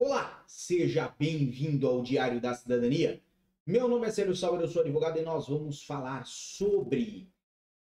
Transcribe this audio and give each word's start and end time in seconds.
Olá, 0.00 0.44
seja 0.46 1.12
bem-vindo 1.18 1.84
ao 1.88 2.04
Diário 2.04 2.40
da 2.40 2.54
Cidadania. 2.54 3.20
Meu 3.66 3.88
nome 3.88 4.06
é 4.06 4.10
Célio 4.12 4.34
Sauer, 4.36 4.60
eu 4.60 4.68
sou 4.68 4.82
advogado 4.82 5.18
e 5.18 5.22
nós 5.22 5.48
vamos 5.48 5.82
falar 5.82 6.24
sobre 6.24 7.28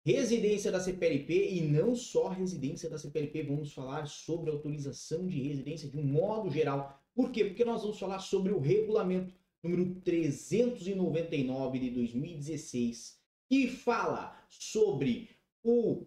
residência 0.01 0.71
da 0.71 0.79
CPLP 0.79 1.49
e 1.55 1.61
não 1.61 1.93
só 1.93 2.29
residência 2.29 2.89
da 2.89 2.97
CPLP, 2.97 3.43
vamos 3.43 3.73
falar 3.73 4.07
sobre 4.07 4.49
autorização 4.49 5.27
de 5.27 5.41
residência 5.41 5.89
de 5.89 5.97
um 5.97 6.05
modo 6.05 6.49
geral. 6.49 7.03
Por 7.13 7.31
quê? 7.31 7.43
Porque 7.43 7.65
nós 7.65 7.81
vamos 7.81 7.99
falar 7.99 8.19
sobre 8.19 8.53
o 8.53 8.59
regulamento 8.59 9.33
número 9.61 9.95
399 9.95 11.79
de 11.79 11.89
2016, 11.89 13.19
que 13.49 13.67
fala 13.67 14.41
sobre 14.49 15.31
o 15.61 16.05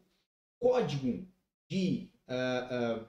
código 0.58 1.28
de 1.68 2.08
uh, 2.26 3.02
uh, 3.02 3.06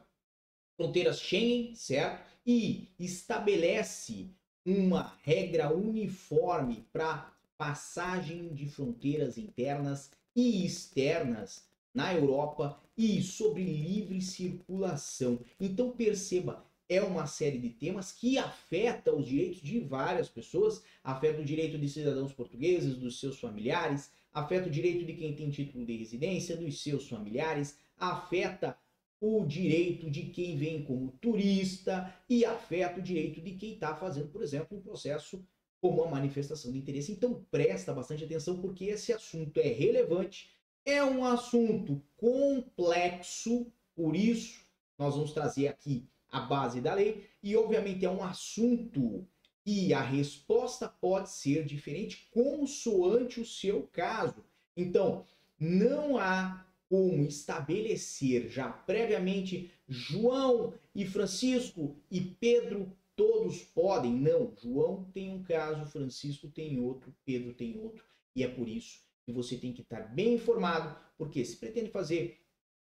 fronteiras 0.76 1.22
Schengen, 1.22 1.74
certo? 1.76 2.29
E 2.52 2.88
estabelece 2.98 4.26
uma 4.66 5.16
regra 5.22 5.72
uniforme 5.72 6.84
para 6.92 7.32
passagem 7.56 8.56
de 8.56 8.66
fronteiras 8.66 9.38
internas 9.38 10.10
e 10.36 10.66
externas 10.66 11.68
na 11.94 12.12
Europa 12.12 12.82
e 12.98 13.22
sobre 13.22 13.64
livre 13.64 14.20
circulação. 14.20 15.40
Então 15.60 15.92
perceba, 15.92 16.66
é 16.90 17.04
uma 17.04 17.28
série 17.28 17.60
de 17.60 17.70
temas 17.70 18.12
que 18.12 18.40
afeta 18.40 19.16
os 19.16 19.28
direitos 19.28 19.62
de 19.62 19.80
várias 19.82 20.28
pessoas, 20.28 20.82
afeta 21.04 21.42
o 21.42 21.46
direito 21.46 21.78
de 21.78 21.88
cidadãos 21.88 22.34
portugueses, 22.34 22.98
dos 22.98 23.20
seus 23.20 23.40
familiares, 23.40 24.10
afeta 24.34 24.70
o 24.70 24.72
direito 24.72 25.06
de 25.06 25.14
quem 25.14 25.36
tem 25.36 25.52
título 25.52 25.86
de 25.86 25.96
residência, 25.96 26.58
dos 26.58 26.82
seus 26.82 27.08
familiares, 27.08 27.78
afeta 27.96 28.76
o 29.22 29.46
direito 29.46 30.10
de 30.10 30.24
quem 30.24 30.58
vem 30.58 30.84
como 30.84 31.12
turista 31.20 32.14
e 32.30 32.46
afeta 32.46 33.00
o 33.00 33.04
direito 33.04 33.42
de 33.42 33.54
quem 33.56 33.74
está 33.74 33.96
fazendo, 33.96 34.30
por 34.30 34.42
exemplo, 34.42 34.78
um 34.78 34.82
processo 34.82 35.44
como 35.82 36.04
a 36.04 36.10
manifestação 36.10 36.72
de 36.72 36.78
interesse. 36.78 37.12
Então 37.12 37.46
presta 37.52 37.94
bastante 37.94 38.24
atenção 38.24 38.60
porque 38.60 38.86
esse 38.86 39.12
assunto 39.12 39.60
é 39.60 39.68
relevante, 39.68 40.50
é 40.86 41.04
um 41.04 41.26
assunto 41.26 42.02
complexo, 42.18 43.68
por 43.96 44.16
isso 44.16 44.62
nós 44.98 45.16
vamos 45.16 45.32
trazer 45.32 45.68
aqui 45.68 46.08
a 46.32 46.42
base 46.42 46.80
da 46.80 46.94
lei 46.94 47.28
e 47.42 47.56
obviamente 47.56 48.06
é 48.06 48.10
um 48.10 48.24
assunto 48.24 49.28
que 49.64 49.94
a 49.94 50.02
resposta 50.02 50.88
pode 50.88 51.30
ser 51.30 51.66
diferente 51.66 52.28
consoante 52.32 53.40
o 53.40 53.46
seu 53.46 53.84
caso. 53.92 54.44
Então, 54.76 55.26
não 55.60 56.18
há 56.18 56.66
como 56.90 57.24
estabelecer 57.24 58.50
já 58.50 58.70
previamente 58.70 59.72
João 59.88 60.74
e 60.94 61.06
Francisco 61.06 61.96
e 62.10 62.20
Pedro 62.20 62.92
todos 63.16 63.64
podem. 63.64 64.14
Não, 64.14 64.54
João 64.62 65.04
tem 65.14 65.32
um 65.32 65.44
caso, 65.44 65.86
Francisco 65.92 66.48
tem 66.48 66.80
outro, 66.80 67.14
Pedro 67.24 67.54
tem 67.54 67.80
outro. 67.80 68.04
E 68.36 68.44
é 68.44 68.48
por 68.48 68.68
isso 68.68 69.02
que 69.24 69.32
você 69.32 69.56
tem 69.56 69.72
que 69.72 69.82
estar 69.82 70.02
bem 70.14 70.34
informado, 70.34 70.98
porque 71.18 71.46
se 71.46 71.58
pretende 71.58 71.92
fazer 71.92 72.42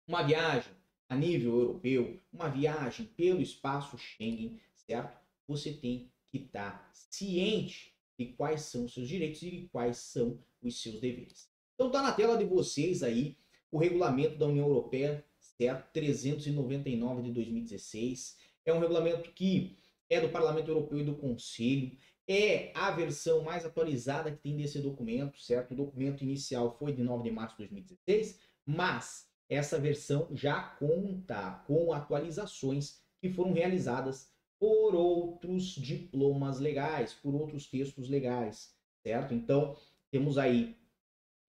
uma 0.08 0.24
viagem 0.24 0.74
a 1.08 1.16
nível 1.16 1.60
europeu, 1.60 2.20
uma 2.32 2.50
viagem 2.50 3.06
pelo 3.06 3.42
espaço 3.42 3.98
Schengen, 3.98 4.60
certo? 4.74 5.20
Você 5.48 5.72
tem 5.72 6.12
que 6.30 6.38
estar 6.38 6.90
ciente 6.94 7.94
de 8.18 8.28
quais 8.34 8.62
são 8.62 8.86
os 8.86 8.94
seus 8.94 9.08
direitos 9.08 9.44
e 9.44 9.70
quais 9.72 9.98
são 9.98 10.40
os 10.62 10.82
seus 10.82 11.00
deveres. 11.00 11.52
Então 11.76 11.92
tá 11.92 12.02
na 12.02 12.12
tela 12.12 12.38
de 12.38 12.46
vocês 12.46 13.04
aí 13.04 13.38
o 13.74 13.80
regulamento 13.80 14.38
da 14.38 14.46
União 14.46 14.68
Europeia, 14.68 15.26
certo? 15.58 15.92
399 15.94 17.24
de 17.24 17.32
2016. 17.32 18.38
É 18.64 18.72
um 18.72 18.80
regulamento 18.80 19.32
que 19.32 19.80
é 20.08 20.22
do 20.22 20.30
Parlamento 20.30 20.68
Europeu 20.70 21.00
e 21.00 21.04
do 21.04 21.16
Conselho. 21.16 21.92
É 22.28 22.72
a 22.76 22.92
versão 22.92 23.44
mais 23.44 23.66
atualizada 23.66 24.32
que 24.32 24.38
tem 24.38 24.56
desse 24.56 24.80
documento, 24.80 25.40
certo? 25.40 25.72
O 25.72 25.76
documento 25.76 26.24
inicial 26.24 26.78
foi 26.78 26.94
de 26.94 27.02
9 27.02 27.24
de 27.24 27.32
março 27.32 27.56
de 27.56 27.64
2016, 27.64 28.40
mas 28.64 29.28
essa 29.50 29.80
versão 29.80 30.28
já 30.32 30.62
conta 30.62 31.64
com 31.66 31.92
atualizações 31.92 33.02
que 33.20 33.30
foram 33.32 33.54
realizadas 33.54 34.32
por 34.60 34.94
outros 34.94 35.64
diplomas 35.64 36.60
legais, 36.60 37.12
por 37.16 37.34
outros 37.34 37.66
textos 37.66 38.08
legais, 38.08 38.72
certo? 39.02 39.34
Então, 39.34 39.76
temos 40.12 40.38
aí 40.38 40.78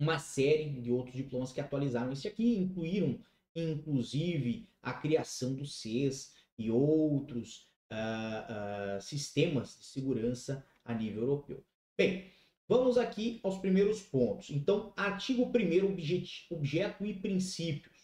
uma 0.04 0.18
série 0.18 0.68
de 0.68 0.92
outros 0.92 1.16
diplomas 1.16 1.50
que 1.50 1.60
atualizaram 1.60 2.12
esse 2.12 2.28
aqui, 2.28 2.58
incluíram 2.58 3.18
inclusive 3.56 4.68
a 4.82 4.92
criação 4.92 5.54
do 5.54 5.64
CES 5.64 6.34
e 6.58 6.70
outros 6.70 7.66
uh, 7.90 8.98
uh, 8.98 9.00
sistemas 9.00 9.78
de 9.78 9.86
segurança 9.86 10.64
a 10.84 10.92
nível 10.92 11.22
europeu. 11.22 11.64
Bem, 11.96 12.26
vamos 12.68 12.98
aqui 12.98 13.40
aos 13.42 13.58
primeiros 13.58 14.02
pontos. 14.02 14.50
Então, 14.50 14.92
artigo 14.96 15.44
1 15.44 16.54
objeto, 16.54 17.06
e 17.06 17.14
princípios. 17.14 17.94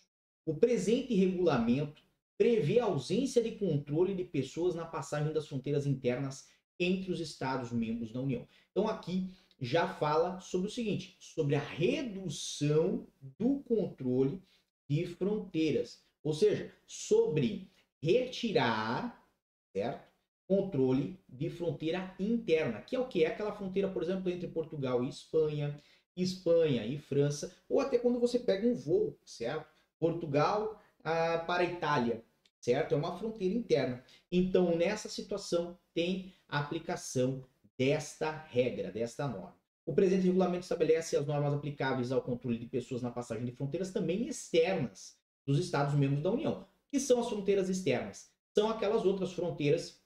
O 0.46 0.54
presente 0.54 1.14
regulamento 1.14 2.02
prevê 2.38 2.80
a 2.80 2.84
ausência 2.84 3.42
de 3.42 3.52
controle 3.52 4.14
de 4.14 4.24
pessoas 4.24 4.74
na 4.74 4.86
passagem 4.86 5.32
das 5.34 5.46
fronteiras 5.46 5.86
internas 5.86 6.48
entre 6.78 7.12
os 7.12 7.20
Estados-membros 7.20 8.10
da 8.10 8.20
União. 8.22 8.48
Então, 8.70 8.88
aqui 8.88 9.28
já 9.60 9.86
fala 9.86 10.40
sobre 10.40 10.68
o 10.68 10.70
seguinte, 10.70 11.16
sobre 11.20 11.54
a 11.54 11.60
redução 11.60 13.06
do 13.38 13.60
controle 13.60 14.42
de 14.88 15.06
fronteiras, 15.06 16.02
ou 16.22 16.32
seja, 16.32 16.72
sobre 16.86 17.70
retirar, 18.02 19.24
certo? 19.72 20.08
Controle 20.46 21.20
de 21.28 21.50
fronteira 21.50 22.14
interna, 22.18 22.80
que 22.80 22.96
é 22.96 22.98
o 22.98 23.06
que 23.06 23.22
é 23.22 23.28
aquela 23.28 23.52
fronteira, 23.52 23.88
por 23.88 24.02
exemplo, 24.02 24.30
entre 24.30 24.48
Portugal 24.48 25.04
e 25.04 25.08
Espanha, 25.08 25.80
Espanha 26.16 26.84
e 26.84 26.98
França, 26.98 27.54
ou 27.68 27.80
até 27.80 27.98
quando 27.98 28.18
você 28.18 28.38
pega 28.38 28.66
um 28.66 28.74
voo, 28.74 29.16
certo? 29.24 29.66
Portugal 29.98 30.82
ah, 31.04 31.44
para 31.46 31.64
Itália, 31.64 32.24
certo? 32.58 32.94
É 32.94 32.98
uma 32.98 33.16
fronteira 33.16 33.54
interna. 33.54 34.02
Então, 34.32 34.74
nessa 34.76 35.08
situação, 35.08 35.78
tem 35.94 36.32
aplicação 36.48 37.44
desta 37.80 38.30
regra, 38.30 38.92
desta 38.92 39.26
norma. 39.26 39.56
O 39.86 39.94
presente 39.94 40.26
regulamento 40.26 40.64
estabelece 40.64 41.16
as 41.16 41.26
normas 41.26 41.54
aplicáveis 41.54 42.12
ao 42.12 42.20
controle 42.20 42.58
de 42.58 42.66
pessoas 42.66 43.00
na 43.00 43.10
passagem 43.10 43.42
de 43.42 43.52
fronteiras 43.52 43.90
também 43.90 44.28
externas 44.28 45.18
dos 45.46 45.58
Estados-membros 45.58 46.22
da 46.22 46.30
União. 46.30 46.68
que 46.90 47.00
são 47.00 47.20
as 47.20 47.28
fronteiras 47.30 47.70
externas? 47.70 48.30
São 48.54 48.68
aquelas 48.68 49.06
outras 49.06 49.32
fronteiras 49.32 49.98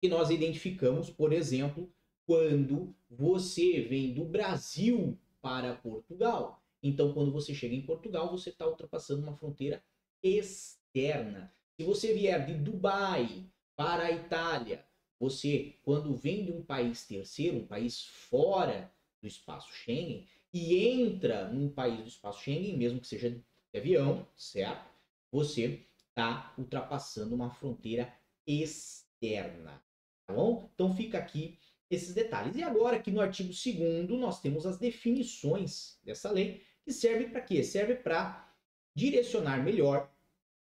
que 0.00 0.08
nós 0.08 0.30
identificamos, 0.30 1.10
por 1.10 1.34
exemplo, 1.34 1.92
quando 2.24 2.94
você 3.10 3.82
vem 3.82 4.14
do 4.14 4.24
Brasil 4.24 5.18
para 5.42 5.74
Portugal. 5.74 6.62
Então, 6.82 7.12
quando 7.12 7.30
você 7.30 7.52
chega 7.52 7.74
em 7.74 7.84
Portugal, 7.84 8.30
você 8.30 8.48
está 8.48 8.66
ultrapassando 8.66 9.22
uma 9.22 9.36
fronteira 9.36 9.84
externa. 10.22 11.52
Se 11.76 11.84
você 11.84 12.14
vier 12.14 12.46
de 12.46 12.54
Dubai 12.54 13.44
para 13.76 14.04
a 14.04 14.12
Itália 14.12 14.86
você, 15.24 15.76
quando 15.82 16.14
vem 16.14 16.44
de 16.44 16.52
um 16.52 16.62
país 16.62 17.06
terceiro, 17.06 17.56
um 17.56 17.66
país 17.66 18.04
fora 18.04 18.92
do 19.20 19.26
espaço 19.26 19.72
Schengen, 19.72 20.26
e 20.52 20.76
entra 20.86 21.48
num 21.48 21.68
país 21.68 22.00
do 22.00 22.08
espaço 22.08 22.42
Schengen, 22.42 22.76
mesmo 22.76 23.00
que 23.00 23.06
seja 23.06 23.30
de 23.30 23.42
avião, 23.74 24.26
certo? 24.36 24.86
Você 25.32 25.86
está 26.08 26.54
ultrapassando 26.58 27.34
uma 27.34 27.50
fronteira 27.50 28.12
externa, 28.46 29.82
tá 30.26 30.34
bom? 30.34 30.70
Então 30.74 30.94
fica 30.94 31.18
aqui 31.18 31.58
esses 31.90 32.14
detalhes. 32.14 32.54
E 32.56 32.62
agora 32.62 32.96
aqui 32.96 33.10
no 33.10 33.20
artigo 33.20 33.48
2 33.48 34.20
nós 34.20 34.40
temos 34.40 34.66
as 34.66 34.78
definições 34.78 35.98
dessa 36.04 36.30
lei, 36.30 36.62
que 36.84 36.92
serve 36.92 37.28
para 37.28 37.40
quê? 37.40 37.64
Serve 37.64 37.94
para 37.94 38.54
direcionar 38.94 39.64
melhor 39.64 40.12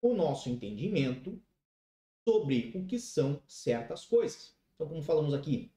o 0.01 0.13
nosso 0.13 0.49
entendimento 0.49 1.41
sobre 2.27 2.71
o 2.75 2.85
que 2.85 3.00
são 3.00 3.41
certas 3.47 4.06
coisas. 4.06 4.56
Então, 4.75 4.88
como 4.88 5.01
falamos 5.01 5.33
aqui, 5.33 5.71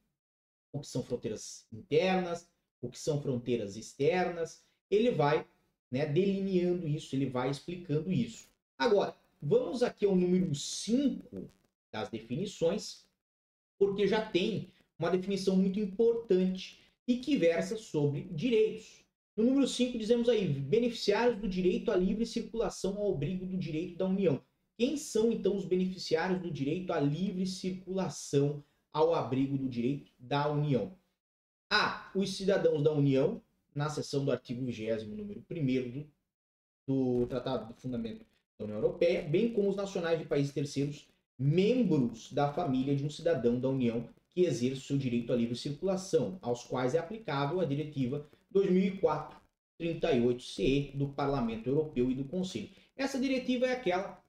o 0.73 0.81
que 0.81 0.87
são 0.87 1.03
fronteiras 1.03 1.67
internas, 1.73 2.49
o 2.81 2.89
que 2.89 2.99
são 2.99 3.21
fronteiras 3.21 3.77
externas, 3.77 4.65
ele 4.91 5.11
vai 5.11 5.47
né, 5.91 6.07
delineando 6.07 6.87
isso, 6.87 7.15
ele 7.15 7.27
vai 7.27 7.51
explicando 7.51 8.13
isso. 8.13 8.49
Agora, 8.77 9.17
vamos 9.41 9.83
aqui 9.83 10.05
ao 10.05 10.17
número 10.17 10.55
5 10.55 11.49
das 11.93 12.09
definições, 12.09 13.07
porque 13.79 14.07
já 14.07 14.25
tem 14.25 14.71
uma 14.99 15.11
definição 15.11 15.57
muito 15.57 15.79
importante 15.79 16.81
e 17.07 17.19
que 17.19 17.37
versa 17.37 17.77
sobre 17.77 18.23
direitos. 18.25 19.05
No 19.37 19.45
número 19.45 19.67
5 19.67 19.99
dizemos 19.99 20.29
aí, 20.29 20.47
beneficiários 20.47 21.41
do 21.41 21.49
direito 21.49 21.91
à 21.91 21.97
livre 21.97 22.25
circulação 22.25 22.97
ao 22.97 23.13
abrigo 23.13 23.45
do 23.47 23.57
direito 23.57 23.97
da 23.97 24.07
União. 24.07 24.41
Quem 24.77 24.97
são 24.97 25.31
então 25.31 25.57
os 25.57 25.65
beneficiários 25.65 26.43
do 26.43 26.51
direito 26.51 26.93
à 26.93 26.99
livre 26.99 27.47
circulação 27.47 28.65
ao 28.93 29.15
abrigo 29.15 29.57
do 29.57 29.69
direito 29.69 30.11
da 30.19 30.51
União? 30.51 30.97
A. 31.71 32.11
Os 32.15 32.37
cidadãos 32.37 32.83
da 32.83 32.93
União, 32.93 33.41
na 33.75 33.89
seção 33.89 34.25
do 34.25 34.33
artigo 34.33 34.65
20, 34.65 35.07
número 35.07 35.45
1 35.49 35.91
do, 35.91 36.07
do 36.87 37.27
Tratado 37.27 37.73
do 37.73 37.81
Fundamento 37.81 38.27
da 38.59 38.65
União 38.65 38.79
Europeia, 38.79 39.23
bem 39.23 39.53
como 39.53 39.69
os 39.69 39.77
nacionais 39.77 40.19
de 40.19 40.25
países 40.25 40.53
terceiros 40.53 41.07
membros 41.39 42.33
da 42.33 42.53
família 42.53 42.97
de 42.97 43.05
um 43.05 43.11
cidadão 43.11 43.61
da 43.61 43.69
União 43.69 44.09
que 44.31 44.45
exerce 44.45 44.81
o 44.81 44.85
seu 44.85 44.99
direito 44.99 45.33
à 45.33 45.37
livre 45.37 45.55
circulação, 45.55 46.37
aos 46.43 46.65
quais 46.65 46.97
é 46.97 46.99
aplicável 46.99 47.61
a 47.61 47.65
Diretiva 47.65 48.29
2004-38-CE 48.53 50.97
do 50.97 51.11
Parlamento 51.11 51.69
Europeu 51.69 52.11
e 52.11 52.15
do 52.15 52.25
Conselho. 52.25 52.71
Essa 52.97 53.21
diretiva 53.21 53.67
é 53.67 53.73
aquela 53.73 54.24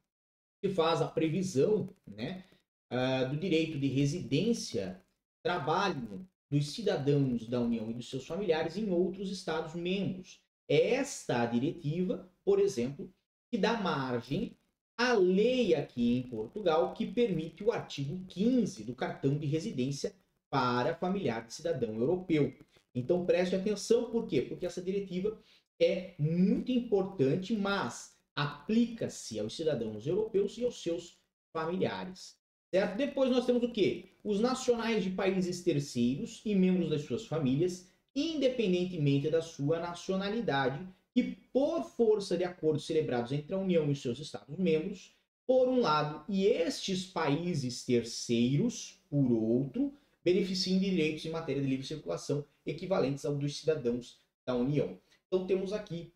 que 0.65 0.73
faz 0.73 0.99
a 0.99 1.07
previsão 1.07 1.87
né, 2.07 2.43
uh, 2.91 3.29
do 3.29 3.37
direito 3.37 3.77
de 3.77 3.85
residência, 3.85 4.99
trabalho 5.43 6.27
dos 6.49 6.73
cidadãos 6.73 7.47
da 7.47 7.61
União 7.61 7.91
e 7.91 7.93
dos 7.93 8.09
seus 8.09 8.25
familiares 8.25 8.75
em 8.75 8.89
outros 8.89 9.31
Estados-membros. 9.31 10.41
Esta 10.67 11.45
diretiva, 11.45 12.27
por 12.43 12.59
exemplo, 12.59 13.13
que 13.51 13.59
dá 13.59 13.79
margem 13.79 14.57
à 14.97 15.13
lei 15.13 15.75
aqui 15.75 16.17
em 16.17 16.23
Portugal 16.23 16.95
que 16.95 17.05
permite 17.05 17.63
o 17.63 17.71
artigo 17.71 18.25
15 18.25 18.85
do 18.85 18.95
cartão 18.95 19.37
de 19.37 19.45
residência 19.45 20.15
para 20.49 20.95
familiar 20.95 21.45
de 21.45 21.53
cidadão 21.53 21.93
europeu. 21.93 22.51
Então 22.95 23.23
preste 23.23 23.55
atenção, 23.55 24.09
por 24.09 24.25
quê? 24.25 24.41
Porque 24.41 24.65
essa 24.65 24.81
diretiva 24.81 25.39
é 25.79 26.15
muito 26.17 26.71
importante, 26.71 27.53
mas 27.53 28.14
aplica-se 28.35 29.39
aos 29.39 29.55
cidadãos 29.55 30.05
europeus 30.05 30.57
e 30.57 30.65
aos 30.65 30.81
seus 30.81 31.17
familiares. 31.53 32.37
Certo? 32.69 32.97
Depois 32.97 33.29
nós 33.31 33.45
temos 33.45 33.63
o 33.63 33.71
quê? 33.71 34.09
Os 34.23 34.39
nacionais 34.39 35.03
de 35.03 35.09
países 35.09 35.63
terceiros 35.63 36.41
e 36.43 36.53
membros 36.53 36.89
das 36.89 37.03
suas 37.03 37.25
famílias, 37.25 37.87
independentemente 38.13 39.29
da 39.29 39.41
sua 39.41 39.79
nacionalidade, 39.79 40.85
e 41.15 41.23
por 41.53 41.85
força 41.85 42.37
de 42.37 42.43
acordos 42.43 42.85
celebrados 42.85 43.31
entre 43.31 43.55
a 43.55 43.57
União 43.57 43.89
e 43.89 43.95
seus 43.95 44.19
Estados-membros, 44.19 45.15
por 45.47 45.69
um 45.69 45.79
lado, 45.79 46.25
e 46.27 46.45
estes 46.45 47.05
países 47.05 47.85
terceiros, 47.85 48.99
por 49.09 49.31
outro, 49.31 49.93
beneficiem 50.23 50.79
de 50.79 50.89
direitos 50.89 51.23
em 51.25 51.29
matéria 51.29 51.61
de 51.61 51.69
livre 51.69 51.85
circulação 51.85 52.43
equivalentes 52.65 53.23
aos 53.23 53.37
dos 53.37 53.55
cidadãos 53.55 54.19
da 54.45 54.55
União. 54.55 54.99
Então 55.27 55.45
temos 55.45 55.71
aqui 55.71 56.11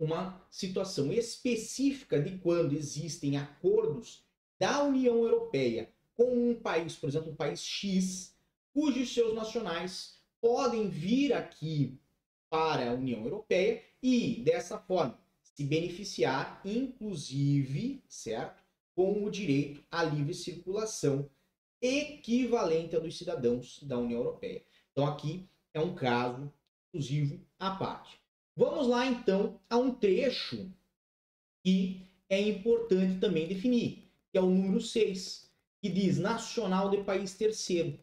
uma 0.00 0.42
situação 0.50 1.12
específica 1.12 2.20
de 2.20 2.38
quando 2.38 2.72
existem 2.72 3.36
acordos 3.36 4.24
da 4.58 4.82
União 4.82 5.22
Europeia 5.22 5.92
com 6.16 6.50
um 6.50 6.54
país, 6.54 6.96
por 6.96 7.08
exemplo, 7.08 7.30
um 7.32 7.36
país 7.36 7.62
X, 7.62 8.34
cujos 8.72 9.12
seus 9.12 9.34
nacionais 9.34 10.18
podem 10.40 10.88
vir 10.88 11.32
aqui 11.32 11.98
para 12.48 12.90
a 12.90 12.94
União 12.94 13.22
Europeia 13.22 13.82
e, 14.02 14.42
dessa 14.42 14.78
forma, 14.78 15.18
se 15.42 15.64
beneficiar, 15.64 16.60
inclusive, 16.64 18.02
certo? 18.08 18.62
Com 18.94 19.24
o 19.24 19.30
direito 19.30 19.82
à 19.90 20.02
livre 20.02 20.34
circulação 20.34 21.30
equivalente 21.80 22.94
ao 22.94 23.02
dos 23.02 23.16
cidadãos 23.16 23.82
da 23.82 23.98
União 23.98 24.20
Europeia. 24.20 24.62
Então, 24.92 25.06
aqui 25.06 25.48
é 25.72 25.80
um 25.80 25.94
caso 25.94 26.52
exclusivo 26.84 27.40
à 27.58 27.70
parte. 27.70 28.19
Vamos 28.60 28.88
lá, 28.88 29.06
então, 29.06 29.58
a 29.70 29.78
um 29.78 29.90
trecho 29.90 30.70
que 31.64 32.06
é 32.28 32.38
importante 32.38 33.18
também 33.18 33.48
definir 33.48 34.12
que 34.30 34.36
é 34.36 34.40
o 34.42 34.50
número 34.50 34.82
6, 34.82 35.50
que 35.80 35.88
diz 35.88 36.18
nacional 36.18 36.90
de 36.90 37.02
país 37.02 37.34
terceiro. 37.34 37.98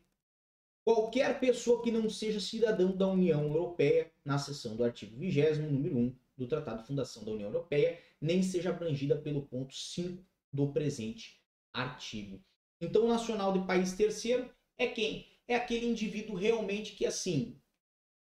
Qualquer 0.83 1.39
pessoa 1.39 1.83
que 1.83 1.92
não 1.92 2.09
seja 2.09 2.39
cidadão 2.39 2.92
da 2.98 3.07
União 3.07 3.44
Europeia, 3.44 4.12
na 4.25 4.39
seção 4.39 4.75
do 4.75 4.83
artigo 4.83 5.15
20, 5.15 5.59
número 5.59 5.95
1 5.95 6.15
do 6.36 6.48
Tratado 6.48 6.81
de 6.81 6.88
Fundação 6.88 7.24
da 7.24 7.33
União 7.33 7.50
Europeia, 7.51 8.01
nem 8.19 8.42
seja 8.42 8.71
abrangida 8.71 9.15
pelo 9.15 9.44
ponto 9.44 9.75
5 9.75 10.25
do 10.51 10.74
presente 10.74 11.39
artigo. 11.71 12.42
Então, 12.81 13.07
nacional 13.07 13.54
de 13.54 13.63
país 13.68 13.94
terceiro 13.94 14.50
é 14.75 14.88
quem? 14.88 15.27
É 15.48 15.56
aquele 15.56 15.86
indivíduo 15.86 16.36
realmente 16.36 16.95
que, 16.95 17.06
assim, 17.06 17.62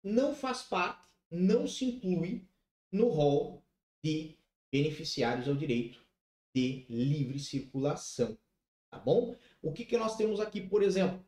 não 0.04 0.34
faz 0.34 0.64
parte, 0.64 1.06
não 1.30 1.66
se 1.66 1.84
inclui 1.84 2.46
no 2.92 3.08
rol 3.08 3.62
de 4.04 4.36
beneficiários 4.72 5.48
ao 5.48 5.54
direito 5.54 6.04
de 6.54 6.86
livre 6.88 7.38
circulação, 7.38 8.38
tá 8.90 8.98
bom? 8.98 9.36
O 9.60 9.72
que, 9.72 9.84
que 9.84 9.96
nós 9.96 10.16
temos 10.16 10.40
aqui, 10.40 10.60
por 10.60 10.82
exemplo? 10.82 11.24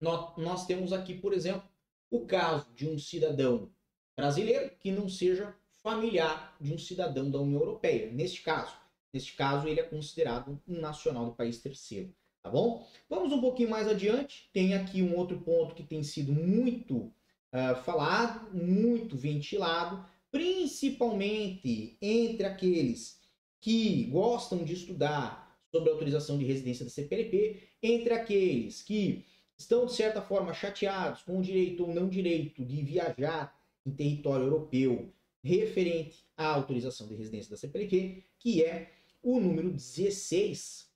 Nós, 0.00 0.36
nós 0.38 0.66
temos 0.66 0.92
aqui, 0.92 1.14
por 1.14 1.32
exemplo, 1.32 1.68
o 2.10 2.24
caso 2.24 2.72
de 2.74 2.88
um 2.88 2.98
cidadão 2.98 3.70
brasileiro 4.16 4.70
que 4.78 4.90
não 4.90 5.08
seja 5.08 5.54
familiar 5.82 6.56
de 6.60 6.72
um 6.72 6.78
cidadão 6.78 7.30
da 7.30 7.40
União 7.40 7.60
Europeia. 7.60 8.10
Neste 8.12 8.42
caso, 8.42 8.74
neste 9.12 9.34
caso 9.34 9.68
ele 9.68 9.80
é 9.80 9.84
considerado 9.84 10.60
um 10.66 10.80
nacional 10.80 11.26
do 11.26 11.34
país 11.34 11.60
terceiro, 11.60 12.14
tá 12.42 12.50
bom? 12.50 12.86
Vamos 13.08 13.32
um 13.32 13.40
pouquinho 13.40 13.70
mais 13.70 13.86
adiante. 13.86 14.48
Tem 14.52 14.74
aqui 14.74 15.02
um 15.02 15.16
outro 15.16 15.40
ponto 15.40 15.74
que 15.74 15.82
tem 15.82 16.02
sido 16.02 16.32
muito 16.32 17.12
uh, 17.52 17.82
falado, 17.82 18.54
muito 18.54 19.16
ventilado, 19.16 20.04
principalmente 20.30 21.96
entre 22.00 22.44
aqueles 22.46 23.20
que 23.60 24.04
gostam 24.04 24.64
de 24.64 24.74
estudar 24.74 25.58
sobre 25.70 25.90
a 25.90 25.92
autorização 25.92 26.38
de 26.38 26.44
residência 26.44 26.84
da 26.84 26.90
CPLP, 26.90 27.62
entre 27.82 28.14
aqueles 28.14 28.82
que 28.82 29.24
estão, 29.56 29.86
de 29.86 29.92
certa 29.92 30.22
forma, 30.22 30.54
chateados 30.54 31.22
com 31.22 31.38
o 31.38 31.42
direito 31.42 31.84
ou 31.84 31.92
não 31.92 32.08
direito 32.08 32.64
de 32.64 32.82
viajar 32.82 33.58
em 33.84 33.90
território 33.90 34.46
europeu 34.46 35.12
referente 35.42 36.24
à 36.36 36.46
autorização 36.46 37.06
de 37.06 37.14
residência 37.14 37.50
da 37.50 37.56
CPLP, 37.56 38.24
que 38.38 38.62
é 38.62 38.92
o 39.22 39.40
número 39.40 39.70
16, 39.70 40.90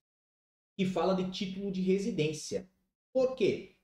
que 0.77 0.85
fala 0.85 1.15
de 1.15 1.31
título 1.31 1.71
de 1.71 1.81
residência. 1.81 2.69
Por 3.13 3.35
quê? 3.35 3.77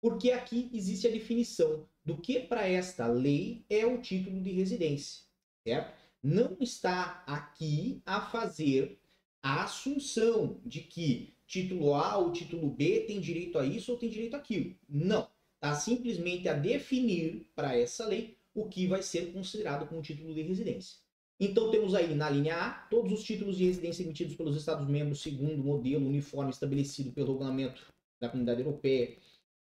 Porque 0.00 0.32
aqui 0.32 0.70
existe 0.72 1.06
a 1.06 1.10
definição 1.10 1.86
do 2.04 2.16
que 2.16 2.40
para 2.40 2.66
esta 2.66 3.06
lei 3.06 3.64
é 3.68 3.86
o 3.86 4.00
título 4.00 4.40
de 4.42 4.50
residência, 4.50 5.22
certo? 5.64 6.02
não 6.22 6.56
está 6.60 7.24
aqui 7.26 8.00
a 8.06 8.20
fazer 8.20 8.98
a 9.42 9.64
assunção 9.64 10.60
de 10.64 10.80
que 10.80 11.34
título 11.46 11.94
A 11.94 12.16
ou 12.16 12.32
título 12.32 12.70
B 12.70 13.00
tem 13.00 13.20
direito 13.20 13.58
a 13.58 13.66
isso 13.66 13.90
ou 13.90 13.98
tem 13.98 14.08
direito 14.08 14.36
àquilo. 14.36 14.74
Não. 14.88 15.28
Está 15.54 15.74
simplesmente 15.74 16.48
a 16.48 16.54
definir 16.54 17.46
para 17.54 17.76
essa 17.76 18.06
lei 18.06 18.36
o 18.54 18.68
que 18.68 18.86
vai 18.86 19.02
ser 19.02 19.32
considerado 19.32 19.86
como 19.86 20.02
título 20.02 20.32
de 20.32 20.42
residência. 20.42 20.98
Então 21.40 21.70
temos 21.70 21.94
aí 21.94 22.14
na 22.14 22.30
linha 22.30 22.54
A 22.54 22.70
todos 22.70 23.12
os 23.12 23.24
títulos 23.24 23.56
de 23.56 23.64
residência 23.64 24.04
emitidos 24.04 24.36
pelos 24.36 24.56
Estados-membros 24.56 25.20
segundo 25.20 25.60
o 25.60 25.64
modelo 25.64 26.06
uniforme 26.06 26.50
estabelecido 26.50 27.10
pelo 27.10 27.32
regulamento 27.32 27.84
da 28.20 28.28
Comunidade 28.28 28.60
Europeia, 28.60 29.16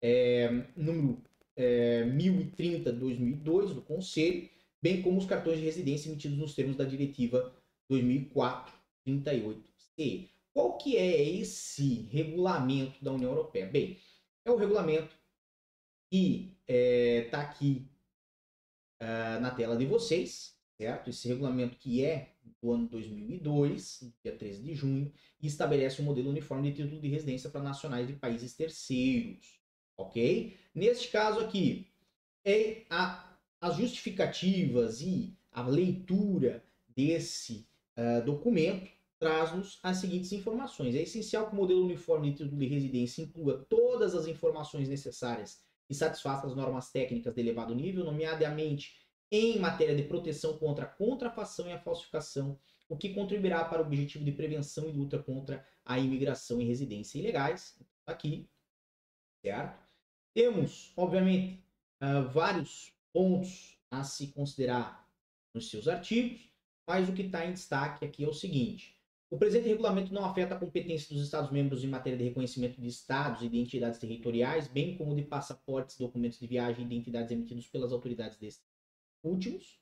é, 0.00 0.66
número 0.76 1.20
é, 1.56 2.04
1030 2.04 2.92
de 2.92 2.98
2002 2.98 3.74
do 3.74 3.82
Conselho, 3.82 4.48
bem 4.82 5.02
como 5.02 5.18
os 5.18 5.26
cartões 5.26 5.58
de 5.58 5.64
residência 5.64 6.08
emitidos 6.08 6.38
nos 6.38 6.54
termos 6.54 6.76
da 6.76 6.84
Diretiva 6.84 7.52
2004-38-CE. 7.90 10.30
Qual 10.52 10.78
que 10.78 10.96
é 10.96 11.22
esse 11.22 12.08
regulamento 12.12 13.02
da 13.02 13.12
União 13.12 13.30
Europeia? 13.30 13.66
Bem, 13.66 13.98
é 14.44 14.50
o 14.50 14.56
regulamento 14.56 15.16
que 16.10 16.56
está 16.66 16.68
é, 16.68 17.22
tá 17.30 17.40
aqui 17.40 17.88
uh, 19.02 19.40
na 19.40 19.50
tela 19.50 19.76
de 19.76 19.86
vocês, 19.86 20.56
certo? 20.76 21.10
Esse 21.10 21.28
regulamento 21.28 21.76
que 21.76 22.04
é 22.04 22.34
do 22.62 22.72
ano 22.72 22.88
2002, 22.88 24.12
dia 24.22 24.36
13 24.36 24.62
de 24.62 24.74
junho, 24.74 25.12
estabelece 25.42 26.00
um 26.00 26.04
modelo 26.04 26.30
uniforme 26.30 26.70
de 26.70 26.82
título 26.82 27.00
de 27.00 27.08
residência 27.08 27.50
para 27.50 27.62
nacionais 27.62 28.06
de 28.06 28.14
países 28.14 28.54
terceiros, 28.54 29.60
ok? 29.96 30.56
Neste 30.74 31.08
caso 31.08 31.40
aqui, 31.40 31.86
é 32.44 32.82
a 32.90 33.34
as 33.64 33.76
justificativas 33.76 35.00
e 35.00 35.34
a 35.50 35.62
leitura 35.62 36.62
desse 36.94 37.66
uh, 37.96 38.22
documento 38.22 38.90
traz-nos 39.18 39.78
as 39.82 39.96
seguintes 39.96 40.32
informações. 40.32 40.94
É 40.94 41.00
essencial 41.00 41.46
que 41.46 41.54
o 41.54 41.56
modelo 41.56 41.82
uniforme 41.82 42.30
de 42.30 42.36
título 42.36 42.58
de 42.58 42.66
residência 42.66 43.22
inclua 43.22 43.64
todas 43.66 44.14
as 44.14 44.26
informações 44.26 44.86
necessárias 44.86 45.64
e 45.88 45.94
satisfaça 45.94 46.46
as 46.46 46.54
normas 46.54 46.90
técnicas 46.90 47.34
de 47.34 47.40
elevado 47.40 47.74
nível, 47.74 48.04
nomeadamente 48.04 48.98
em 49.30 49.58
matéria 49.58 49.96
de 49.96 50.02
proteção 50.02 50.58
contra 50.58 50.84
a 50.84 50.88
contrafação 50.88 51.66
e 51.66 51.72
a 51.72 51.78
falsificação, 51.78 52.58
o 52.86 52.98
que 52.98 53.14
contribuirá 53.14 53.64
para 53.64 53.80
o 53.80 53.86
objetivo 53.86 54.26
de 54.26 54.32
prevenção 54.32 54.86
e 54.86 54.92
luta 54.92 55.18
contra 55.18 55.66
a 55.86 55.98
imigração 55.98 56.60
e 56.60 56.64
residência 56.64 57.18
ilegais. 57.18 57.80
Aqui, 58.06 58.46
certo? 59.40 59.83
Temos, 60.34 60.92
obviamente, 60.96 61.64
uh, 62.02 62.28
vários 62.28 62.92
pontos 63.12 63.78
a 63.88 64.02
se 64.02 64.26
considerar 64.28 65.08
nos 65.54 65.70
seus 65.70 65.86
artigos, 65.86 66.50
mas 66.86 67.08
o 67.08 67.12
que 67.12 67.22
está 67.22 67.46
em 67.46 67.52
destaque 67.52 68.04
aqui 68.04 68.24
é 68.24 68.28
o 68.28 68.34
seguinte: 68.34 68.98
o 69.30 69.38
presente 69.38 69.68
regulamento 69.68 70.12
não 70.12 70.24
afeta 70.24 70.56
a 70.56 70.58
competência 70.58 71.14
dos 71.14 71.24
Estados-membros 71.24 71.84
em 71.84 71.86
matéria 71.86 72.18
de 72.18 72.24
reconhecimento 72.24 72.80
de 72.80 72.88
estados 72.88 73.42
e 73.42 73.46
identidades 73.46 74.00
territoriais, 74.00 74.66
bem 74.66 74.96
como 74.96 75.14
de 75.14 75.22
passaportes, 75.22 75.96
documentos 75.96 76.40
de 76.40 76.46
viagem 76.48 76.82
e 76.82 76.86
identidades 76.86 77.30
emitidos 77.30 77.68
pelas 77.68 77.92
autoridades 77.92 78.36
destes 78.36 78.66
últimos. 79.22 79.78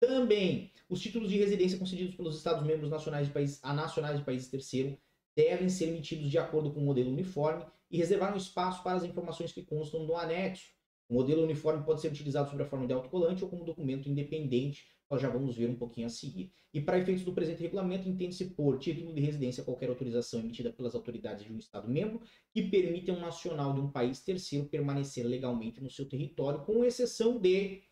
Também, 0.00 0.72
os 0.88 1.00
títulos 1.00 1.30
de 1.30 1.38
residência 1.38 1.78
concedidos 1.78 2.16
pelos 2.16 2.36
Estados-membros 2.36 2.90
nacionais 2.90 3.28
de 3.28 3.60
a 3.62 3.72
nacionais 3.72 4.18
de 4.18 4.24
países 4.24 4.48
terceiros 4.48 4.98
devem 5.36 5.68
ser 5.68 5.88
emitidos 5.88 6.28
de 6.28 6.38
acordo 6.38 6.72
com 6.72 6.80
o 6.80 6.84
modelo 6.84 7.10
uniforme 7.10 7.64
e 7.92 7.98
reservar 7.98 8.32
um 8.32 8.38
espaço 8.38 8.82
para 8.82 8.96
as 8.96 9.04
informações 9.04 9.52
que 9.52 9.62
constam 9.62 10.06
no 10.06 10.16
anexo. 10.16 10.72
O 11.10 11.14
modelo 11.14 11.42
uniforme 11.42 11.84
pode 11.84 12.00
ser 12.00 12.08
utilizado 12.08 12.50
sob 12.50 12.62
a 12.62 12.66
forma 12.66 12.86
de 12.86 12.94
autocolante 12.94 13.44
ou 13.44 13.50
como 13.50 13.66
documento 13.66 14.08
independente, 14.08 14.86
nós 15.10 15.20
já 15.20 15.28
vamos 15.28 15.54
ver 15.54 15.68
um 15.68 15.76
pouquinho 15.76 16.06
a 16.06 16.10
seguir. 16.10 16.50
E 16.72 16.80
para 16.80 16.98
efeitos 16.98 17.22
do 17.22 17.34
presente 17.34 17.60
regulamento, 17.60 18.08
entende-se 18.08 18.46
por 18.46 18.78
título 18.78 19.12
de 19.12 19.20
residência 19.20 19.62
qualquer 19.62 19.90
autorização 19.90 20.40
emitida 20.40 20.72
pelas 20.72 20.94
autoridades 20.94 21.44
de 21.44 21.52
um 21.52 21.58
Estado-membro 21.58 22.22
que 22.50 22.62
permite 22.62 23.10
a 23.10 23.14
um 23.14 23.20
nacional 23.20 23.74
de 23.74 23.80
um 23.80 23.90
país 23.90 24.20
terceiro 24.20 24.64
permanecer 24.64 25.26
legalmente 25.26 25.82
no 25.82 25.90
seu 25.90 26.08
território, 26.08 26.64
com 26.64 26.82
exceção 26.82 27.38
de. 27.38 27.82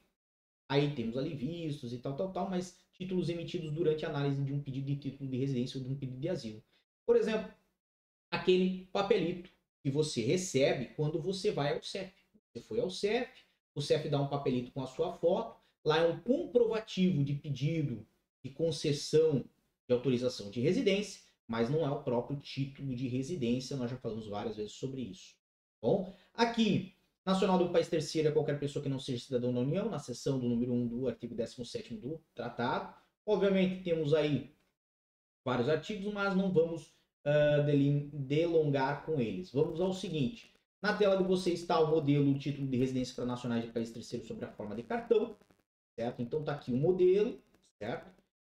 Aí 0.66 0.94
temos 0.94 1.18
ali 1.18 1.34
vistos 1.34 1.92
e 1.92 1.98
tal, 1.98 2.16
tal, 2.16 2.32
tal, 2.32 2.48
mas 2.48 2.78
títulos 2.94 3.28
emitidos 3.28 3.70
durante 3.70 4.06
a 4.06 4.08
análise 4.08 4.42
de 4.42 4.54
um 4.54 4.62
pedido 4.62 4.86
de 4.86 4.96
título 4.96 5.28
de 5.28 5.36
residência 5.36 5.78
ou 5.78 5.84
de 5.84 5.92
um 5.92 5.96
pedido 5.96 6.18
de 6.18 6.28
asilo. 6.30 6.64
Por 7.04 7.16
exemplo, 7.16 7.52
aquele 8.30 8.88
papelito 8.92 9.50
que 9.82 9.90
você 9.90 10.20
recebe 10.22 10.86
quando 10.94 11.20
você 11.20 11.50
vai 11.50 11.74
ao 11.74 11.82
CEF. 11.82 12.12
Você 12.52 12.60
foi 12.60 12.80
ao 12.80 12.90
CEF, 12.90 13.30
o 13.74 13.80
CEF 13.80 14.08
dá 14.08 14.20
um 14.20 14.28
papelito 14.28 14.72
com 14.72 14.82
a 14.82 14.86
sua 14.86 15.12
foto, 15.12 15.60
lá 15.84 15.98
é 15.98 16.06
um 16.06 16.20
comprovativo 16.20 17.24
de 17.24 17.34
pedido 17.34 18.06
de 18.42 18.50
concessão 18.50 19.44
de 19.86 19.94
autorização 19.94 20.50
de 20.50 20.60
residência, 20.60 21.22
mas 21.46 21.68
não 21.68 21.84
é 21.84 21.90
o 21.90 22.02
próprio 22.02 22.38
título 22.38 22.94
de 22.94 23.08
residência, 23.08 23.76
nós 23.76 23.90
já 23.90 23.96
falamos 23.96 24.28
várias 24.28 24.56
vezes 24.56 24.72
sobre 24.72 25.02
isso. 25.02 25.34
Bom, 25.82 26.14
aqui, 26.34 26.94
nacional 27.24 27.58
do 27.58 27.70
país 27.70 27.88
terceiro 27.88 28.28
é 28.28 28.32
qualquer 28.32 28.58
pessoa 28.58 28.82
que 28.82 28.88
não 28.88 28.98
seja 28.98 29.24
cidadão 29.24 29.52
da 29.52 29.60
União, 29.60 29.88
na 29.88 29.98
seção 29.98 30.38
do 30.38 30.48
número 30.48 30.72
1 30.72 30.88
do 30.88 31.08
artigo 31.08 31.34
17 31.34 31.96
do 31.96 32.20
tratado. 32.34 32.94
Obviamente 33.26 33.82
temos 33.82 34.14
aí 34.14 34.54
vários 35.44 35.68
artigos, 35.68 36.12
mas 36.12 36.36
não 36.36 36.52
vamos 36.52 36.92
uh, 37.26 38.10
delongar 38.12 39.04
com 39.04 39.20
eles. 39.20 39.52
Vamos 39.52 39.80
ao 39.80 39.92
seguinte. 39.92 40.52
Na 40.82 40.96
tela 40.96 41.16
de 41.16 41.24
vocês 41.24 41.60
está 41.60 41.78
o 41.80 41.90
modelo 41.90 42.38
título 42.38 42.66
de 42.66 42.76
residência 42.76 43.14
para 43.14 43.26
nacionais 43.26 43.64
de 43.64 43.70
país 43.70 43.90
terceiro 43.90 44.26
sobre 44.26 44.44
a 44.44 44.48
forma 44.48 44.74
de 44.74 44.82
cartão 44.82 45.36
certo? 46.00 46.22
Então 46.22 46.42
tá 46.42 46.52
aqui 46.52 46.72
o 46.72 46.76
modelo, 46.76 47.38
certo? 47.78 48.10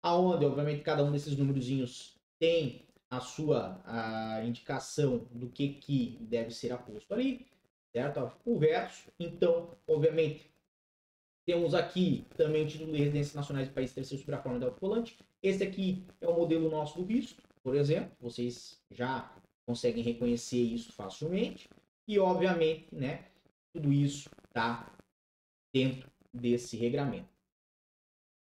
Aonde, 0.03 0.45
obviamente, 0.45 0.83
cada 0.83 1.05
um 1.05 1.11
desses 1.11 1.37
númerozinhos 1.37 2.17
tem 2.39 2.87
a 3.11 3.21
sua 3.21 3.81
a 3.85 4.45
indicação 4.45 5.27
do 5.33 5.49
que, 5.49 5.75
que 5.75 6.19
deve 6.21 6.53
ser 6.53 6.73
aposto 6.73 7.13
ali, 7.13 7.47
certo? 7.93 8.33
O 8.45 8.59
verso, 8.59 9.11
então, 9.19 9.77
obviamente, 9.89 10.51
temos 11.45 11.75
aqui 11.75 12.25
também 12.37 12.65
o 12.65 12.69
título 12.69 12.93
de 12.93 12.99
residência 12.99 13.37
nacionais 13.37 13.67
de 13.67 13.75
país 13.75 13.93
terceiro 13.93 14.23
sobre 14.23 14.37
a 14.37 14.43
forma 14.43 14.59
de 14.59 14.65
autocolante. 14.65 15.19
Esse 15.43 15.65
aqui 15.65 16.05
é 16.21 16.29
o 16.29 16.37
modelo 16.37 16.71
nosso 16.71 16.99
do 16.99 17.05
visto, 17.05 17.43
por 17.63 17.75
exemplo. 17.75 18.17
Vocês 18.21 18.81
já 18.91 19.35
conseguem 19.67 20.03
reconhecer 20.03 20.61
isso 20.61 20.93
facilmente. 20.93 21.69
E, 22.07 22.19
obviamente, 22.19 22.95
né, 22.95 23.29
tudo 23.73 23.93
isso 23.93 24.29
está 24.47 24.95
dentro 25.73 26.11
desse 26.33 26.77
regramento. 26.77 27.29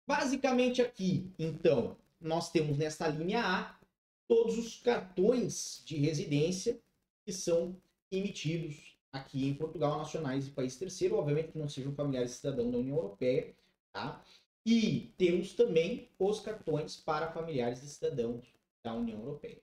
Basicamente 0.06 0.82
aqui, 0.82 1.32
então, 1.38 1.96
nós 2.20 2.50
temos 2.50 2.76
nesta 2.76 3.08
linha 3.08 3.42
A 3.42 3.78
todos 4.26 4.58
os 4.58 4.80
cartões 4.80 5.82
de 5.84 5.96
residência 5.96 6.80
que 7.24 7.32
são 7.32 7.80
emitidos 8.10 8.98
aqui 9.12 9.46
em 9.46 9.54
Portugal, 9.54 9.98
nacionais 9.98 10.46
de 10.46 10.50
país 10.50 10.76
terceiro, 10.76 11.16
obviamente 11.16 11.52
que 11.52 11.58
não 11.58 11.68
sejam 11.68 11.94
familiares 11.94 12.32
cidadãos 12.32 12.72
da 12.72 12.78
União 12.78 12.96
Europeia, 12.96 13.54
tá? 13.92 14.24
E 14.66 15.12
temos 15.18 15.52
também 15.52 16.08
os 16.18 16.40
cartões 16.40 16.96
para 16.96 17.30
familiares 17.32 17.82
de 17.82 17.88
cidadãos 17.88 18.53
da 18.84 18.94
União 18.94 19.18
Europeia. 19.18 19.58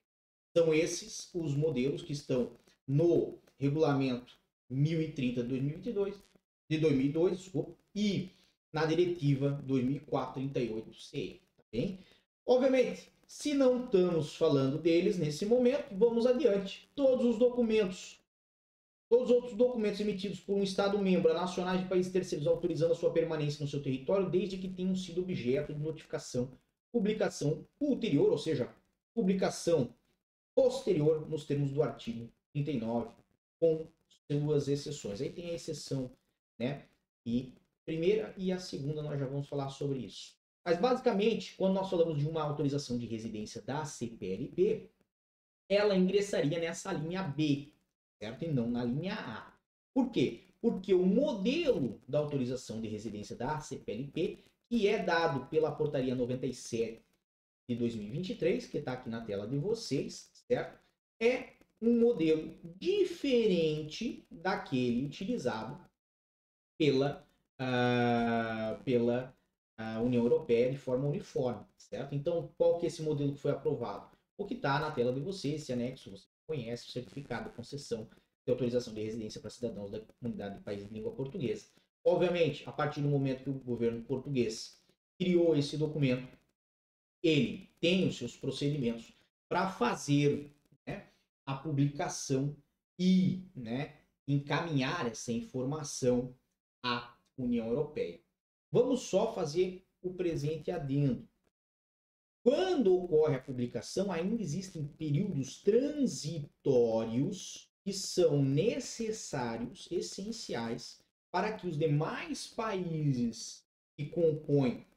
São 0.58 0.74
esses 0.74 1.30
os 1.34 1.56
modelos 1.56 2.01
que 2.01 2.12
estão 2.12 2.51
no 2.88 3.38
regulamento 3.58 4.36
1030 4.70 5.44
de 5.44 5.50
2022, 5.50 6.16
de 6.70 6.78
2002, 6.80 7.38
desculpa, 7.38 7.78
e 7.96 8.32
na 8.74 8.86
diretiva 8.86 9.62
2004-38-CE. 9.68 11.42
Tá? 11.56 12.04
Obviamente, 12.46 13.10
se 13.28 13.54
não 13.54 13.86
estamos 13.86 14.36
falando 14.36 14.78
deles 14.78 15.18
nesse 15.18 15.46
momento, 15.46 15.96
vamos 15.96 16.25
adiante. 16.25 16.90
Todos 16.96 17.25
os 17.25 17.38
documentos, 17.38 18.20
todos 19.10 19.30
os 19.30 19.36
outros 19.36 19.56
documentos 19.56 20.00
emitidos 20.01 20.40
por 20.40 20.56
um 20.58 20.63
Estado-membro 20.63 21.32
a 21.32 21.36
nacionais 21.36 21.82
de 21.82 21.88
países 21.88 22.12
terceiros 22.12 22.48
autorizando 22.48 22.92
a 22.92 22.96
sua 22.96 23.13
permanência 23.13 23.63
no 23.63 23.70
seu 23.70 23.82
território, 23.82 24.30
desde 24.30 24.58
que 24.58 24.68
tenham 24.68 24.96
sido 24.96 25.22
objeto 25.22 25.74
de 25.74 25.80
notificação, 25.80 26.51
publicação 26.92 27.66
ulterior, 27.80 28.32
ou 28.32 28.38
seja, 28.38 28.74
publicação 29.13 29.94
posterior 30.56 31.27
nos 31.30 31.46
termos 31.46 31.72
do 31.72 31.82
artigo 31.82 32.30
39, 32.53 33.12
com 33.60 33.86
suas 34.27 34.68
exceções. 34.68 35.22
Aí 35.22 35.30
tem 35.30 35.50
a 35.50 35.53
exceção, 35.53 36.12
né? 36.58 36.86
E 37.25 37.53
primeira 37.86 38.34
e 38.38 38.51
a 38.51 38.60
segunda 38.60 39.01
nós 39.01 39.20
já 39.20 39.25
vamos 39.25 39.48
falar 39.48 39.70
sobre 39.70 40.00
isso. 40.00 40.36
Mas 40.63 40.80
basicamente, 40.80 41.56
quando 41.56 41.74
nós 41.74 41.89
falamos 41.89 42.20
de 42.20 42.27
uma 42.27 42.44
autorização 42.44 42.98
de 42.98 43.06
residência 43.06 43.62
da 43.62 43.84
CPLP, 43.84 44.89
ela 45.68 45.96
ingressaria 45.96 46.60
nessa 46.60 46.91
linha 46.91 47.24
B, 47.24 47.70
certo? 48.20 48.44
E 48.44 48.48
não 48.48 48.70
na 48.70 48.84
linha 48.84 49.15
A. 49.15 49.53
Por 49.94 50.12
quê? 50.12 50.41
Porque 50.62 50.94
o 50.94 51.06
modelo 51.06 52.00
da 52.08 52.20
autorização 52.20 52.80
de 52.80 52.88
residência 52.88 53.36
da 53.36 53.60
CPLP, 53.60 54.39
que 54.70 54.88
é 54.88 55.03
dado 55.03 55.48
pela 55.48 55.72
portaria 55.72 56.13
97 56.13 57.01
de 57.74 57.80
2023, 57.80 58.68
que 58.68 58.78
está 58.78 58.94
aqui 58.94 59.10
na 59.10 59.22
tela 59.22 59.48
de 59.48 59.58
vocês, 59.58 60.30
certo? 60.48 60.80
É 61.20 61.54
um 61.82 62.00
modelo 62.00 62.54
diferente 62.78 64.25
daquele 64.30 65.06
utilizado 65.06 65.80
pela 66.78 67.25
uh, 67.60 68.84
pela 68.84 69.36
uh, 69.80 70.04
União 70.04 70.24
Europeia 70.24 70.72
de 70.72 70.78
forma 70.78 71.08
uniforme, 71.08 71.66
certo? 71.78 72.13
Então, 72.16 72.51
qual 72.58 72.78
que 72.78 72.86
é 72.86 72.88
esse 72.88 73.01
modelo 73.01 73.34
que 73.34 73.40
foi 73.40 73.51
aprovado? 73.51 74.10
O 74.38 74.46
que 74.46 74.56
está 74.56 74.80
na 74.80 74.92
tela 74.92 75.13
de 75.13 75.20
vocês, 75.20 75.62
esse 75.62 75.74
anexo, 75.74 76.12
você 76.12 76.25
conhece, 76.48 76.88
o 76.88 76.92
certificado 76.92 77.50
de 77.50 77.56
concessão 77.56 78.10
de 78.46 78.51
autorização 78.51 78.94
de 78.94 79.04
residência 79.04 79.40
para 79.40 79.51
cidadãos 79.51 79.92
da 79.92 80.00
comunidade 80.00 80.58
de 80.58 80.63
país 80.63 80.88
de 80.88 80.94
língua 80.94 81.12
portuguesa. 81.12 81.68
Obviamente, 82.04 82.68
a 82.68 82.72
partir 82.72 83.01
do 83.01 83.08
momento 83.08 83.44
que 83.44 83.50
o 83.50 83.54
governo 83.54 84.01
português 84.01 84.82
criou 85.20 85.56
esse 85.56 85.78
documento, 85.78 86.28
ele 87.22 87.70
tem 87.80 88.08
os 88.08 88.18
seus 88.18 88.36
procedimentos 88.36 89.13
para 89.48 89.70
fazer 89.70 90.51
né, 90.86 91.08
a 91.46 91.56
publicação 91.56 92.56
e 92.98 93.46
né, 93.56 93.98
encaminhar 94.28 95.06
essa 95.08 95.32
informação 95.32 96.36
à 96.84 97.16
União 97.38 97.68
Europeia. 97.68 98.20
Vamos 98.72 99.01
só 99.01 99.34
fazer 99.34 99.86
o 100.01 100.13
presente 100.13 100.72
adendo. 100.72 101.28
Quando 102.44 102.96
ocorre 102.96 103.36
a 103.36 103.42
publicação, 103.42 104.12
ainda 104.12 104.42
existem 104.42 104.88
períodos 104.88 105.62
transitórios 105.62 107.70
que 107.84 107.94
são 107.94 108.44
necessários, 108.44 109.88
essenciais, 109.92 111.00
para 111.32 111.54
que 111.54 111.68
os 111.68 111.78
demais 111.78 112.48
países 112.48 113.63
que 113.96 114.08
compõem 114.08 114.88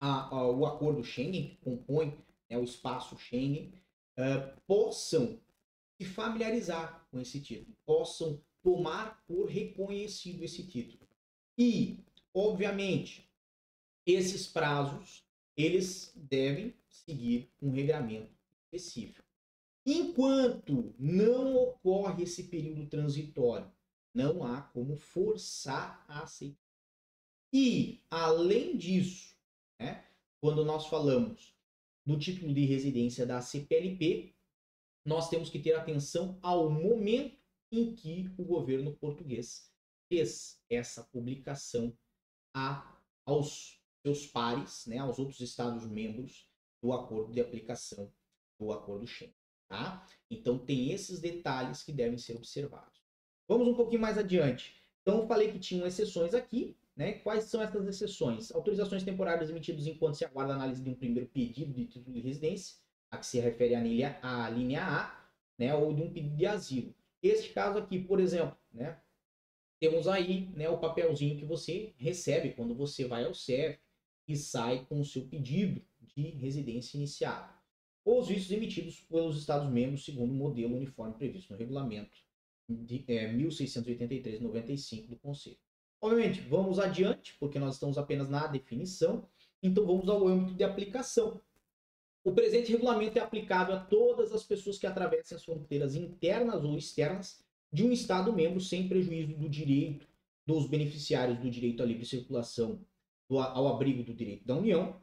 a, 0.00 0.34
a, 0.34 0.50
o 0.50 0.64
acordo 0.66 1.04
Schengen, 1.04 1.50
que 1.50 1.56
compõem 1.56 2.16
né, 2.48 2.56
o 2.56 2.64
espaço 2.64 3.18
Schengen, 3.18 3.72
uh, 4.16 4.60
possam 4.66 5.38
se 5.98 6.06
familiarizar 6.06 7.06
com 7.10 7.20
esse 7.20 7.40
título, 7.40 7.76
possam 7.84 8.42
tomar 8.62 9.22
por 9.26 9.46
reconhecido 9.46 10.42
esse 10.42 10.66
título. 10.66 11.06
E, 11.58 11.98
obviamente, 12.32 13.28
esses 14.06 14.46
prazos 14.46 15.22
eles 15.56 16.12
devem 16.16 16.74
seguir 16.88 17.50
um 17.60 17.70
regramento 17.70 18.32
específico. 18.64 19.22
Enquanto 19.84 20.94
não 20.98 21.54
ocorre 21.56 22.22
esse 22.22 22.44
período 22.44 22.86
transitório, 22.86 23.70
não 24.14 24.44
há 24.44 24.62
como 24.62 24.96
forçar 24.96 26.04
a 26.08 26.22
aceitar. 26.22 26.58
E, 27.52 28.00
além 28.10 28.76
disso, 28.76 29.29
né, 29.80 30.04
quando 30.40 30.64
nós 30.64 30.86
falamos 30.86 31.56
do 32.06 32.18
título 32.18 32.52
de 32.52 32.64
residência 32.64 33.26
da 33.26 33.40
CPLP, 33.40 34.34
nós 35.04 35.28
temos 35.28 35.48
que 35.48 35.58
ter 35.58 35.72
atenção 35.72 36.38
ao 36.42 36.70
momento 36.70 37.40
em 37.72 37.94
que 37.94 38.32
o 38.36 38.44
governo 38.44 38.94
português 38.96 39.72
fez 40.08 40.62
essa 40.68 41.04
publicação 41.04 41.96
a, 42.54 43.00
aos 43.24 43.80
seus 44.02 44.26
pares, 44.26 44.86
né, 44.86 44.98
aos 44.98 45.18
outros 45.18 45.40
Estados-membros 45.40 46.48
do 46.82 46.92
acordo 46.92 47.32
de 47.32 47.40
aplicação 47.40 48.12
do 48.58 48.72
acordo 48.72 49.06
Schengen. 49.06 49.34
Tá? 49.68 50.04
Então, 50.28 50.58
tem 50.58 50.90
esses 50.90 51.20
detalhes 51.20 51.82
que 51.82 51.92
devem 51.92 52.18
ser 52.18 52.36
observados. 52.36 53.00
Vamos 53.48 53.68
um 53.68 53.74
pouquinho 53.74 54.00
mais 54.00 54.18
adiante. 54.18 54.74
Então, 55.00 55.20
eu 55.20 55.28
falei 55.28 55.52
que 55.52 55.60
tinham 55.60 55.86
exceções 55.86 56.34
aqui. 56.34 56.76
Né? 57.00 57.12
Quais 57.12 57.44
são 57.44 57.62
essas 57.62 57.86
exceções? 57.86 58.52
Autorizações 58.52 59.02
temporárias 59.02 59.48
emitidas 59.48 59.86
enquanto 59.86 60.16
se 60.16 60.24
aguarda 60.26 60.52
a 60.52 60.56
análise 60.56 60.82
de 60.82 60.90
um 60.90 60.94
primeiro 60.94 61.26
pedido 61.30 61.72
de 61.72 61.86
título 61.86 62.12
de 62.12 62.20
residência. 62.20 62.76
a 63.10 63.16
que 63.16 63.24
se 63.24 63.40
refere 63.40 63.74
à 63.74 63.80
linha, 63.80 64.18
à 64.22 64.50
linha 64.50 64.84
A, 64.84 65.30
né, 65.58 65.74
ou 65.74 65.94
de 65.94 66.02
um 66.02 66.12
pedido 66.12 66.36
de 66.36 66.44
asilo. 66.44 66.94
Este 67.22 67.54
caso 67.54 67.78
aqui, 67.78 67.98
por 67.98 68.20
exemplo, 68.20 68.54
né, 68.70 69.00
temos 69.80 70.06
aí 70.06 70.50
né, 70.54 70.68
o 70.68 70.76
papelzinho 70.76 71.38
que 71.38 71.46
você 71.46 71.94
recebe 71.96 72.52
quando 72.52 72.74
você 72.74 73.06
vai 73.06 73.24
ao 73.24 73.32
CEF 73.32 73.80
e 74.28 74.36
sai 74.36 74.84
com 74.84 75.00
o 75.00 75.04
seu 75.04 75.26
pedido 75.26 75.82
de 76.02 76.22
residência 76.32 76.98
iniciada. 76.98 77.50
Os 78.04 78.28
vistos 78.28 78.52
emitidos 78.52 79.00
pelos 79.00 79.38
Estados-membros 79.38 80.04
segundo 80.04 80.32
o 80.32 80.36
modelo 80.36 80.76
uniforme 80.76 81.14
previsto 81.14 81.54
no 81.54 81.58
regulamento 81.58 82.18
de 82.68 83.02
é, 83.08 83.32
1683-95 83.32 85.06
do 85.08 85.16
Conselho. 85.16 85.69
Obviamente, 86.00 86.40
vamos 86.40 86.78
adiante, 86.78 87.36
porque 87.38 87.58
nós 87.58 87.74
estamos 87.74 87.98
apenas 87.98 88.28
na 88.28 88.46
definição, 88.46 89.28
então 89.62 89.84
vamos 89.86 90.08
ao 90.08 90.26
âmbito 90.26 90.54
de 90.54 90.64
aplicação. 90.64 91.40
O 92.24 92.32
presente 92.32 92.72
regulamento 92.72 93.18
é 93.18 93.22
aplicável 93.22 93.74
a 93.74 93.80
todas 93.80 94.32
as 94.32 94.42
pessoas 94.42 94.78
que 94.78 94.86
atravessem 94.86 95.36
as 95.36 95.44
fronteiras 95.44 95.94
internas 95.94 96.64
ou 96.64 96.76
externas 96.76 97.42
de 97.72 97.84
um 97.84 97.92
Estado-membro 97.92 98.60
sem 98.60 98.88
prejuízo 98.88 99.36
do 99.36 99.48
direito 99.48 100.06
dos 100.46 100.66
beneficiários 100.66 101.38
do 101.38 101.50
direito 101.50 101.82
à 101.82 101.86
livre 101.86 102.04
circulação 102.04 102.84
ao 103.30 103.68
abrigo 103.68 104.02
do 104.02 104.12
direito 104.12 104.44
da 104.44 104.56
União 104.56 105.00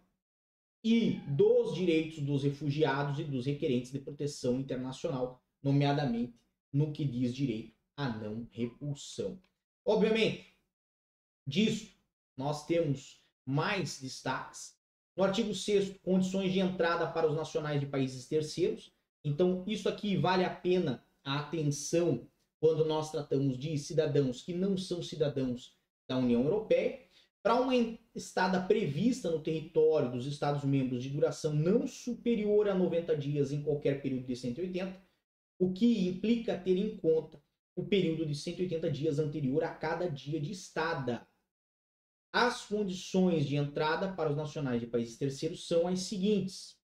e 0.84 1.22
dos 1.27 1.74
direitos 1.74 2.20
dos 2.20 2.44
refugiados 2.44 3.20
e 3.20 3.24
dos 3.24 3.46
requerentes 3.46 3.92
de 3.92 4.00
proteção 4.00 4.60
internacional, 4.60 5.42
nomeadamente 5.63 6.36
no 6.72 6.92
que 6.92 7.06
diz 7.06 7.34
direito 7.34 7.74
à 7.96 8.10
não 8.10 8.48
repulsão. 8.51 9.39
Obviamente, 9.86 10.46
disso 11.48 11.96
nós 12.36 12.66
temos 12.66 13.24
mais 13.46 14.00
destaques. 14.00 14.75
No 15.16 15.24
artigo 15.24 15.56
6 15.56 15.98
condições 16.04 16.51
de 16.51 16.60
entrada 16.60 17.08
para 17.08 17.27
os 17.27 17.36
nacionais 17.36 17.80
de 17.80 17.88
países 17.88 18.27
terceiros. 18.27 18.94
Então, 19.24 19.63
isso 19.66 19.89
aqui 19.89 20.16
vale 20.16 20.44
a 20.44 20.54
pena 20.54 21.04
a 21.24 21.39
atenção 21.39 22.27
quando 22.60 22.86
nós 22.86 23.12
tratamos 23.12 23.58
de 23.58 23.77
cidadãos 23.77 24.42
que 24.42 24.54
não 24.54 24.77
são 24.77 25.01
cidadãos 25.01 25.75
da 26.08 26.18
União 26.18 26.44
Europeia. 26.44 27.08
Para 27.42 27.62
uma 27.62 27.74
estada 28.13 28.62
prevista 28.62 29.32
no 29.32 29.42
território 29.42 30.12
dos 30.12 30.25
Estados-membros 30.25 31.01
de 31.01 31.10
duração 31.10 31.54
não 31.54 31.88
superior 31.88 32.68
a 32.68 32.75
90 32.75 33.16
dias 33.16 33.51
em 33.51 33.62
qualquer 33.63 34.01
período 34.01 34.27
de 34.27 34.36
180, 34.36 35.01
o 35.60 35.72
que 35.72 36.08
implica 36.08 36.58
ter 36.58 36.77
em 36.77 36.98
conta 36.98 37.42
o 37.75 37.86
período 37.86 38.25
de 38.25 38.36
180 38.36 38.92
dias 38.92 39.20
anterior 39.20 39.63
a 39.63 39.70
cada 39.70 40.10
dia 40.10 40.39
de 40.39 40.51
estada. 40.51 41.27
As 42.31 42.65
condições 42.65 43.46
de 43.46 43.55
entrada 43.55 44.13
para 44.13 44.29
os 44.29 44.36
nacionais 44.36 44.81
de 44.81 44.88
países 44.88 45.17
terceiros 45.17 45.67
são 45.67 45.88
as 45.88 46.01
seguintes. 46.01 46.77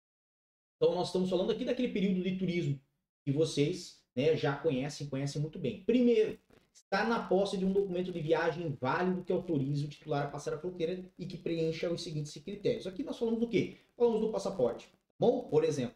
Então, 0.77 0.95
nós 0.95 1.07
estamos 1.07 1.29
falando 1.29 1.51
aqui 1.51 1.63
daquele 1.63 1.89
período 1.89 2.23
de 2.23 2.37
turismo 2.37 2.79
que 3.23 3.31
vocês 3.31 4.03
né, 4.15 4.35
já 4.35 4.55
conhecem, 4.55 5.07
conhecem 5.07 5.41
muito 5.41 5.57
bem. 5.59 5.83
Primeiro, 5.83 6.37
está 6.73 7.05
na 7.05 7.19
posse 7.27 7.57
de 7.57 7.65
um 7.65 7.71
documento 7.71 8.11
de 8.11 8.19
viagem 8.19 8.77
válido 8.79 9.23
que 9.23 9.31
autorize 9.31 9.85
o 9.85 9.89
titular 9.89 10.25
a 10.25 10.29
passar 10.29 10.53
a 10.53 10.57
fronteira 10.57 11.03
e 11.17 11.25
que 11.25 11.37
preencha 11.37 11.89
os 11.89 12.03
seguintes 12.03 12.33
critérios. 12.43 12.87
Aqui 12.87 13.03
nós 13.03 13.17
falamos 13.17 13.39
do 13.39 13.47
quê? 13.47 13.77
Falamos 13.95 14.21
do 14.21 14.29
passaporte. 14.29 14.89
Bom, 15.19 15.47
por 15.49 15.63
exemplo, 15.63 15.95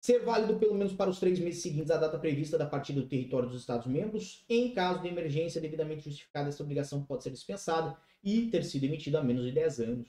ser 0.00 0.20
válido 0.20 0.56
pelo 0.56 0.74
menos 0.74 0.92
para 0.92 1.10
os 1.10 1.18
três 1.18 1.38
meses 1.38 1.62
seguintes 1.62 1.90
à 1.90 1.96
data 1.96 2.18
prevista 2.18 2.56
da 2.58 2.66
partida 2.66 3.00
do 3.00 3.08
território 3.08 3.48
dos 3.48 3.60
Estados-membros. 3.60 4.44
Em 4.48 4.72
caso 4.72 5.02
de 5.02 5.08
emergência 5.08 5.60
devidamente 5.60 6.04
justificada, 6.04 6.48
essa 6.48 6.62
obrigação 6.62 7.02
pode 7.04 7.22
ser 7.22 7.30
dispensada 7.30 7.96
e 8.26 8.50
ter 8.50 8.64
sido 8.64 8.82
emitido 8.82 9.16
há 9.16 9.22
menos 9.22 9.44
de 9.44 9.52
10 9.52 9.78
anos. 9.80 10.08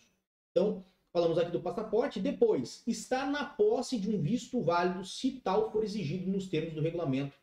Então, 0.49 0.83
falamos 1.13 1.37
aqui 1.37 1.51
do 1.51 1.61
passaporte. 1.61 2.19
Depois, 2.19 2.81
estar 2.87 3.29
na 3.31 3.45
posse 3.45 3.99
de 3.99 4.09
um 4.09 4.19
visto 4.19 4.59
válido 4.63 5.05
se 5.05 5.33
tal 5.33 5.71
for 5.71 5.83
exigido 5.83 6.27
nos 6.31 6.47
termos 6.47 6.73
do 6.73 6.81
regulamento 6.81 7.37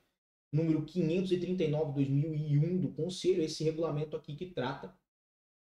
número 0.53 0.85
539/2001 0.85 2.81
do 2.81 2.89
Conselho, 2.89 3.45
esse 3.45 3.63
regulamento 3.63 4.17
aqui 4.17 4.35
que 4.35 4.47
trata 4.47 4.93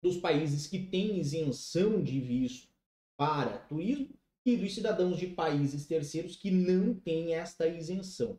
dos 0.00 0.16
países 0.16 0.68
que 0.68 0.78
têm 0.78 1.18
isenção 1.18 2.00
de 2.00 2.20
visto 2.20 2.68
para 3.16 3.58
turismo 3.58 4.08
e 4.46 4.56
dos 4.56 4.72
cidadãos 4.74 5.18
de 5.18 5.26
países 5.26 5.86
terceiros 5.86 6.36
que 6.36 6.52
não 6.52 6.94
têm 6.94 7.34
esta 7.34 7.66
isenção. 7.66 8.38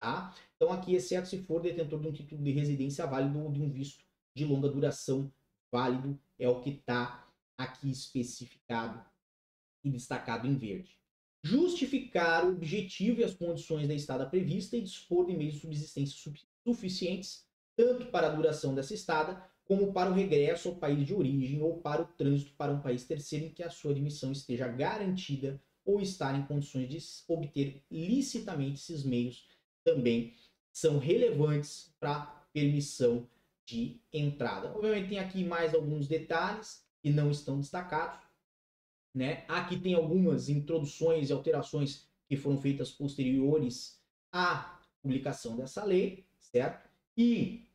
Tá? 0.00 0.34
Então, 0.56 0.72
aqui, 0.72 0.94
exceto 0.94 1.28
se 1.28 1.38
for 1.38 1.60
detentor 1.60 2.00
de 2.00 2.08
um 2.08 2.12
título 2.12 2.42
de 2.42 2.50
residência 2.50 3.06
válido 3.06 3.40
ou 3.40 3.52
de 3.52 3.62
um 3.62 3.70
visto 3.70 4.04
de 4.36 4.44
longa 4.44 4.68
duração 4.68 5.32
válido, 5.70 6.18
é 6.38 6.48
o 6.48 6.60
que 6.60 6.70
está 6.70 7.26
aqui 7.56 7.90
especificado 7.90 9.04
e 9.84 9.90
destacado 9.90 10.46
em 10.46 10.56
verde. 10.56 10.98
Justificar 11.42 12.44
o 12.44 12.52
objetivo 12.52 13.20
e 13.20 13.24
as 13.24 13.34
condições 13.34 13.86
da 13.86 13.94
estada 13.94 14.26
prevista 14.26 14.76
e 14.76 14.82
dispor 14.82 15.26
de 15.26 15.36
meios 15.36 15.54
de 15.54 15.60
subsistência 15.60 16.32
suficientes, 16.64 17.46
tanto 17.76 18.06
para 18.06 18.26
a 18.26 18.34
duração 18.34 18.74
dessa 18.74 18.94
estada, 18.94 19.42
como 19.64 19.92
para 19.92 20.10
o 20.10 20.14
regresso 20.14 20.70
ao 20.70 20.76
país 20.76 21.06
de 21.06 21.14
origem 21.14 21.60
ou 21.60 21.78
para 21.78 22.02
o 22.02 22.06
trânsito 22.06 22.52
para 22.56 22.72
um 22.72 22.80
país 22.80 23.04
terceiro 23.04 23.44
em 23.44 23.50
que 23.50 23.62
a 23.62 23.70
sua 23.70 23.90
admissão 23.90 24.32
esteja 24.32 24.66
garantida 24.66 25.62
ou 25.84 26.00
estar 26.00 26.38
em 26.38 26.46
condições 26.46 26.88
de 26.88 26.98
obter 27.28 27.82
licitamente 27.90 28.80
esses 28.80 29.04
meios 29.04 29.46
também 29.84 30.34
são 30.72 30.98
relevantes 30.98 31.94
para 32.00 32.22
permissão 32.52 33.28
de 33.68 34.00
entrada. 34.10 34.72
Obviamente 34.74 35.10
tem 35.10 35.18
aqui 35.18 35.44
mais 35.44 35.74
alguns 35.74 36.08
detalhes 36.08 36.82
que 37.02 37.10
não 37.10 37.30
estão 37.30 37.60
destacados, 37.60 38.18
né? 39.14 39.44
Aqui 39.46 39.78
tem 39.78 39.92
algumas 39.92 40.48
introduções 40.48 41.28
e 41.28 41.32
alterações 41.34 42.08
que 42.26 42.36
foram 42.36 42.56
feitas 42.58 42.90
posteriores 42.90 44.02
à 44.32 44.80
publicação 45.02 45.54
dessa 45.54 45.84
lei, 45.84 46.26
certo? 46.38 46.88
E 47.14 47.68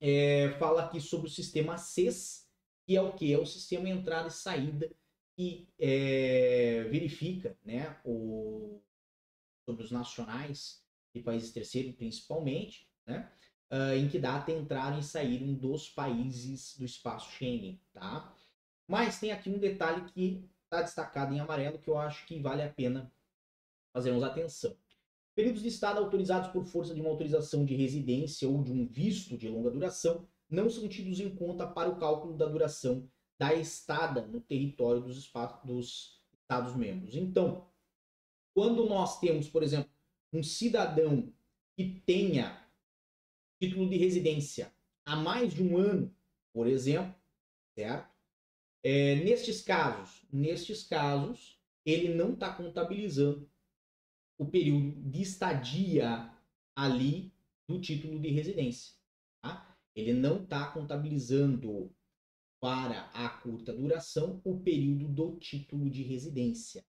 é, 0.00 0.56
fala 0.58 0.84
aqui 0.84 1.00
sobre 1.00 1.28
o 1.28 1.30
sistema 1.30 1.78
CES, 1.78 2.50
que 2.84 2.96
é 2.96 3.00
o 3.00 3.12
que? 3.12 3.32
É 3.32 3.38
o 3.38 3.46
sistema 3.46 3.88
entrada 3.88 4.28
e 4.28 4.32
saída 4.32 4.90
que 5.36 5.68
é, 5.78 6.84
verifica 6.90 7.56
né, 7.64 7.96
o, 8.04 8.80
sobre 9.64 9.84
os 9.84 9.90
nacionais 9.92 10.84
de 11.14 11.22
países 11.22 11.52
terceiros, 11.52 11.94
principalmente, 11.94 12.88
né, 13.06 13.30
uh, 13.74 13.96
em 13.96 14.08
que 14.08 14.18
data 14.18 14.52
entraram 14.52 14.98
e 14.98 15.02
saíram 15.02 15.52
dos 15.52 15.88
países 15.88 16.76
do 16.78 16.84
espaço 16.84 17.32
Schengen. 17.32 17.80
Tá? 17.92 18.32
Mas 18.86 19.18
tem 19.18 19.32
aqui 19.32 19.50
um 19.50 19.58
detalhe 19.58 20.04
que 20.12 20.48
está 20.62 20.82
destacado 20.82 21.34
em 21.34 21.40
amarelo 21.40 21.78
que 21.78 21.88
eu 21.88 21.98
acho 21.98 22.24
que 22.26 22.38
vale 22.38 22.62
a 22.62 22.68
pena 22.68 23.12
fazermos 23.92 24.22
atenção. 24.22 24.76
Períodos 25.34 25.62
de 25.62 25.68
estado 25.68 25.98
autorizados 25.98 26.50
por 26.50 26.64
força 26.64 26.94
de 26.94 27.00
uma 27.00 27.10
autorização 27.10 27.64
de 27.64 27.74
residência 27.74 28.48
ou 28.48 28.62
de 28.62 28.70
um 28.70 28.86
visto 28.86 29.36
de 29.36 29.48
longa 29.48 29.70
duração 29.70 30.28
não 30.48 30.70
são 30.70 30.88
tidos 30.88 31.18
em 31.18 31.34
conta 31.34 31.66
para 31.66 31.88
o 31.88 31.96
cálculo 31.96 32.36
da 32.36 32.46
duração 32.46 33.08
da 33.36 33.52
estada 33.52 34.22
no 34.22 34.40
território 34.40 35.00
dos, 35.00 35.30
dos 35.64 36.22
Estados-membros. 36.42 37.16
Então, 37.16 37.66
quando 38.54 38.88
nós 38.88 39.18
temos, 39.18 39.48
por 39.48 39.62
exemplo, 39.64 39.90
um 40.32 40.42
cidadão 40.42 41.32
que 41.76 42.00
tenha 42.06 42.63
título 43.60 43.88
de 43.88 43.96
residência 43.96 44.72
há 45.04 45.16
mais 45.16 45.52
de 45.52 45.62
um 45.62 45.76
ano, 45.76 46.14
por 46.52 46.66
exemplo, 46.66 47.14
certo? 47.74 48.12
É, 48.82 49.16
nestes 49.16 49.62
casos, 49.62 50.26
nestes 50.32 50.82
casos, 50.82 51.58
ele 51.84 52.14
não 52.14 52.34
está 52.34 52.52
contabilizando 52.52 53.50
o 54.38 54.46
período 54.46 54.92
de 55.10 55.22
estadia 55.22 56.30
ali 56.76 57.32
do 57.68 57.80
título 57.80 58.20
de 58.20 58.28
residência. 58.28 58.94
Tá? 59.42 59.76
Ele 59.94 60.12
não 60.12 60.42
está 60.42 60.70
contabilizando 60.70 61.94
para 62.60 63.10
a 63.10 63.28
curta 63.28 63.72
duração 63.72 64.40
o 64.44 64.60
período 64.60 65.08
do 65.08 65.36
título 65.38 65.88
de 65.88 66.02
residência. 66.02 66.84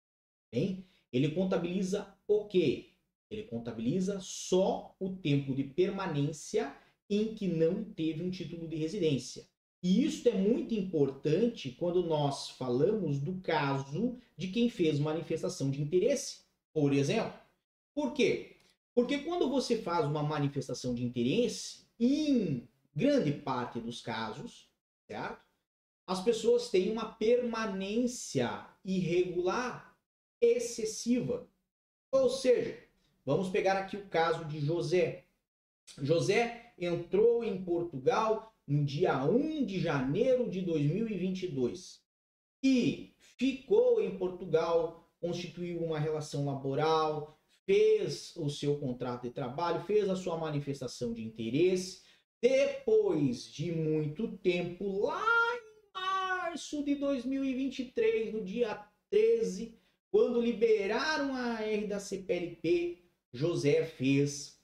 Bem? 0.53 0.87
Ele 1.13 1.33
contabiliza 1.33 2.17
o 2.27 2.47
quê? 2.47 2.93
Ele 3.31 3.45
contabiliza 3.45 4.19
só 4.21 4.95
o 4.99 5.11
tempo 5.11 5.55
de 5.55 5.63
permanência 5.65 6.75
em 7.09 7.35
que 7.35 7.47
não 7.47 7.85
teve 7.85 8.23
um 8.23 8.31
título 8.31 8.67
de 8.67 8.77
residência. 8.77 9.49
E 9.83 10.05
isso 10.05 10.29
é 10.29 10.33
muito 10.33 10.75
importante 10.75 11.71
quando 11.71 12.03
nós 12.03 12.51
falamos 12.51 13.19
do 13.19 13.41
caso 13.41 14.19
de 14.37 14.49
quem 14.49 14.69
fez 14.69 14.99
manifestação 14.99 15.71
de 15.71 15.81
interesse, 15.81 16.41
por 16.73 16.93
exemplo. 16.93 17.39
Por 17.95 18.13
quê? 18.13 18.57
Porque 18.95 19.21
quando 19.21 19.49
você 19.49 19.81
faz 19.81 20.05
uma 20.05 20.23
manifestação 20.23 20.95
de 20.95 21.05
interesse, 21.05 21.87
em 21.99 22.69
grande 22.95 23.33
parte 23.33 23.81
dos 23.81 24.01
casos, 24.03 24.69
certo? 25.07 25.41
As 26.07 26.23
pessoas 26.23 26.69
têm 26.69 26.91
uma 26.91 27.13
permanência 27.13 28.67
irregular 28.85 29.97
excessiva. 30.41 31.49
Ou 32.11 32.29
seja, 32.29 32.90
vamos 33.31 33.49
pegar 33.49 33.77
aqui 33.79 33.97
o 33.97 34.09
caso 34.09 34.45
de 34.47 34.59
José. 34.59 35.25
José 36.03 36.73
entrou 36.77 37.45
em 37.45 37.63
Portugal 37.63 38.53
no 38.67 38.85
dia 38.85 39.25
1 39.25 39.65
de 39.65 39.79
janeiro 39.79 40.51
de 40.51 40.61
2022 40.63 42.03
e 42.63 43.15
ficou 43.19 44.01
em 44.01 44.19
Portugal 44.19 45.01
constituiu 45.21 45.85
uma 45.85 45.99
relação 45.99 46.45
laboral, 46.47 47.39
fez 47.67 48.35
o 48.37 48.49
seu 48.49 48.79
contrato 48.79 49.23
de 49.23 49.31
trabalho, 49.31 49.85
fez 49.85 50.09
a 50.09 50.17
sua 50.17 50.37
manifestação 50.37 51.13
de 51.13 51.23
interesse. 51.23 52.03
Depois 52.41 53.45
de 53.45 53.71
muito 53.71 54.39
tempo, 54.39 55.03
lá 55.03 55.23
em 55.57 55.93
março 55.93 56.83
de 56.83 56.95
2023, 56.95 58.33
no 58.33 58.43
dia 58.43 58.83
13, 59.11 59.79
quando 60.11 60.41
liberaram 60.41 61.35
a 61.35 61.63
R 61.63 61.87
da 61.87 62.01
CPLP, 62.01 63.00
José 63.33 63.85
fez 63.85 64.61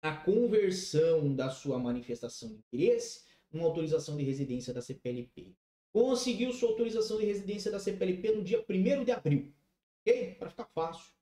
a 0.00 0.14
conversão 0.14 1.34
da 1.34 1.50
sua 1.50 1.78
manifestação 1.78 2.48
de 2.48 2.56
interesse 2.56 3.24
numa 3.50 3.66
autorização 3.66 4.16
de 4.16 4.22
residência 4.22 4.72
da 4.72 4.80
CPLP. 4.80 5.54
Conseguiu 5.92 6.52
sua 6.52 6.68
autorização 6.68 7.18
de 7.18 7.26
residência 7.26 7.70
da 7.70 7.80
CPLP 7.80 8.32
no 8.32 8.44
dia 8.44 8.64
1 8.68 9.04
de 9.04 9.10
abril. 9.10 9.52
Ok? 10.00 10.34
Para 10.34 10.50
ficar 10.50 10.68
fácil. 10.74 11.12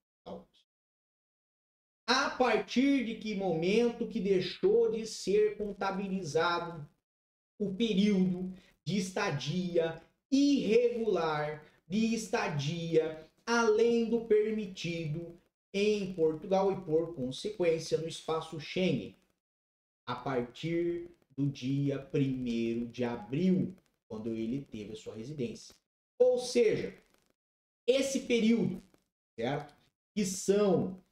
A 2.07 2.31
partir 2.31 3.05
de 3.05 3.17
que 3.17 3.35
momento 3.35 4.07
que 4.07 4.21
deixou 4.21 4.91
de 4.91 5.07
ser 5.07 5.57
contabilizado 5.57 6.89
o 7.59 7.75
período 7.75 8.53
de 8.85 8.99
estadia 8.99 10.01
irregular, 10.31 11.65
de 11.89 12.15
estadia 12.15 13.29
além 13.45 14.09
do 14.09 14.27
permitido 14.27 15.41
em 15.79 16.13
Portugal 16.15 16.73
e, 16.73 16.81
por 16.81 17.15
consequência, 17.15 17.99
no 17.99 18.09
espaço 18.09 18.59
Schengen, 18.59 19.15
a 20.07 20.15
partir 20.15 21.11
do 21.37 21.47
dia 21.47 22.09
1 22.15 22.91
de 22.91 23.05
abril, 23.05 23.77
quando 24.09 24.33
ele 24.33 24.63
teve 24.63 24.93
a 24.93 24.97
sua 24.97 25.15
residência. 25.15 25.75
Ou 26.19 26.39
seja, 26.39 26.97
esse 27.87 28.21
período, 28.21 28.83
certo? 29.35 29.75
Que 30.15 30.25
são 30.25 31.03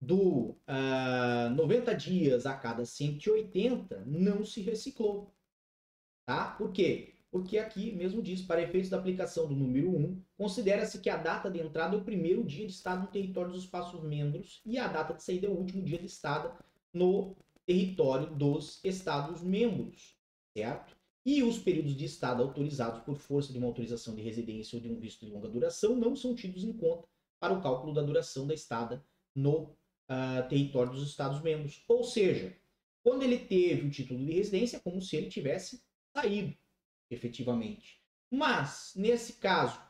do 0.00 0.50
uh, 0.50 0.56
ah, 0.66 1.50
90 1.54 1.94
dias 1.94 2.46
a 2.46 2.54
cada 2.54 2.84
180, 2.84 4.04
não 4.06 4.44
se 4.44 4.60
reciclou. 4.60 5.32
Tá? 6.26 6.50
Por 6.52 6.72
quê? 6.72 7.11
Porque 7.32 7.56
aqui 7.56 7.92
mesmo 7.92 8.20
diz, 8.20 8.42
para 8.42 8.60
efeitos 8.60 8.90
da 8.90 8.98
aplicação 8.98 9.48
do 9.48 9.56
número 9.56 9.88
1, 9.88 10.22
considera-se 10.36 11.00
que 11.00 11.08
a 11.08 11.16
data 11.16 11.50
de 11.50 11.58
entrada 11.60 11.96
é 11.96 11.98
o 11.98 12.04
primeiro 12.04 12.44
dia 12.44 12.66
de 12.66 12.72
estado 12.74 13.00
no 13.00 13.06
território 13.06 13.50
dos 13.50 13.62
espaços-membros 13.62 14.60
e 14.66 14.76
a 14.76 14.86
data 14.86 15.14
de 15.14 15.22
saída 15.22 15.46
é 15.46 15.50
o 15.50 15.56
último 15.56 15.82
dia 15.82 15.98
de 15.98 16.04
estado 16.04 16.52
no 16.92 17.34
território 17.64 18.26
dos 18.36 18.84
Estados-membros, 18.84 20.14
certo? 20.54 20.94
E 21.24 21.42
os 21.42 21.58
períodos 21.58 21.96
de 21.96 22.04
estado 22.04 22.42
autorizados 22.42 23.00
por 23.00 23.16
força 23.16 23.50
de 23.50 23.58
uma 23.58 23.68
autorização 23.68 24.14
de 24.14 24.20
residência 24.20 24.76
ou 24.76 24.82
de 24.82 24.90
um 24.90 25.00
visto 25.00 25.24
de 25.24 25.32
longa 25.32 25.48
duração 25.48 25.96
não 25.96 26.14
são 26.14 26.34
tidos 26.34 26.64
em 26.64 26.72
conta 26.74 27.08
para 27.40 27.54
o 27.54 27.62
cálculo 27.62 27.94
da 27.94 28.02
duração 28.02 28.46
da 28.46 28.52
estada 28.52 29.02
no 29.34 29.62
uh, 29.62 30.46
território 30.50 30.92
dos 30.92 31.08
Estados-membros. 31.08 31.82
Ou 31.88 32.04
seja, 32.04 32.54
quando 33.02 33.22
ele 33.22 33.38
teve 33.38 33.86
o 33.86 33.90
título 33.90 34.22
de 34.22 34.32
residência, 34.32 34.76
é 34.76 34.80
como 34.80 35.00
se 35.00 35.16
ele 35.16 35.30
tivesse 35.30 35.82
saído 36.14 36.54
efetivamente. 37.14 38.00
Mas, 38.30 38.92
nesse 38.96 39.34
caso, 39.34 39.80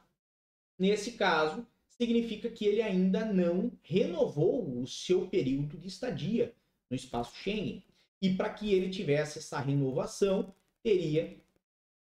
nesse 0.79 1.13
caso, 1.13 1.67
significa 1.89 2.51
que 2.51 2.65
ele 2.65 2.83
ainda 2.83 3.25
não 3.25 3.71
renovou 3.83 4.81
o 4.81 4.87
seu 4.87 5.29
período 5.29 5.79
de 5.79 5.89
estadia 5.89 6.55
no 6.91 6.97
espaço 6.97 7.37
Schengen. 7.37 7.85
E 8.21 8.35
para 8.35 8.51
que 8.51 8.73
ele 8.73 8.91
tivesse 8.91 9.39
essa 9.39 9.59
renovação, 9.59 10.55
teria 10.83 11.37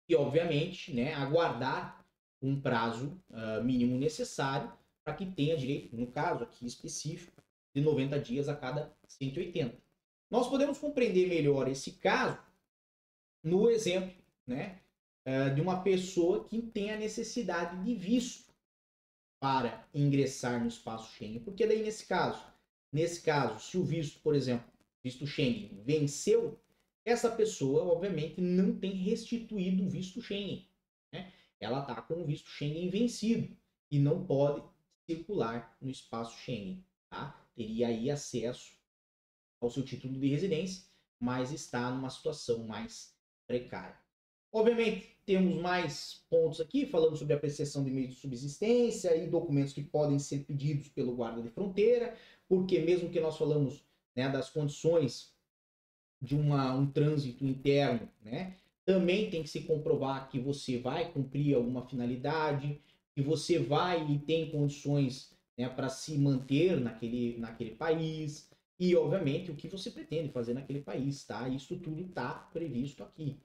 que, 0.07 0.14
obviamente, 0.14 0.92
né, 0.94 1.14
aguardar 1.14 2.05
um 2.42 2.61
prazo 2.61 3.20
uh, 3.31 3.62
mínimo 3.62 3.96
necessário 3.96 4.73
para 5.05 5.14
que 5.14 5.27
tenha 5.27 5.57
direito, 5.57 5.96
no 5.96 6.07
caso 6.07 6.44
aqui 6.44 6.66
específico, 6.66 7.42
de 7.75 7.81
90 7.81 8.18
dias 8.20 8.49
a 8.49 8.57
cada 8.57 8.92
180. 9.07 9.77
Nós 10.31 10.49
podemos 10.49 10.79
compreender 10.79 11.29
melhor 11.29 11.68
esse 11.68 11.92
caso 11.92 12.38
no 13.42 13.70
exemplo 13.70 14.20
né, 14.46 14.81
uh, 15.26 15.54
de 15.54 15.61
uma 15.61 15.83
pessoa 15.83 16.44
que 16.44 16.61
tem 16.61 16.90
a 16.90 16.96
necessidade 16.96 17.83
de 17.85 17.94
visto 17.94 18.50
para 19.40 19.88
ingressar 19.94 20.61
no 20.61 20.68
espaço 20.68 21.12
Schengen. 21.14 21.40
Porque 21.40 21.66
daí 21.66 21.83
nesse 21.83 22.06
caso, 22.06 22.44
nesse 22.92 23.22
caso, 23.22 23.59
se 23.59 23.78
o 23.78 23.85
visto, 23.85 24.20
por 24.20 24.35
exemplo, 24.35 24.70
visto 25.02 25.26
Schengen 25.26 25.83
venceu, 25.83 26.61
essa 27.04 27.30
pessoa 27.30 27.85
obviamente 27.85 28.40
não 28.40 28.78
tem 28.78 28.92
restituído 28.92 29.85
o 29.85 29.88
visto 29.88 30.20
Schengen. 30.20 30.68
Né? 31.12 31.33
Ela 31.59 31.80
está 31.80 32.02
com 32.02 32.22
o 32.22 32.26
visto 32.26 32.50
Schengen 32.50 32.90
vencido 32.90 33.56
e 33.90 33.98
não 33.98 34.24
pode 34.26 34.62
circular 35.09 35.76
no 35.80 35.90
espaço 35.90 36.38
Schengen. 36.38 36.85
Tá? 37.09 37.30
Teria 37.56 37.88
aí 37.88 38.11
acesso 38.11 38.72
ao 39.61 39.70
seu 39.70 39.85
título 39.85 40.18
de 40.18 40.28
residência, 40.28 40.85
mas 41.18 41.52
está 41.52 41.90
numa 41.90 42.11
situação 42.11 42.66
mais 42.66 43.14
precária. 43.46 43.98
Obviamente, 44.52 45.16
temos 45.24 45.60
mais 45.60 46.24
pontos 46.28 46.60
aqui, 46.60 46.84
falando 46.84 47.16
sobre 47.16 47.34
a 47.34 47.36
apreciação 47.36 47.84
de 47.84 47.90
meios 47.90 48.14
de 48.14 48.20
subsistência 48.20 49.16
e 49.16 49.28
documentos 49.28 49.72
que 49.72 49.82
podem 49.82 50.18
ser 50.18 50.40
pedidos 50.44 50.88
pelo 50.88 51.14
guarda 51.14 51.40
de 51.40 51.50
fronteira, 51.50 52.16
porque 52.48 52.80
mesmo 52.80 53.10
que 53.10 53.20
nós 53.20 53.36
falamos 53.38 53.84
né, 54.14 54.28
das 54.28 54.50
condições 54.50 55.32
de 56.20 56.34
uma, 56.34 56.74
um 56.74 56.90
trânsito 56.90 57.44
interno, 57.44 58.08
né, 58.22 58.56
também 58.84 59.30
tem 59.30 59.42
que 59.42 59.48
se 59.48 59.60
comprovar 59.62 60.28
que 60.28 60.40
você 60.40 60.78
vai 60.78 61.12
cumprir 61.12 61.54
alguma 61.54 61.86
finalidade, 61.86 62.80
que 63.14 63.22
você 63.22 63.58
vai 63.58 64.10
e 64.10 64.18
tem 64.18 64.50
condições 64.50 65.30
né, 65.56 65.68
para 65.68 65.88
se 65.88 66.18
manter 66.18 66.80
naquele, 66.80 67.38
naquele 67.38 67.76
país, 67.76 68.50
e 68.80 68.96
obviamente 68.96 69.50
o 69.50 69.54
que 69.54 69.68
você 69.68 69.90
pretende 69.90 70.32
fazer 70.32 70.54
naquele 70.54 70.80
país, 70.80 71.22
tá? 71.24 71.46
Isso 71.48 71.78
tudo 71.78 72.00
está 72.00 72.30
previsto 72.30 73.04
aqui. 73.04 73.38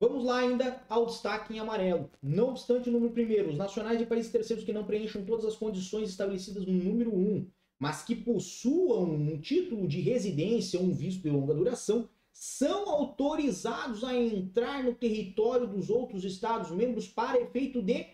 Vamos 0.00 0.24
lá 0.24 0.38
ainda 0.38 0.82
ao 0.88 1.06
destaque 1.06 1.54
em 1.54 1.58
amarelo. 1.60 2.10
Não 2.22 2.50
obstante 2.50 2.88
o 2.88 2.92
número 2.92 3.12
primeiro, 3.12 3.50
os 3.50 3.56
nacionais 3.56 3.98
de 3.98 4.06
países 4.06 4.30
terceiros 4.30 4.64
que 4.64 4.72
não 4.72 4.84
preencham 4.84 5.24
todas 5.24 5.44
as 5.44 5.56
condições 5.56 6.10
estabelecidas 6.10 6.66
no 6.66 6.72
número 6.72 7.14
1, 7.14 7.48
mas 7.78 8.02
que 8.02 8.14
possuam 8.14 9.04
um 9.04 9.40
título 9.40 9.86
de 9.86 10.00
residência 10.00 10.80
ou 10.80 10.86
um 10.86 10.92
visto 10.92 11.22
de 11.22 11.30
longa 11.30 11.54
duração, 11.54 12.08
são 12.32 12.88
autorizados 12.90 14.02
a 14.02 14.14
entrar 14.14 14.82
no 14.82 14.92
território 14.92 15.68
dos 15.68 15.88
outros 15.88 16.24
Estados-membros 16.24 17.06
para 17.06 17.40
efeito 17.40 17.80
de 17.80 18.06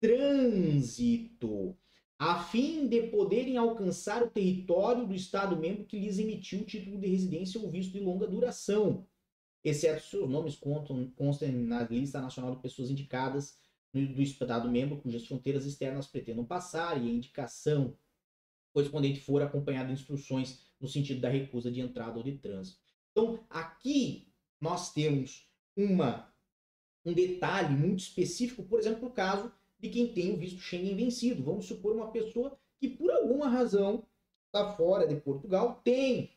trânsito, 0.00 1.76
a 2.18 2.42
fim 2.44 2.86
de 2.86 3.02
poderem 3.08 3.56
alcançar 3.56 4.22
o 4.22 4.30
território 4.30 5.06
do 5.06 5.14
Estado-membro 5.14 5.84
que 5.84 5.98
lhes 5.98 6.18
emitiu 6.18 6.60
o 6.60 6.64
título 6.64 6.98
de 6.98 7.08
residência 7.08 7.60
ou 7.60 7.68
visto 7.68 7.92
de 7.92 8.00
longa 8.00 8.26
duração 8.26 9.06
exceto 9.62 10.02
seus 10.02 10.28
nomes 10.28 10.56
constam, 10.56 11.10
constam 11.12 11.50
na 11.52 11.82
lista 11.82 12.20
nacional 12.20 12.54
de 12.54 12.62
pessoas 12.62 12.90
indicadas 12.90 13.58
do 13.92 14.22
Estado-membro 14.22 15.00
cujas 15.00 15.26
fronteiras 15.26 15.66
externas 15.66 16.06
pretendam 16.06 16.44
passar 16.44 16.96
e 17.02 17.08
a 17.08 17.12
indicação 17.12 17.96
correspondente 18.72 19.20
for 19.20 19.42
acompanhada 19.42 19.88
de 19.88 19.94
instruções 19.94 20.60
no 20.80 20.88
sentido 20.88 21.20
da 21.20 21.28
recusa 21.28 21.70
de 21.70 21.80
entrada 21.80 22.16
ou 22.16 22.22
de 22.22 22.38
trânsito. 22.38 22.78
Então, 23.10 23.44
aqui 23.50 24.32
nós 24.60 24.92
temos 24.92 25.48
uma, 25.76 26.32
um 27.04 27.12
detalhe 27.12 27.74
muito 27.74 28.00
específico, 28.00 28.62
por 28.62 28.78
exemplo, 28.78 29.08
no 29.08 29.10
caso 29.10 29.52
de 29.78 29.88
quem 29.88 30.12
tem 30.12 30.32
o 30.32 30.36
visto 30.36 30.60
Schengen 30.60 30.94
vencido. 30.94 31.42
Vamos 31.42 31.66
supor 31.66 31.94
uma 31.94 32.12
pessoa 32.12 32.56
que, 32.78 32.88
por 32.88 33.10
alguma 33.10 33.48
razão, 33.48 34.06
está 34.46 34.72
fora 34.76 35.06
de 35.06 35.16
Portugal, 35.16 35.80
tem 35.82 36.30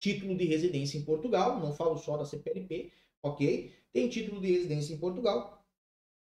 título 0.00 0.36
de 0.36 0.44
residência 0.46 0.98
em 0.98 1.04
Portugal, 1.04 1.60
não 1.60 1.74
falo 1.74 1.98
só 1.98 2.16
da 2.16 2.24
CPLP, 2.24 2.90
ok? 3.22 3.72
Tem 3.92 4.08
título 4.08 4.40
de 4.40 4.50
residência 4.50 4.94
em 4.94 4.98
Portugal, 4.98 5.62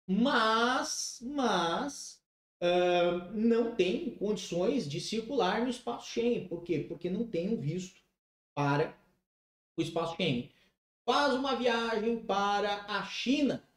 mas, 0.08 1.20
mas 1.22 2.22
uh, 2.62 3.32
não 3.34 3.76
tem 3.76 4.12
condições 4.16 4.88
de 4.88 5.02
circular 5.02 5.62
no 5.62 5.70
espaço 5.70 6.12
Schengen. 6.12 6.48
Por 6.48 6.64
quê? 6.64 6.80
Porque 6.88 7.10
não 7.10 7.28
tem 7.28 7.50
um 7.50 7.60
visto 7.60 8.00
para 8.54 8.96
o 9.76 9.82
espaço 9.82 10.16
Schengen. 10.16 10.52
Faz 11.06 11.34
uma 11.34 11.56
viagem 11.56 12.18
para 12.24 12.86
a 12.86 13.04
China. 13.04 13.68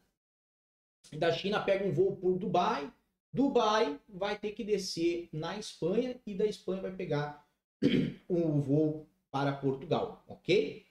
Da 1.13 1.33
China 1.33 1.63
pega 1.63 1.85
um 1.85 1.93
voo 1.93 2.17
por 2.17 2.37
Dubai. 2.37 2.93
Dubai 3.33 3.99
vai 4.09 4.39
ter 4.39 4.53
que 4.53 4.65
descer 4.65 5.29
na 5.33 5.59
Espanha 5.59 6.21
e 6.27 6.35
da 6.35 6.47
Espanha 6.47 6.83
vai 6.83 6.93
pegar 6.93 7.47
um 8.29 8.61
voo 8.61 9.07
para 9.31 9.53
Portugal, 9.53 10.25
ok? 10.27 10.87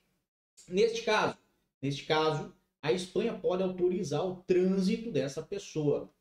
Neste 0.67 1.03
caso, 1.03 1.37
neste 1.81 2.05
caso, 2.05 2.53
a 2.81 2.91
Espanha 2.91 3.33
pode 3.33 3.63
autorizar 3.63 4.25
o 4.25 4.37
trânsito 4.43 5.11
dessa 5.11 5.41
pessoa 5.41 6.13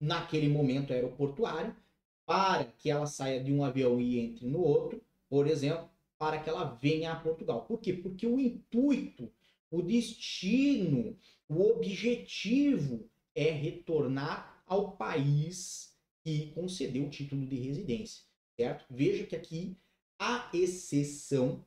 naquele 0.00 0.48
momento 0.48 0.92
aeroportuário 0.92 1.76
para 2.24 2.64
que 2.64 2.90
ela 2.90 3.06
saia 3.06 3.42
de 3.42 3.52
um 3.52 3.64
avião 3.64 4.00
e 4.00 4.18
entre 4.18 4.46
no 4.46 4.60
outro, 4.60 5.02
por 5.28 5.46
exemplo, 5.46 5.88
para 6.18 6.40
que 6.40 6.48
ela 6.48 6.64
venha 6.64 7.12
a 7.12 7.20
Portugal. 7.20 7.64
Por 7.66 7.80
quê? 7.80 7.92
Porque 7.92 8.26
o 8.26 8.38
intuito, 8.38 9.32
o 9.70 9.82
destino, 9.82 11.16
o 11.48 11.62
objetivo 11.70 13.08
é 13.34 13.50
retornar 13.50 14.62
ao 14.66 14.92
país 14.96 15.96
que 16.22 16.52
concedeu 16.52 17.06
o 17.06 17.10
título 17.10 17.46
de 17.46 17.56
residência, 17.56 18.22
certo? 18.56 18.84
Veja 18.90 19.24
que 19.24 19.34
aqui 19.34 19.76
a 20.20 20.50
exceção 20.52 21.64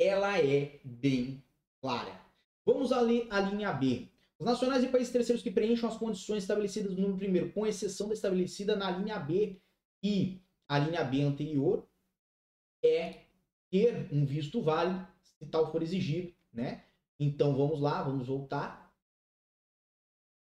ela 0.00 0.38
é 0.38 0.80
bem 0.82 1.44
clara. 1.82 2.18
Vamos 2.64 2.92
à, 2.92 3.02
linha 3.02 3.72
B. 3.74 4.08
Os 4.38 4.46
nacionais 4.46 4.82
e 4.82 4.88
países 4.88 5.12
terceiros 5.12 5.42
que 5.42 5.50
preencham 5.50 5.88
as 5.88 5.98
condições 5.98 6.44
estabelecidas 6.44 6.96
no 6.96 7.16
primeiro, 7.16 7.52
com 7.52 7.66
exceção 7.66 8.08
da 8.08 8.14
estabelecida 8.14 8.74
na 8.74 8.90
linha 8.90 9.18
B, 9.18 9.60
e 10.02 10.40
a 10.66 10.78
linha 10.78 11.04
B 11.04 11.22
anterior 11.22 11.86
é 12.82 13.24
ter 13.70 14.08
um 14.12 14.24
visto 14.24 14.62
válido, 14.62 15.06
se 15.20 15.44
tal 15.46 15.70
for 15.70 15.82
exigido, 15.82 16.32
né? 16.52 16.84
Então 17.20 17.54
vamos 17.54 17.80
lá, 17.80 18.02
vamos 18.02 18.28
voltar. 18.28 18.94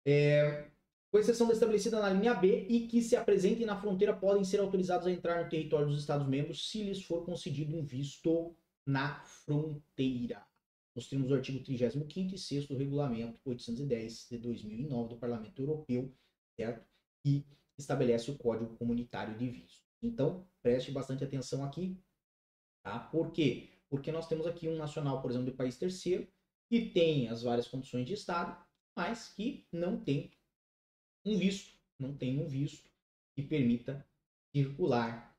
É, 0.04 0.68
com 1.10 1.18
exceção 1.18 1.46
da 1.46 1.52
estabelecida 1.52 2.00
na 2.00 2.10
linha 2.10 2.34
B, 2.34 2.66
e 2.68 2.86
que 2.88 3.00
se 3.00 3.16
apresentem 3.16 3.64
na 3.64 3.80
fronteira 3.80 4.14
podem 4.14 4.44
ser 4.44 4.60
autorizados 4.60 5.06
a 5.06 5.10
entrar 5.10 5.42
no 5.42 5.48
território 5.48 5.86
dos 5.86 6.00
Estados-membros 6.00 6.68
se 6.70 6.82
lhes 6.82 7.02
for 7.02 7.24
concedido 7.24 7.76
um 7.76 7.84
visto 7.84 8.54
na 8.84 9.20
fronteira. 9.24 10.46
Nos 10.94 11.08
termos 11.08 11.28
do 11.28 11.34
artigo 11.34 11.62
35 11.62 12.34
e 12.34 12.38
6 12.38 12.66
do 12.66 12.76
Regulamento 12.76 13.38
810 13.44 14.28
de 14.30 14.38
2009 14.38 15.10
do 15.10 15.16
Parlamento 15.18 15.60
Europeu, 15.60 16.10
certo? 16.58 16.86
Que 17.22 17.44
estabelece 17.78 18.30
o 18.30 18.38
Código 18.38 18.74
Comunitário 18.76 19.36
de 19.36 19.48
Visto. 19.48 19.84
Então, 20.02 20.46
preste 20.62 20.90
bastante 20.90 21.22
atenção 21.22 21.62
aqui, 21.64 22.00
tá? 22.82 22.98
Por 22.98 23.30
quê? 23.30 23.68
Porque 23.90 24.10
nós 24.10 24.26
temos 24.26 24.46
aqui 24.46 24.68
um 24.68 24.76
nacional, 24.76 25.20
por 25.20 25.30
exemplo, 25.30 25.50
de 25.50 25.56
país 25.56 25.76
terceiro, 25.76 26.26
que 26.68 26.90
tem 26.90 27.28
as 27.28 27.42
várias 27.42 27.68
condições 27.68 28.06
de 28.06 28.14
Estado, 28.14 28.58
mas 28.96 29.28
que 29.28 29.66
não 29.70 30.00
tem 30.00 30.32
um 31.26 31.36
visto, 31.36 31.76
não 31.98 32.14
tem 32.14 32.40
um 32.40 32.46
visto 32.46 32.88
que 33.34 33.42
permita 33.42 34.06
circular 34.54 35.36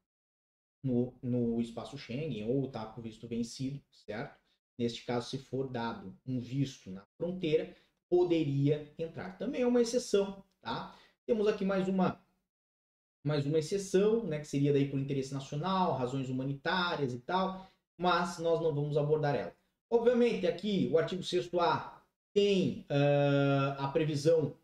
no, 0.84 1.14
no 1.24 1.60
espaço 1.60 1.98
Schengen 1.98 2.50
ou 2.50 2.66
está 2.66 2.86
com 2.86 3.02
visto 3.02 3.28
vencido, 3.28 3.82
certo? 3.92 4.40
Neste 4.78 5.06
caso, 5.06 5.30
se 5.30 5.38
for 5.40 5.70
dado 5.70 6.16
um 6.26 6.40
visto 6.40 6.92
na 6.92 7.04
fronteira, 7.18 7.76
poderia 8.10 8.94
entrar. 8.98 9.38
Também 9.38 9.62
é 9.62 9.68
uma 9.68 9.82
exceção, 9.82 10.44
tá? 10.62 10.96
Temos 11.26 11.48
aqui 11.48 11.66
mais 11.66 11.88
uma 11.88 12.24
mais 13.24 13.46
uma 13.46 13.60
exceção, 13.60 14.26
né, 14.26 14.40
que 14.40 14.48
seria 14.48 14.72
daí 14.72 14.90
por 14.90 14.98
interesse 14.98 15.34
nacional, 15.34 15.98
razões 15.98 16.30
humanitárias 16.30 17.14
e 17.14 17.20
tal, 17.20 17.70
mas 17.98 18.40
nós 18.40 18.62
não 18.62 18.74
vamos 18.74 18.96
abordar 18.96 19.36
ela. 19.36 19.54
Obviamente, 19.90 20.48
aqui 20.48 20.90
o 20.94 20.98
artigo 20.98 21.22
6A 21.22 21.92
tem 22.34 22.86
uh, 22.90 23.82
a 23.82 23.90
previsão 23.90 24.56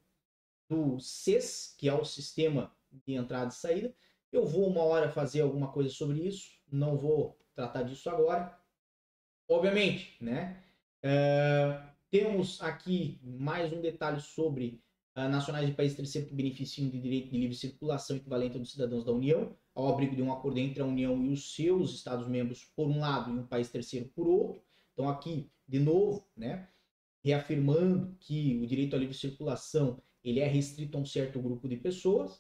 do 0.73 0.99
CES, 0.99 1.75
que 1.77 1.87
é 1.87 1.93
o 1.93 2.03
sistema 2.03 2.75
de 3.05 3.13
entrada 3.13 3.49
e 3.49 3.55
saída. 3.55 3.93
Eu 4.31 4.45
vou 4.45 4.67
uma 4.67 4.81
hora 4.81 5.11
fazer 5.11 5.41
alguma 5.41 5.71
coisa 5.71 5.89
sobre 5.91 6.27
isso, 6.27 6.49
não 6.71 6.97
vou 6.97 7.37
tratar 7.53 7.83
disso 7.83 8.09
agora. 8.09 8.57
Obviamente, 9.47 10.17
né? 10.19 10.63
Uh, 11.03 11.93
temos 12.09 12.61
aqui 12.61 13.19
mais 13.23 13.71
um 13.71 13.81
detalhe 13.81 14.19
sobre 14.21 14.81
uh, 15.15 15.29
nacionais 15.29 15.67
de 15.67 15.73
países 15.73 15.95
terceiros 15.95 16.29
que 16.29 16.35
beneficiam 16.35 16.89
de 16.89 16.99
direito 16.99 17.29
de 17.29 17.37
livre 17.37 17.55
circulação 17.55 18.15
equivalente 18.15 18.57
aos 18.57 18.71
cidadãos 18.71 19.05
da 19.05 19.11
União, 19.11 19.55
ao 19.75 19.89
abrigo 19.89 20.15
de 20.15 20.21
um 20.21 20.31
acordo 20.31 20.59
entre 20.59 20.81
a 20.81 20.85
União 20.85 21.23
e 21.23 21.29
os 21.29 21.53
seus 21.53 21.93
Estados-membros 21.93 22.63
por 22.75 22.87
um 22.87 22.99
lado 22.99 23.31
e 23.31 23.37
um 23.37 23.45
país 23.45 23.69
terceiro 23.69 24.09
por 24.15 24.27
outro. 24.27 24.61
Então 24.93 25.09
aqui, 25.09 25.51
de 25.67 25.79
novo, 25.79 26.27
né, 26.35 26.69
reafirmando 27.23 28.15
que 28.19 28.59
o 28.63 28.65
direito 28.65 28.95
à 28.95 28.99
livre 28.99 29.15
circulação 29.15 30.01
ele 30.23 30.39
é 30.39 30.47
restrito 30.47 30.97
a 30.97 31.01
um 31.01 31.05
certo 31.05 31.39
grupo 31.41 31.67
de 31.67 31.77
pessoas, 31.77 32.37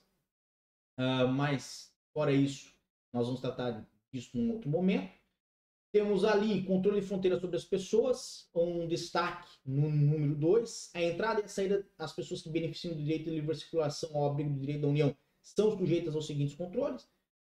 uh, 0.97 1.27
mas 1.27 1.93
fora 2.13 2.31
isso, 2.31 2.73
nós 3.11 3.25
vamos 3.25 3.41
tratar 3.41 3.85
disso 4.11 4.37
num 4.37 4.53
outro 4.53 4.69
momento. 4.69 5.11
Temos 5.91 6.23
ali 6.23 6.63
controle 6.63 7.01
de 7.01 7.05
fronteira 7.05 7.39
sobre 7.39 7.55
as 7.55 7.65
pessoas, 7.65 8.49
um 8.55 8.87
destaque 8.87 9.47
no 9.63 9.91
número 9.91 10.33
2. 10.33 10.91
A 10.95 11.03
entrada 11.03 11.41
e 11.41 11.43
a 11.43 11.47
saída 11.47 11.87
das 11.95 12.11
pessoas 12.11 12.41
que 12.41 12.49
beneficiam 12.49 12.95
do 12.95 13.03
direito 13.03 13.25
de 13.25 13.35
livre 13.35 13.53
circulação 13.53 14.09
ao 14.15 14.31
abrigo 14.31 14.49
do 14.49 14.59
direito 14.59 14.81
da 14.81 14.87
União 14.87 15.15
são 15.39 15.77
sujeitas 15.77 16.15
aos 16.15 16.25
seguintes 16.25 16.55
controles: 16.55 17.07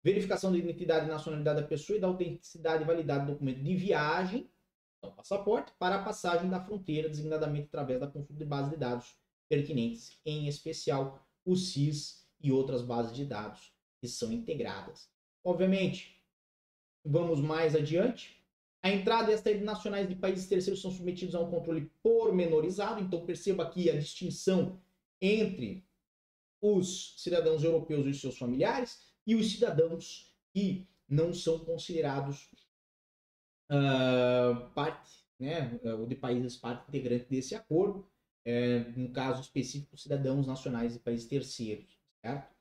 verificação 0.04 0.52
da 0.52 0.58
identidade 0.58 1.06
e 1.06 1.08
nacionalidade 1.08 1.62
da 1.62 1.66
pessoa 1.66 1.96
e 1.96 2.00
da 2.00 2.08
autenticidade 2.08 2.82
e 2.82 2.86
validade 2.86 3.24
do 3.24 3.32
documento 3.32 3.62
de 3.62 3.74
viagem, 3.74 4.50
então 4.98 5.12
passaporte, 5.12 5.72
para 5.78 5.96
a 5.96 6.02
passagem 6.02 6.50
da 6.50 6.62
fronteira, 6.62 7.08
designadamente 7.08 7.68
através 7.68 8.00
da 8.00 8.06
consulta 8.06 8.34
de 8.34 8.44
base 8.44 8.68
de 8.68 8.76
dados 8.76 9.16
pertinentes, 9.48 10.18
em 10.24 10.48
especial 10.48 11.26
o 11.44 11.56
SIS 11.56 12.26
e 12.40 12.50
outras 12.50 12.82
bases 12.82 13.14
de 13.14 13.24
dados 13.24 13.72
que 14.00 14.08
são 14.08 14.32
integradas. 14.32 15.08
Obviamente, 15.44 16.22
vamos 17.04 17.40
mais 17.40 17.74
adiante. 17.74 18.36
A 18.82 18.90
entrada 18.90 19.30
e 19.30 19.34
a 19.34 19.38
saída 19.38 19.64
nacionais 19.64 20.08
de 20.08 20.14
países 20.14 20.48
terceiros 20.48 20.80
são 20.80 20.90
submetidos 20.90 21.34
a 21.34 21.40
um 21.40 21.50
controle 21.50 21.90
pormenorizado, 22.02 23.00
então 23.00 23.24
perceba 23.24 23.62
aqui 23.62 23.90
a 23.90 23.98
distinção 23.98 24.80
entre 25.20 25.84
os 26.60 27.14
cidadãos 27.22 27.64
europeus 27.64 28.06
e 28.06 28.14
seus 28.14 28.38
familiares 28.38 29.00
e 29.26 29.34
os 29.34 29.50
cidadãos 29.50 30.34
que 30.52 30.86
não 31.08 31.32
são 31.32 31.58
considerados 31.58 32.50
uh, 33.70 34.70
parte, 34.70 35.24
né, 35.38 35.78
ou 35.98 36.06
de 36.06 36.14
países 36.14 36.56
parte 36.56 36.88
integrante 36.88 37.26
desse 37.28 37.54
acordo, 37.54 38.08
é, 38.46 38.78
no 38.96 39.10
caso 39.10 39.42
específico, 39.42 39.98
cidadãos 39.98 40.46
nacionais 40.46 40.92
de 40.92 41.00
países 41.00 41.26
terceiros, 41.26 41.98
certo? 42.22 42.54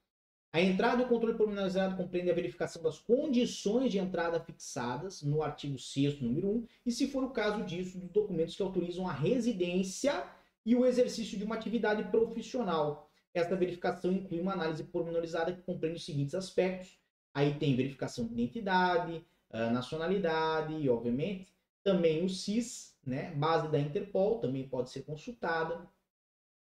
A 0.52 0.60
entrada 0.60 1.02
e 1.02 1.06
o 1.06 1.10
controle 1.10 1.38
pormenorizado 1.38 1.96
compreende 1.96 2.32
a 2.32 2.34
verificação 2.34 2.82
das 2.82 2.98
condições 2.98 3.92
de 3.92 4.00
entrada 4.00 4.40
fixadas 4.40 5.22
no 5.22 5.44
artigo 5.44 5.78
6 5.78 6.22
número 6.22 6.50
1, 6.50 6.68
e 6.88 6.92
se 6.92 7.08
for 7.08 7.24
o 7.24 7.30
caso 7.30 7.64
disso, 7.64 8.00
dos 8.00 8.10
documentos 8.10 8.56
que 8.56 8.64
autorizam 8.64 9.08
a 9.08 9.14
residência 9.14 10.26
e 10.66 10.76
o 10.76 10.86
exercício 10.86 11.38
de 11.38 11.44
uma 11.44 11.56
atividade 11.56 12.04
profissional. 12.10 13.12
Esta 13.34 13.56
verificação 13.56 14.12
inclui 14.12 14.40
uma 14.40 14.54
análise 14.54 14.84
pormenorizada 14.86 15.54
que 15.54 15.62
compreende 15.62 15.98
os 15.98 16.06
seguintes 16.06 16.34
aspectos. 16.34 16.98
Aí 17.34 17.54
tem 17.56 17.76
verificação 17.76 18.26
de 18.26 18.34
identidade, 18.34 19.24
ah, 19.52 19.70
nacionalidade 19.70 20.74
e, 20.74 20.90
obviamente, 20.90 21.54
também 21.86 22.26
o 22.26 22.30
CIS, 22.30 22.98
né? 23.06 23.32
Base 23.36 23.72
da 23.72 23.80
Interpol 23.80 24.40
também 24.40 24.68
pode 24.68 24.90
ser 24.90 25.04
consultada. 25.04 25.88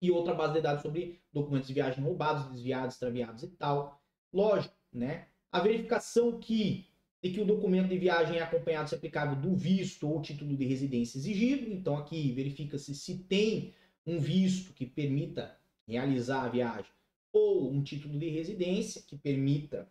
E 0.00 0.10
outra 0.10 0.34
base 0.34 0.52
de 0.52 0.60
dados 0.60 0.82
sobre 0.82 1.22
documentos 1.32 1.66
de 1.66 1.72
viagem 1.72 2.04
roubados, 2.04 2.52
desviados, 2.52 2.94
extraviados 2.94 3.42
e 3.42 3.48
tal. 3.48 3.98
Lógico, 4.30 4.76
né? 4.92 5.28
A 5.50 5.58
verificação 5.58 6.38
que 6.38 6.86
de 7.22 7.30
que 7.30 7.40
o 7.40 7.46
documento 7.46 7.88
de 7.88 7.98
viagem 7.98 8.36
é 8.36 8.42
acompanhado 8.42 8.90
se 8.90 8.94
aplicável 8.94 9.34
do 9.34 9.56
visto 9.56 10.06
ou 10.06 10.20
título 10.20 10.54
de 10.54 10.66
residência 10.66 11.16
exigido. 11.16 11.72
Então 11.72 11.96
aqui 11.96 12.30
verifica-se 12.32 12.94
se 12.94 13.24
tem 13.24 13.72
um 14.06 14.18
visto 14.18 14.74
que 14.74 14.84
permita 14.84 15.58
realizar 15.88 16.44
a 16.44 16.48
viagem 16.48 16.92
ou 17.32 17.72
um 17.72 17.82
título 17.82 18.18
de 18.18 18.28
residência 18.28 19.02
que 19.02 19.16
permita 19.16 19.90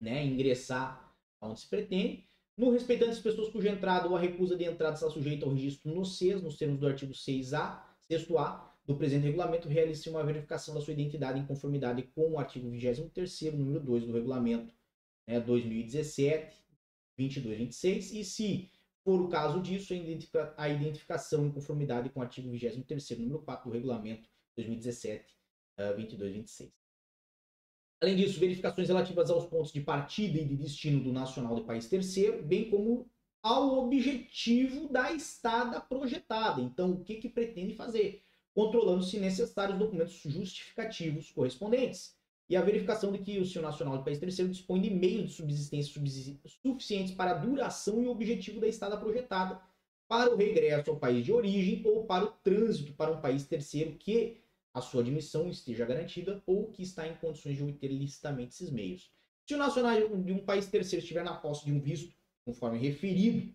né, 0.00 0.24
ingressar 0.24 1.12
onde 1.40 1.60
se 1.60 1.66
pretende. 1.68 2.24
No 2.56 2.70
respeitante 2.70 3.10
as 3.10 3.18
pessoas 3.18 3.50
cuja 3.50 3.68
entrada 3.68 4.08
ou 4.08 4.16
a 4.16 4.20
recusa 4.20 4.56
de 4.56 4.64
entrada 4.64 4.94
está 4.94 5.10
sujeita 5.10 5.44
ao 5.44 5.52
registro 5.52 5.92
no 5.92 6.06
CES, 6.06 6.42
nos 6.42 6.56
termos 6.56 6.80
do 6.80 6.86
artigo 6.86 7.12
6A, 7.12 7.82
6A 8.10 8.70
do 8.86 8.96
presente 8.96 9.24
regulamento, 9.24 9.68
realize 9.68 10.08
uma 10.08 10.24
verificação 10.24 10.74
da 10.74 10.80
sua 10.80 10.94
identidade 10.94 11.38
em 11.38 11.44
conformidade 11.44 12.02
com 12.14 12.30
o 12.30 12.38
artigo 12.38 12.70
23º, 12.70 13.52
número 13.52 13.80
2 13.80 14.06
do 14.06 14.12
regulamento 14.12 14.72
né, 15.26 15.38
2017, 15.38 16.56
2226, 17.18 18.12
e 18.12 18.24
se 18.24 18.70
for 19.04 19.20
o 19.20 19.28
caso 19.28 19.60
disso, 19.60 19.92
a 20.56 20.68
identificação 20.68 21.46
em 21.46 21.50
conformidade 21.50 22.08
com 22.08 22.20
o 22.20 22.22
artigo 22.22 22.48
23º, 22.50 23.18
número 23.18 23.40
4 23.40 23.68
do 23.68 23.74
regulamento 23.74 24.30
2017, 24.56 25.24
uh, 25.78 25.94
2226. 25.94 26.85
Além 28.00 28.16
disso, 28.16 28.38
verificações 28.38 28.88
relativas 28.88 29.30
aos 29.30 29.46
pontos 29.46 29.72
de 29.72 29.80
partida 29.80 30.38
e 30.38 30.44
de 30.44 30.56
destino 30.56 31.02
do 31.02 31.12
nacional 31.12 31.54
de 31.54 31.62
país 31.62 31.88
terceiro, 31.88 32.42
bem 32.42 32.68
como 32.68 33.08
ao 33.42 33.84
objetivo 33.84 34.88
da 34.88 35.12
estada 35.12 35.80
projetada. 35.80 36.60
Então, 36.60 36.90
o 36.90 37.04
que, 37.04 37.14
que 37.14 37.28
pretende 37.28 37.74
fazer? 37.74 38.22
Controlando, 38.54 39.04
se 39.04 39.18
necessário, 39.18 39.74
os 39.74 39.78
documentos 39.78 40.20
justificativos 40.24 41.30
correspondentes. 41.30 42.16
E 42.48 42.56
a 42.56 42.62
verificação 42.62 43.10
de 43.12 43.18
que 43.18 43.38
o 43.38 43.46
seu 43.46 43.62
nacional 43.62 43.98
de 43.98 44.04
país 44.04 44.18
terceiro 44.18 44.50
dispõe 44.50 44.80
de 44.80 44.90
meios 44.90 45.30
de 45.30 45.32
subsistência 45.32 46.00
suficientes 46.62 47.14
para 47.14 47.32
a 47.32 47.34
duração 47.34 48.02
e 48.02 48.08
objetivo 48.08 48.60
da 48.60 48.68
estada 48.68 48.96
projetada, 48.96 49.60
para 50.08 50.32
o 50.32 50.36
regresso 50.36 50.90
ao 50.90 50.98
país 50.98 51.24
de 51.24 51.32
origem 51.32 51.82
ou 51.84 52.04
para 52.04 52.24
o 52.24 52.28
trânsito 52.28 52.92
para 52.92 53.10
um 53.10 53.20
país 53.20 53.46
terceiro 53.46 53.96
que 53.96 54.38
a 54.76 54.82
sua 54.82 55.00
admissão 55.00 55.48
esteja 55.48 55.86
garantida 55.86 56.42
ou 56.44 56.70
que 56.70 56.82
está 56.82 57.08
em 57.08 57.16
condições 57.16 57.56
de 57.56 57.62
obter 57.62 57.88
licitamente 57.88 58.52
esses 58.52 58.70
meios. 58.70 59.10
Se 59.46 59.54
o 59.54 59.56
nacional 59.56 60.18
de 60.18 60.32
um 60.34 60.44
país 60.44 60.66
terceiro 60.66 61.02
estiver 61.02 61.24
na 61.24 61.34
posse 61.34 61.64
de 61.64 61.72
um 61.72 61.80
visto, 61.80 62.14
conforme 62.44 62.78
referido 62.78 63.54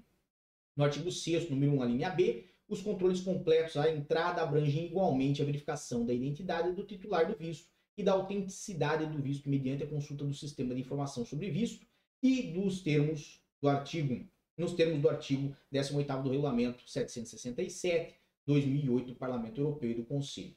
no 0.76 0.84
artigo 0.84 1.12
6 1.12 1.48
número 1.52 1.74
1, 1.74 1.82
a 1.84 1.86
linha 1.86 2.10
B, 2.10 2.48
os 2.68 2.82
controles 2.82 3.22
completos 3.22 3.78
à 3.78 3.88
entrada 3.92 4.42
abrangem 4.42 4.88
igualmente 4.88 5.44
a 5.44 5.46
verificação 5.46 6.08
da 6.08 6.12
identidade 6.12 6.74
do 6.74 6.84
titular 6.84 7.28
do 7.28 7.38
visto, 7.38 7.70
e 7.96 8.02
da 8.02 8.14
autenticidade 8.14 9.06
do 9.06 9.22
visto 9.22 9.48
mediante 9.48 9.84
a 9.84 9.88
consulta 9.88 10.26
do 10.26 10.34
sistema 10.34 10.74
de 10.74 10.82
informação 10.82 11.24
sobre 11.24 11.52
visto 11.52 11.86
e 12.24 12.52
dos 12.54 12.82
termos 12.82 13.40
do 13.62 13.70
artigo, 13.70 14.26
nos 14.58 14.74
termos 14.74 15.00
do 15.00 15.08
artigo 15.08 15.56
18º 15.72 16.24
do 16.24 16.30
regulamento 16.32 16.90
767 16.90 18.16
2008 18.48 19.08
do 19.08 19.16
Parlamento 19.16 19.62
Europeu 19.62 19.92
e 19.92 19.94
do 19.94 20.04
Conselho. 20.04 20.56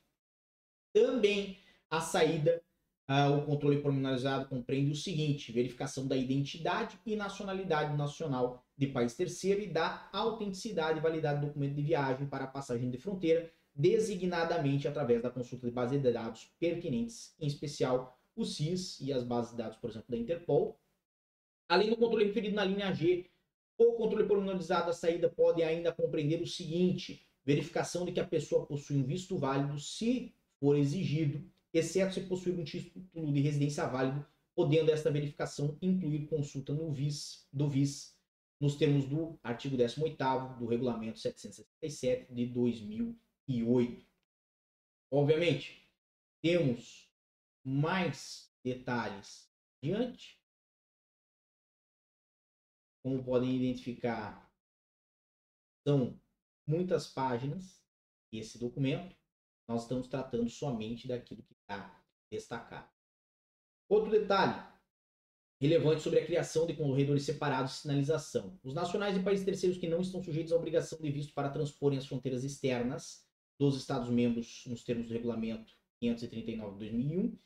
Também 0.94 1.58
a 1.90 2.00
saída, 2.00 2.62
uh, 3.10 3.36
o 3.36 3.44
controle 3.44 3.82
pormenorizado 3.82 4.48
compreende 4.48 4.92
o 4.92 4.94
seguinte: 4.94 5.50
verificação 5.50 6.06
da 6.06 6.16
identidade 6.16 6.96
e 7.04 7.16
nacionalidade 7.16 7.96
nacional 7.96 8.64
de 8.78 8.86
país 8.86 9.12
terceiro 9.16 9.60
e 9.60 9.66
da 9.66 10.08
autenticidade 10.12 11.00
e 11.00 11.02
validade 11.02 11.40
do 11.40 11.48
documento 11.48 11.74
de 11.74 11.82
viagem 11.82 12.28
para 12.28 12.46
passagem 12.46 12.90
de 12.90 12.96
fronteira, 12.96 13.52
designadamente 13.74 14.86
através 14.86 15.20
da 15.20 15.30
consulta 15.30 15.66
de 15.66 15.72
bases 15.72 16.00
de 16.00 16.12
dados 16.12 16.48
pertinentes, 16.60 17.34
em 17.40 17.48
especial 17.48 18.16
o 18.36 18.44
SIS 18.44 19.00
e 19.00 19.12
as 19.12 19.24
bases 19.24 19.50
de 19.50 19.58
dados, 19.58 19.76
por 19.78 19.90
exemplo, 19.90 20.06
da 20.08 20.16
Interpol. 20.16 20.78
Além 21.68 21.90
do 21.90 21.96
controle 21.96 22.26
referido 22.26 22.54
na 22.54 22.64
linha 22.64 22.94
G, 22.94 23.26
o 23.76 23.94
controle 23.94 24.28
pormenorizado 24.28 24.86
da 24.86 24.92
saída 24.92 25.28
pode 25.28 25.60
ainda 25.60 25.92
compreender 25.92 26.40
o 26.40 26.46
seguinte: 26.46 27.26
verificação 27.44 28.04
de 28.04 28.12
que 28.12 28.20
a 28.20 28.26
pessoa 28.26 28.64
possui 28.64 28.96
um 28.96 29.04
visto 29.04 29.36
válido, 29.36 29.76
se 29.80 30.32
for 30.60 30.76
exigido, 30.76 31.50
exceto 31.72 32.14
se 32.14 32.20
possuir 32.22 32.58
um 32.58 32.64
título 32.64 33.32
de 33.32 33.40
residência 33.40 33.86
válido, 33.86 34.26
podendo 34.54 34.90
esta 34.90 35.10
verificação 35.10 35.76
incluir 35.82 36.26
consulta 36.26 36.72
no 36.72 36.92
VIS, 36.92 37.48
do 37.52 37.68
VIS, 37.68 38.16
nos 38.60 38.76
termos 38.76 39.06
do 39.06 39.38
artigo 39.42 39.76
18º 39.76 40.58
do 40.58 40.66
Regulamento 40.66 41.18
767 41.18 42.32
de 42.32 42.46
2008. 42.46 44.06
Obviamente, 45.10 45.88
temos 46.40 47.12
mais 47.64 48.52
detalhes 48.62 49.50
adiante. 49.82 50.40
Como 53.02 53.22
podem 53.22 53.54
identificar, 53.56 54.50
são 55.86 56.18
muitas 56.66 57.06
páginas 57.06 57.84
esse 58.32 58.58
documento. 58.58 59.14
Nós 59.66 59.82
estamos 59.82 60.08
tratando 60.08 60.48
somente 60.48 61.08
daquilo 61.08 61.42
que 61.42 61.54
está 61.54 62.02
destacado. 62.30 62.88
Outro 63.88 64.10
detalhe 64.10 64.62
relevante 65.60 66.02
sobre 66.02 66.20
a 66.20 66.26
criação 66.26 66.66
de 66.66 66.74
corredores 66.74 67.22
separados 67.22 67.72
de 67.72 67.78
sinalização. 67.78 68.58
Os 68.62 68.74
nacionais 68.74 69.14
de 69.14 69.22
países 69.22 69.44
terceiros 69.44 69.78
que 69.78 69.88
não 69.88 70.00
estão 70.00 70.22
sujeitos 70.22 70.52
à 70.52 70.56
obrigação 70.56 70.98
de 71.00 71.10
visto 71.10 71.32
para 71.32 71.48
transporem 71.48 71.98
as 71.98 72.06
fronteiras 72.06 72.44
externas 72.44 73.24
dos 73.58 73.76
Estados-membros 73.76 74.64
nos 74.66 74.84
termos 74.84 75.06
do 75.06 75.12
regulamento 75.12 75.72
539 76.00 76.72
de 76.72 76.78
2001 76.78 77.38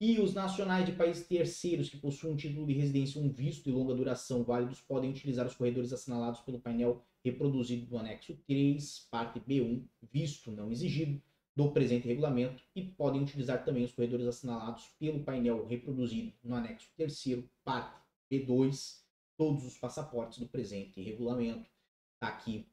e 0.00 0.20
os 0.20 0.34
nacionais 0.34 0.84
de 0.84 0.92
países 0.92 1.26
terceiros 1.26 1.88
que 1.88 1.96
possuem 1.96 2.34
um 2.34 2.36
título 2.36 2.66
de 2.66 2.74
residência 2.74 3.18
ou 3.18 3.26
um 3.26 3.32
visto 3.32 3.64
de 3.64 3.70
longa 3.70 3.94
duração 3.94 4.44
válidos 4.44 4.80
podem 4.80 5.10
utilizar 5.10 5.46
os 5.46 5.54
corredores 5.54 5.92
assinalados 5.92 6.40
pelo 6.40 6.60
painel 6.60 7.02
reproduzido 7.24 7.90
no 7.90 7.98
anexo 7.98 8.36
3, 8.46 9.08
parte 9.10 9.40
B1, 9.40 9.84
visto 10.12 10.52
não 10.52 10.70
exigido, 10.70 11.20
do 11.56 11.72
presente 11.72 12.06
regulamento 12.06 12.62
e 12.74 12.82
podem 12.82 13.22
utilizar 13.22 13.64
também 13.64 13.82
os 13.82 13.92
corredores 13.92 14.26
assinalados 14.26 14.88
pelo 14.98 15.24
painel 15.24 15.66
reproduzido 15.66 16.32
no 16.44 16.54
anexo 16.54 16.90
3, 16.96 17.44
parte 17.64 17.98
B2, 18.30 19.00
todos 19.38 19.64
os 19.64 19.78
passaportes 19.78 20.38
do 20.38 20.46
presente 20.46 21.00
regulamento. 21.00 21.68
Está 22.14 22.28
aqui 22.28 22.68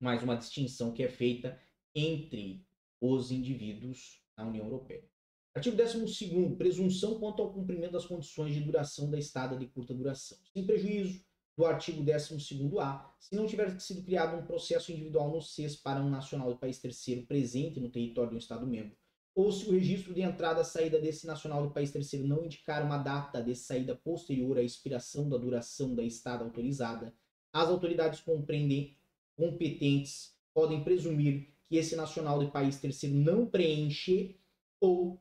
mais 0.00 0.22
uma 0.22 0.36
distinção 0.36 0.92
que 0.92 1.02
é 1.02 1.08
feita 1.08 1.60
entre 1.92 2.64
os 3.00 3.32
indivíduos 3.32 4.22
na 4.36 4.46
União 4.46 4.66
Europeia. 4.66 5.04
Artigo 5.52 5.76
12. 5.76 6.54
Presunção 6.56 7.18
quanto 7.18 7.42
ao 7.42 7.52
cumprimento 7.52 7.92
das 7.92 8.06
condições 8.06 8.54
de 8.54 8.60
duração 8.60 9.10
da 9.10 9.18
estada 9.18 9.56
de 9.56 9.66
curta 9.66 9.92
duração. 9.92 10.38
Sem 10.52 10.64
prejuízo 10.64 11.24
do 11.58 11.66
artigo 11.66 12.04
12A, 12.04 13.04
se 13.18 13.34
não 13.34 13.44
tiver 13.44 13.80
sido 13.80 14.04
criado 14.04 14.36
um 14.36 14.46
processo 14.46 14.92
individual 14.92 15.28
no 15.28 15.42
CES 15.42 15.74
para 15.74 16.00
um 16.00 16.08
nacional 16.08 16.52
de 16.52 16.60
país 16.60 16.78
terceiro 16.78 17.26
presente 17.26 17.80
no 17.80 17.90
território 17.90 18.30
de 18.30 18.36
um 18.36 18.38
Estado-membro, 18.38 18.96
ou 19.34 19.50
se 19.50 19.68
o 19.68 19.72
registro 19.72 20.14
de 20.14 20.22
entrada 20.22 20.60
e 20.60 20.64
saída 20.64 21.00
desse 21.00 21.26
nacional 21.26 21.66
de 21.66 21.74
país 21.74 21.90
terceiro 21.90 22.28
não 22.28 22.44
indicar 22.44 22.84
uma 22.84 22.98
data 22.98 23.42
de 23.42 23.56
saída 23.56 23.96
posterior 23.96 24.56
à 24.56 24.62
expiração 24.62 25.28
da 25.28 25.36
duração 25.36 25.96
da 25.96 26.04
estada 26.04 26.44
autorizada, 26.44 27.12
as 27.52 27.68
autoridades 27.68 28.20
competentes 28.20 30.38
podem 30.54 30.84
presumir 30.84 31.48
que 31.68 31.76
esse 31.76 31.96
nacional 31.96 32.38
de 32.38 32.52
país 32.52 32.78
terceiro 32.78 33.16
não 33.16 33.44
preenche 33.44 34.38
ou 34.80 35.20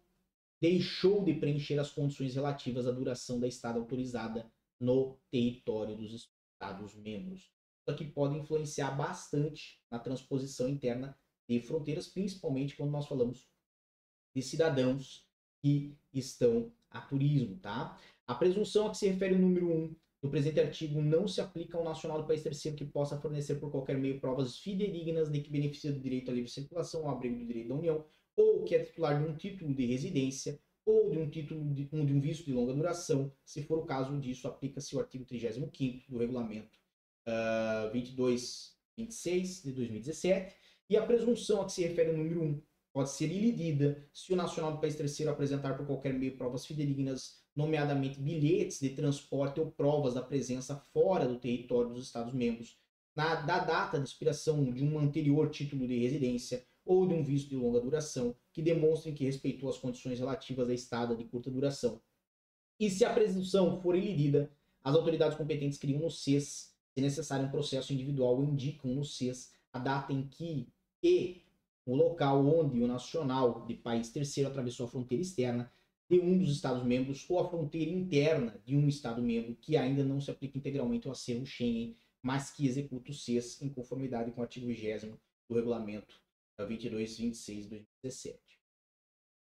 deixou 0.62 1.24
de 1.24 1.34
preencher 1.34 1.80
as 1.80 1.90
condições 1.90 2.36
relativas 2.36 2.86
à 2.86 2.92
duração 2.92 3.40
da 3.40 3.48
estada 3.48 3.80
autorizada 3.80 4.46
no 4.80 5.18
território 5.32 5.96
dos 5.96 6.30
Estados-membros. 6.56 7.42
Isso 7.42 7.92
aqui 7.92 8.06
pode 8.06 8.38
influenciar 8.38 8.92
bastante 8.92 9.80
na 9.90 10.00
transposição 10.00 10.68
interna 10.68 11.18
de 11.48 11.62
fronteiras, 11.62 12.08
principalmente 12.08 12.76
quando 12.76 12.92
nós 12.92 13.08
falamos 13.08 13.48
de 14.36 14.42
cidadãos 14.42 15.26
que 15.62 15.96
estão 16.14 16.72
a 16.90 17.02
turismo, 17.02 17.58
tá? 17.58 17.98
A 18.28 18.36
presunção 18.36 18.88
a 18.88 18.92
que 18.92 18.98
se 18.98 19.08
refere 19.08 19.36
o 19.36 19.40
número 19.40 19.72
1 19.72 19.96
do 20.22 20.30
presente 20.30 20.60
artigo 20.60 21.02
não 21.02 21.28
se 21.28 21.40
aplica 21.40 21.78
ao 21.78 21.84
nacional 21.84 22.22
do 22.22 22.28
país 22.28 22.44
terceiro 22.44 22.78
que 22.78 22.86
possa 22.86 23.20
fornecer 23.20 23.56
por 23.56 23.72
qualquer 23.72 23.98
meio 23.98 24.20
provas 24.20 24.58
fidedignas 24.58 25.32
de 25.32 25.42
que 25.42 25.52
beneficia 25.52 25.92
do 25.92 26.00
direito 26.00 26.32
à 26.32 26.34
livre 26.34 26.50
circulação 26.50 27.08
ao 27.08 27.16
abrigo 27.16 27.40
do 27.40 27.46
direito 27.46 27.70
da 27.70 27.76
União, 27.76 28.06
ou 28.36 28.64
que 28.64 28.76
é 28.76 28.84
titular 28.84 29.18
de 29.18 29.30
um 29.30 29.36
título 29.36 29.74
de 29.74 29.86
residência, 29.86 30.60
ou 30.88 31.10
de 31.10 31.20
um 31.20 31.30
título 31.30 31.74
de 31.74 31.90
um, 31.92 32.06
de 32.06 32.14
um 32.14 32.20
visto 32.22 32.46
de 32.46 32.54
longa 32.54 32.74
duração. 32.74 33.32
Se 33.46 33.62
for 33.62 33.80
o 33.80 33.86
caso 33.86 34.18
disso, 34.18 34.48
aplica-se 34.48 34.96
o 34.96 35.00
artigo 35.00 35.26
35 35.26 35.70
do 36.10 36.18
regulamento 36.18 36.80
uh, 37.28 37.92
2226 37.92 39.64
de 39.64 39.72
2017. 39.74 40.56
E 40.90 40.96
a 40.96 41.06
presunção 41.06 41.62
a 41.62 41.66
que 41.66 41.74
se 41.74 41.84
refere 41.84 42.12
o 42.12 42.18
número 42.18 42.42
1 42.42 42.62
pode 42.94 43.10
ser 43.10 43.30
ilidida 43.30 44.02
se 44.14 44.32
o 44.32 44.36
nacional 44.38 44.72
do 44.72 44.80
país 44.80 44.96
terceiro 44.96 45.30
apresentar 45.30 45.76
por 45.76 45.86
qualquer 45.86 46.14
meio 46.14 46.38
provas 46.38 46.66
fidedignas, 46.66 47.44
nomeadamente 47.54 48.22
bilhetes 48.22 48.80
de 48.80 48.92
transporte 48.92 49.60
ou 49.60 49.70
provas 49.70 50.14
da 50.14 50.22
presença 50.22 50.78
fora 50.94 51.28
do 51.28 51.38
território 51.38 51.94
dos 51.94 52.06
Estados-membros, 52.06 52.80
na 53.14 53.36
da 53.36 53.60
data 53.60 54.00
de 54.00 54.08
expiração 54.08 54.64
de 54.72 54.86
um 54.86 54.98
anterior 54.98 55.50
título 55.50 55.86
de 55.86 56.00
residência 56.00 56.66
ou 56.88 57.06
de 57.06 57.14
um 57.14 57.22
visto 57.22 57.50
de 57.50 57.56
longa 57.56 57.82
duração 57.82 58.36
que 58.54 58.62
demonstrem 58.62 59.14
que 59.14 59.26
respeitou 59.26 59.70
as 59.70 59.78
condições 59.78 60.18
relativas 60.18 60.70
à 60.70 60.74
estada 60.74 61.16
de 61.16 61.26
curta 61.26 61.52
duração. 61.52 62.02
E 62.80 62.90
se 62.90 63.04
a 63.04 63.14
presunção 63.14 63.80
for 63.82 63.96
ilibida, 63.96 64.52
as 64.84 64.96
autoridades 64.96 65.38
competentes 65.38 65.78
criam 65.78 66.00
no 66.00 66.10
CES, 66.10 66.74
se 66.94 67.02
necessário 67.02 67.46
um 67.46 67.52
processo 67.52 67.94
individual, 67.94 68.42
indicam 68.42 68.92
no 68.92 69.04
CES 69.04 69.52
a 69.74 69.80
data 69.80 70.14
em 70.14 70.28
que 70.28 70.68
e 71.04 71.42
o 71.86 71.96
local 71.96 72.46
onde 72.46 72.82
o 72.82 72.88
nacional 72.88 73.66
de 73.66 73.74
país 73.74 74.10
terceiro 74.10 74.50
atravessou 74.50 74.86
a 74.86 74.90
fronteira 74.90 75.22
externa 75.22 75.72
de 76.10 76.20
um 76.20 76.38
dos 76.38 76.52
Estados-membros 76.52 77.26
ou 77.30 77.40
a 77.40 77.50
fronteira 77.50 77.92
interna 77.92 78.60
de 78.66 78.76
um 78.78 78.88
Estado-membro 78.88 79.56
que 79.60 79.76
ainda 79.76 80.04
não 80.04 80.22
se 80.22 80.32
aplica 80.32 80.58
integralmente 80.58 81.08
ao 81.08 81.12
acervo 81.12 81.46
Schengen, 81.46 81.96
mas 82.22 82.50
que 82.50 82.66
executa 82.66 83.12
o 83.12 83.14
CES 83.14 83.62
em 83.62 83.70
conformidade 83.70 84.32
com 84.32 84.42
o 84.42 84.44
artigo 84.44 84.68
20 84.68 85.18
do 85.50 85.56
regulamento 85.56 86.27
22, 86.66 87.18
26 87.18 87.68
2017. 87.68 88.40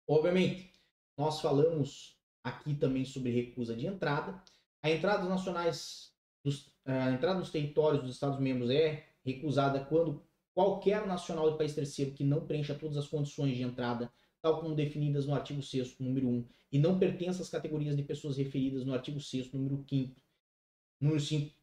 Obviamente, 0.08 0.72
nós 1.18 1.42
falamos 1.42 2.18
aqui 2.44 2.76
também 2.76 3.06
sobre 3.06 3.32
recusa 3.32 3.76
de 3.76 3.86
entrada. 3.88 4.42
A 4.84 4.90
entrada 4.90 5.28
nacionais, 5.28 6.14
dos, 6.44 6.72
a 6.86 7.12
entrada 7.12 7.40
dos 7.40 7.52
territórios 7.52 8.04
dos 8.04 8.14
Estados-membros 8.14 8.70
é 8.70 9.08
recusada 9.24 9.84
quando 9.86 10.24
qualquer 10.54 11.06
nacional 11.06 11.52
de 11.52 11.58
país 11.58 11.74
terceiro 11.74 12.12
que 12.12 12.24
não 12.24 12.46
preencha 12.46 12.76
todas 12.76 12.98
as 12.98 13.08
condições 13.08 13.56
de 13.56 13.64
entrada, 13.64 14.12
tal 14.42 14.60
como 14.60 14.76
definidas 14.76 15.26
no 15.26 15.34
artigo 15.34 15.62
6 15.62 16.00
número 16.00 16.28
1, 16.28 16.48
e 16.72 16.80
não 16.80 16.98
pertence 16.98 17.42
às 17.42 17.50
categorias 17.50 17.96
de 17.96 18.04
pessoas 18.04 18.38
referidas 18.38 18.86
no 18.86 18.94
artigo 18.94 19.20
6 19.20 19.52
número 19.52 19.86
5 19.88 20.16
número 21.00 21.20
5 21.20 21.61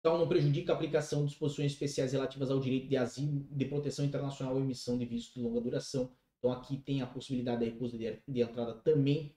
então, 0.00 0.16
não 0.16 0.26
prejudica 0.26 0.72
a 0.72 0.74
aplicação 0.74 1.20
de 1.20 1.30
disposições 1.30 1.72
especiais 1.72 2.12
relativas 2.12 2.50
ao 2.50 2.58
direito 2.58 2.88
de 2.88 2.96
asilo, 2.96 3.46
de 3.50 3.66
proteção 3.66 4.02
internacional 4.02 4.54
ou 4.54 4.60
emissão 4.60 4.96
de 4.96 5.04
visto 5.04 5.34
de 5.34 5.42
longa 5.42 5.60
duração. 5.60 6.10
Então, 6.38 6.50
aqui 6.50 6.78
tem 6.78 7.02
a 7.02 7.06
possibilidade 7.06 7.60
da 7.60 7.66
recusa 7.66 7.98
de, 7.98 8.40
entrada 8.40 8.74
também 8.76 9.36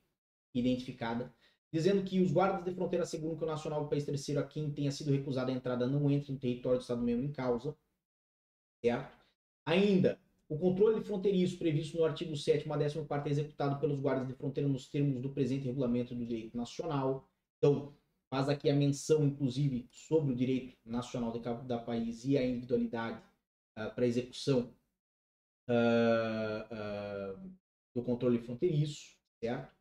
identificada, 0.56 1.34
dizendo 1.72 2.02
que 2.04 2.22
os 2.22 2.32
guardas 2.32 2.64
de 2.64 2.74
fronteira 2.74 3.04
asseguram 3.04 3.36
que 3.36 3.44
o 3.44 3.48
nacional 3.48 3.84
do 3.84 3.90
país 3.90 4.06
terceiro 4.06 4.40
a 4.40 4.44
quem 4.44 4.72
tenha 4.72 4.90
sido 4.90 5.12
recusada 5.12 5.52
a 5.52 5.54
entrada 5.54 5.86
não 5.86 6.10
entre 6.10 6.32
no 6.32 6.40
território 6.40 6.80
do 6.80 6.82
Estado-membro 6.82 7.26
em 7.26 7.32
causa. 7.32 7.76
Certo? 8.82 9.18
Ainda, 9.66 10.18
o 10.48 10.58
controle 10.58 11.04
fronteiriço 11.04 11.58
previsto 11.58 11.98
no 11.98 12.06
artigo 12.06 12.38
7 12.38 12.72
a 12.72 12.78
14 12.78 13.28
é 13.28 13.32
executado 13.32 13.80
pelos 13.82 14.00
guardas 14.00 14.28
de 14.28 14.34
fronteira 14.34 14.70
nos 14.70 14.88
termos 14.88 15.20
do 15.20 15.30
presente 15.30 15.66
regulamento 15.66 16.16
do 16.16 16.26
direito 16.26 16.56
nacional. 16.56 17.28
Então, 17.58 17.94
faz 18.34 18.50
aqui 18.50 18.68
a 18.68 18.74
menção, 18.74 19.24
inclusive, 19.24 19.88
sobre 19.92 20.34
o 20.34 20.36
direito 20.36 20.76
nacional 20.84 21.32
de 21.32 21.40
cada 21.40 21.78
país 21.78 22.26
e 22.26 22.36
a 22.36 22.44
individualidade 22.44 23.22
uh, 23.78 23.94
para 23.94 24.08
execução 24.08 24.74
uh, 25.70 27.36
uh, 27.38 27.52
do 27.94 28.02
controle 28.02 28.40
fronteiriço. 28.40 29.16
certo? 29.40 29.72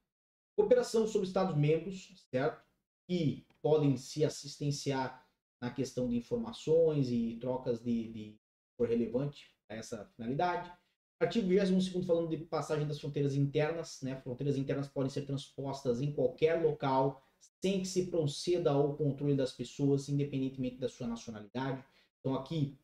Cooperação 0.55 1.07
sobre 1.09 1.29
Estados-membros, 1.29 2.27
certo? 2.31 2.63
Que 3.09 3.47
podem 3.63 3.97
se 3.97 4.23
assistenciar 4.23 5.27
na 5.59 5.71
questão 5.71 6.07
de 6.07 6.19
informações 6.19 7.11
e 7.11 7.39
trocas 7.41 7.83
de, 7.83 8.13
de 8.13 8.41
relevante 8.79 9.51
a 9.67 9.77
essa 9.77 10.05
finalidade. 10.15 10.71
Artigo 11.19 11.49
22 11.49 12.05
falando 12.05 12.29
de 12.29 12.37
passagem 12.37 12.87
das 12.87 13.01
fronteiras 13.01 13.35
internas, 13.35 14.03
né? 14.03 14.21
Fronteiras 14.21 14.59
internas 14.59 14.89
podem 14.89 15.09
ser 15.09 15.23
transpostas 15.23 16.03
em 16.03 16.13
qualquer 16.13 16.63
local, 16.63 17.27
sem 17.61 17.81
que 17.81 17.87
se 17.87 18.07
proceda 18.07 18.71
ao 18.71 18.97
controle 18.97 19.37
das 19.37 19.53
pessoas, 19.53 20.09
independentemente 20.09 20.77
da 20.77 20.89
sua 20.89 21.07
nacionalidade. 21.07 21.85
Então 22.21 22.35
aqui 22.35 22.77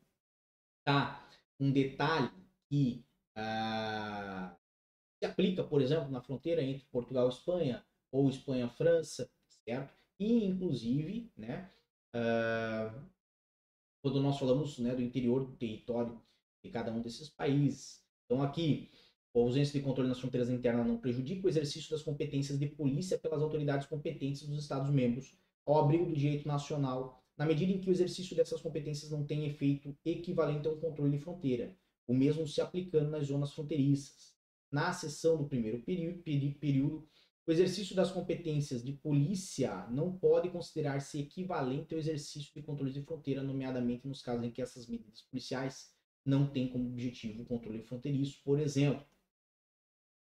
tá 0.85 1.29
um 1.59 1.73
detalhe 1.73 2.31
que 2.69 3.05
ah, 3.37 4.57
se 5.19 5.27
aplica, 5.27 5.65
por 5.65 5.83
exemplo, 5.83 6.11
na 6.11 6.21
fronteira 6.21 6.63
entre 6.63 6.87
Portugal 6.87 7.27
e 7.27 7.33
Espanha 7.33 7.85
ou 8.13 8.29
Espanha-França, 8.29 9.31
certo? 9.65 9.93
E 10.19 10.45
inclusive, 10.45 11.31
né? 11.37 11.71
Ah, 12.15 12.93
quando 14.03 14.21
nós 14.21 14.39
falamos 14.39 14.79
né, 14.79 14.95
do 14.95 15.03
interior 15.03 15.45
do 15.45 15.57
território 15.57 16.21
de 16.63 16.71
cada 16.71 16.93
um 16.93 17.03
desses 17.03 17.29
países. 17.29 18.03
Então 18.25 18.43
aqui, 18.43 18.91
a 19.35 19.39
ausência 19.39 19.79
de 19.79 19.85
controle 19.85 20.09
nas 20.09 20.18
fronteiras 20.18 20.49
internas 20.49 20.87
não 20.87 20.99
prejudica 20.99 21.47
o 21.47 21.51
exercício 21.51 21.91
das 21.91 22.03
competências 22.03 22.59
de 22.59 22.66
polícia 22.66 23.18
pelas 23.18 23.43
autoridades 23.43 23.87
competentes 23.87 24.47
dos 24.47 24.62
Estados-membros 24.62 25.37
ao 25.66 25.79
abrigo 25.79 26.07
do 26.07 26.16
direito 26.16 26.49
nacional, 26.49 27.22
na 27.37 27.47
medida 27.47 27.70
em 27.70 27.81
que 27.81 27.89
o 27.89 27.93
exercício 27.93 28.35
dessas 28.35 28.61
competências 28.61 29.11
não 29.11 29.24
tem 29.24 29.47
efeito 29.47 29.97
equivalente 30.05 30.66
ao 30.66 30.76
controle 30.76 31.16
de 31.16 31.22
fronteira, 31.22 31.76
o 32.07 32.14
mesmo 32.14 32.47
se 32.47 32.61
aplicando 32.61 33.11
nas 33.11 33.26
zonas 33.26 33.53
fronteiriças. 33.53 34.35
Na 34.70 34.93
seção 34.93 35.37
do 35.37 35.47
primeiro 35.47 35.83
período, 35.83 36.22
período 36.59 37.09
o 37.49 37.51
exercício 37.51 37.97
das 37.97 38.11
competências 38.11 38.85
de 38.85 38.93
polícia 38.93 39.87
não 39.91 40.12
pode 40.12 40.51
considerar-se 40.51 41.18
equivalente 41.18 41.95
ao 41.95 41.99
exercício 41.99 42.53
de 42.55 42.61
controle 42.61 42.93
de 42.93 43.01
fronteira, 43.01 43.43
nomeadamente 43.43 44.07
nos 44.07 44.20
casos 44.20 44.45
em 44.45 44.51
que 44.51 44.61
essas 44.61 44.87
medidas 44.87 45.22
policiais 45.22 45.91
não 46.22 46.47
têm 46.47 46.68
como 46.68 46.91
objetivo 46.91 47.43
o 47.43 47.47
controle 47.47 47.83
fronteiriço, 47.83 48.43
por 48.45 48.61
exemplo. 48.61 49.03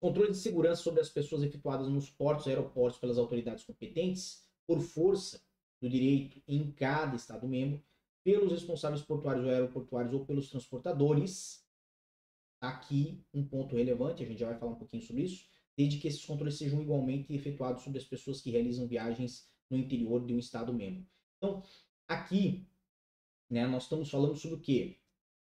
Controle 0.05 0.33
de 0.33 0.37
segurança 0.37 0.83
sobre 0.83 1.01
as 1.01 1.09
pessoas 1.09 1.43
efetuadas 1.43 1.89
nos 1.89 2.11
portos 2.11 2.45
e 2.45 2.51
aeroportos 2.51 3.01
pelas 3.01 3.17
autoridades 3.17 3.65
competentes, 3.65 4.47
por 4.67 4.79
força 4.79 5.43
do 5.81 5.89
direito 5.89 6.43
em 6.47 6.71
cada 6.73 7.17
Estado-membro, 7.17 7.83
pelos 8.23 8.53
responsáveis 8.53 9.01
portuários 9.01 9.47
ou 9.47 9.51
aeroportuários 9.51 10.13
ou 10.13 10.27
pelos 10.27 10.51
transportadores. 10.51 11.67
Aqui, 12.61 13.25
um 13.33 13.43
ponto 13.49 13.77
relevante, 13.77 14.23
a 14.23 14.27
gente 14.27 14.41
já 14.41 14.51
vai 14.51 14.59
falar 14.59 14.73
um 14.73 14.79
pouquinho 14.79 15.03
sobre 15.03 15.23
isso 15.23 15.47
desde 15.75 15.99
que 15.99 16.07
esses 16.07 16.23
controles 16.23 16.59
sejam 16.59 16.83
igualmente 16.83 17.33
efetuados 17.33 17.83
sobre 17.83 17.99
as 17.99 18.05
pessoas 18.05 18.43
que 18.43 18.51
realizam 18.51 18.87
viagens 18.87 19.49
no 19.71 19.79
interior 19.79 20.23
de 20.27 20.35
um 20.35 20.39
Estado 20.39 20.71
membro. 20.75 21.07
Então, 21.39 21.63
aqui, 22.07 22.69
né, 23.49 23.67
nós 23.67 23.85
estamos 23.85 24.11
falando 24.11 24.37
sobre 24.37 24.57
o 24.59 24.61
quê? 24.61 24.99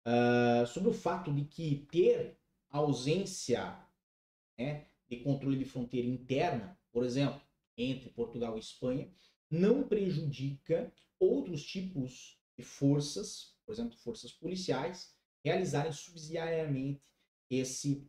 Uh, 0.05 0.67
sobre 0.67 0.91
o 0.91 0.93
fato 0.93 1.33
de 1.33 1.43
que 1.43 1.87
ter 1.91 2.37
ausência 2.69 3.82
né, 4.57 4.87
de 5.09 5.17
controle 5.17 5.57
de 5.57 5.65
fronteira 5.65 6.07
interna, 6.07 6.77
por 6.91 7.03
exemplo, 7.03 7.41
entre 7.77 8.09
Portugal 8.09 8.55
e 8.55 8.59
Espanha, 8.59 9.11
não 9.49 9.87
prejudica 9.87 10.91
outros 11.19 11.65
tipos 11.65 12.39
de 12.57 12.63
forças, 12.63 13.55
por 13.65 13.73
exemplo, 13.73 13.97
forças 13.97 14.31
policiais, 14.31 15.15
realizarem 15.43 15.91
subsidiariamente 15.91 17.01
esse 17.49 18.07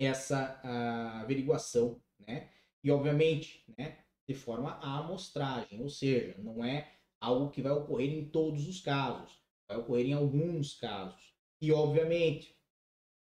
essa 0.00 0.60
uh, 0.64 1.22
averiguação, 1.22 2.00
né? 2.20 2.52
E 2.84 2.90
obviamente, 2.90 3.64
né, 3.76 3.98
de 4.28 4.34
forma 4.34 4.74
à 4.74 4.98
amostragem, 4.98 5.82
ou 5.82 5.88
seja, 5.88 6.38
não 6.38 6.64
é 6.64 6.94
algo 7.20 7.50
que 7.50 7.60
vai 7.60 7.72
ocorrer 7.72 8.12
em 8.12 8.28
todos 8.28 8.68
os 8.68 8.80
casos, 8.80 9.42
vai 9.68 9.76
ocorrer 9.78 10.06
em 10.06 10.12
alguns 10.12 10.74
casos. 10.74 11.34
E 11.60 11.72
obviamente, 11.72 12.56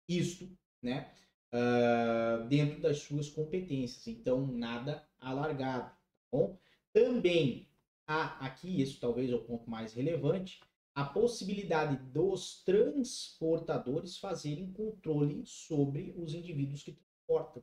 isto, 0.06 0.54
né, 0.82 1.14
uh, 1.52 2.46
dentro 2.48 2.80
das 2.80 2.98
suas 2.98 3.28
competências, 3.28 4.06
então 4.06 4.46
nada 4.46 5.06
alargado, 5.18 5.90
tá 5.90 5.96
bom? 6.32 6.58
Também 6.92 7.68
há 8.06 8.44
aqui, 8.44 8.80
isso 8.80 9.00
talvez 9.00 9.30
é 9.30 9.34
o 9.34 9.44
ponto 9.44 9.68
mais 9.70 9.92
relevante, 9.92 10.60
a 10.94 11.04
possibilidade 11.04 11.96
dos 12.10 12.62
transportadores 12.64 14.18
fazerem 14.18 14.72
controle 14.72 15.42
sobre 15.46 16.14
os 16.16 16.34
indivíduos 16.34 16.82
que 16.82 16.92
transportam. 16.92 17.62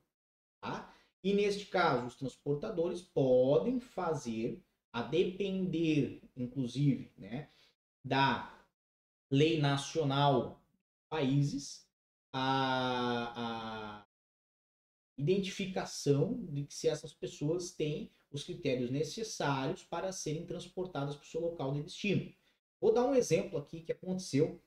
Tá? 0.61 0.93
E 1.23 1.33
neste 1.33 1.65
caso, 1.65 2.07
os 2.07 2.15
transportadores 2.15 3.01
podem 3.01 3.79
fazer, 3.79 4.63
a 4.91 5.01
depender, 5.01 6.21
inclusive, 6.35 7.11
né, 7.17 7.49
da 8.03 8.57
lei 9.29 9.59
nacional 9.59 10.61
países, 11.09 11.86
a, 12.31 14.01
a 14.01 14.07
identificação 15.17 16.45
de 16.45 16.63
que 16.63 16.73
se 16.73 16.87
essas 16.87 17.13
pessoas 17.13 17.71
têm 17.71 18.11
os 18.31 18.43
critérios 18.43 18.91
necessários 18.91 19.83
para 19.83 20.11
serem 20.11 20.45
transportadas 20.45 21.15
para 21.15 21.23
o 21.23 21.27
seu 21.27 21.41
local 21.41 21.73
de 21.73 21.83
destino. 21.83 22.33
Vou 22.79 22.93
dar 22.93 23.05
um 23.05 23.15
exemplo 23.15 23.57
aqui 23.57 23.81
que 23.81 23.91
aconteceu 23.91 24.61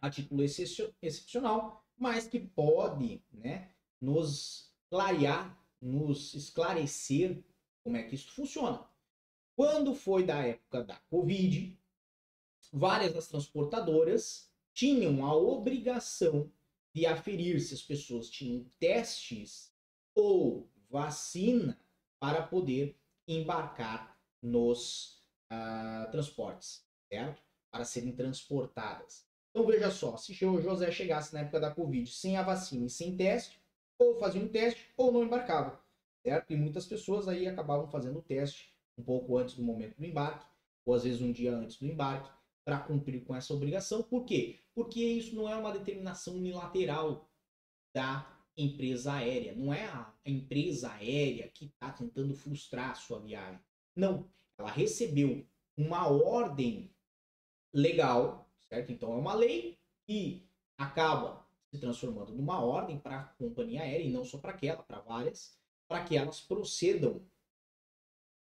a 0.00 0.10
título 0.10 0.42
excepcional, 0.42 1.84
mas 1.96 2.26
que 2.26 2.38
pode 2.38 3.22
né, 3.32 3.70
nos 4.00 4.72
clarear, 4.88 5.58
nos 5.80 6.34
esclarecer 6.34 7.42
como 7.82 7.96
é 7.96 8.02
que 8.02 8.14
isso 8.14 8.30
funciona. 8.32 8.86
Quando 9.54 9.94
foi 9.94 10.24
da 10.24 10.38
época 10.46 10.84
da 10.84 10.96
Covid, 11.10 11.78
várias 12.72 13.14
das 13.14 13.28
transportadoras 13.28 14.50
tinham 14.72 15.24
a 15.24 15.34
obrigação 15.34 16.52
de 16.96 17.04
aferir 17.04 17.60
se 17.60 17.74
as 17.74 17.82
pessoas 17.82 18.30
tinham 18.30 18.64
testes 18.80 19.70
ou 20.14 20.66
vacina 20.88 21.78
para 22.18 22.42
poder 22.42 22.96
embarcar 23.28 24.18
nos 24.42 25.22
uh, 25.52 26.10
transportes 26.10 26.86
certo? 27.10 27.42
Para 27.70 27.84
serem 27.84 28.12
transportadas. 28.12 29.26
Então 29.50 29.66
veja 29.66 29.90
só, 29.90 30.16
se 30.16 30.32
o 30.44 30.60
José 30.60 30.90
chegasse 30.90 31.34
na 31.34 31.40
época 31.40 31.60
da 31.60 31.70
Covid 31.70 32.10
sem 32.10 32.36
a 32.38 32.42
vacina 32.42 32.86
e 32.86 32.90
sem 32.90 33.14
teste, 33.14 33.60
ou 33.98 34.18
fazia 34.18 34.42
um 34.42 34.48
teste 34.48 34.90
ou 34.96 35.12
não 35.12 35.24
embarcava, 35.24 35.78
certo? 36.22 36.50
E 36.50 36.56
muitas 36.56 36.86
pessoas 36.86 37.28
aí 37.28 37.46
acabavam 37.46 37.88
fazendo 37.88 38.18
o 38.18 38.22
teste 38.22 38.74
um 38.98 39.02
pouco 39.02 39.36
antes 39.36 39.54
do 39.54 39.62
momento 39.62 39.96
do 39.96 40.04
embarque, 40.04 40.46
ou 40.84 40.94
às 40.94 41.04
vezes 41.04 41.20
um 41.20 41.30
dia 41.30 41.54
antes 41.54 41.76
do 41.76 41.86
embarque, 41.86 42.30
para 42.66 42.80
cumprir 42.80 43.24
com 43.24 43.34
essa 43.34 43.54
obrigação. 43.54 44.02
Por 44.02 44.24
quê? 44.24 44.58
Porque 44.74 45.00
isso 45.00 45.36
não 45.36 45.48
é 45.48 45.54
uma 45.54 45.72
determinação 45.72 46.34
unilateral 46.34 47.30
da 47.94 48.28
empresa 48.56 49.12
aérea. 49.12 49.54
Não 49.54 49.72
é 49.72 49.86
a 49.86 50.12
empresa 50.24 50.90
aérea 50.90 51.48
que 51.48 51.66
está 51.66 51.92
tentando 51.92 52.34
frustrar 52.34 52.90
a 52.90 52.94
sua 52.94 53.20
viagem. 53.20 53.60
Não. 53.94 54.28
Ela 54.58 54.70
recebeu 54.70 55.46
uma 55.76 56.08
ordem 56.08 56.90
legal, 57.72 58.50
certo? 58.68 58.90
Então 58.90 59.12
é 59.12 59.16
uma 59.16 59.34
lei 59.34 59.78
que 60.04 60.44
acaba 60.76 61.46
se 61.70 61.78
transformando 61.78 62.34
numa 62.34 62.60
ordem 62.60 62.98
para 62.98 63.20
a 63.20 63.24
companhia 63.24 63.82
aérea 63.82 64.04
e 64.04 64.10
não 64.10 64.24
só 64.24 64.38
para 64.38 64.50
aquela, 64.50 64.82
para 64.82 65.00
várias, 65.00 65.56
para 65.86 66.02
que 66.02 66.16
elas 66.16 66.40
procedam 66.40 67.24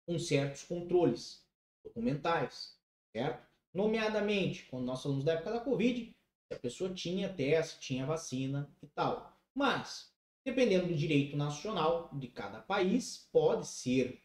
com 0.07 0.17
certos 0.17 0.63
controles 0.63 1.45
documentais, 1.83 2.79
certo? 3.11 3.54
Nomeadamente, 3.75 4.63
quando 4.67 4.85
nós 4.85 5.03
falamos 5.03 5.25
da 5.25 5.33
época 5.33 5.51
da 5.51 5.59
Covid, 5.59 6.15
a 6.49 6.55
pessoa 6.55 6.93
tinha 6.93 7.27
teste, 7.27 7.81
tinha 7.81 8.05
vacina 8.05 8.73
e 8.81 8.87
tal. 8.87 9.37
Mas, 9.53 10.15
dependendo 10.45 10.87
do 10.87 10.95
direito 10.95 11.35
nacional 11.35 12.09
de 12.13 12.29
cada 12.29 12.61
país, 12.61 13.27
pode 13.33 13.67
ser 13.67 14.21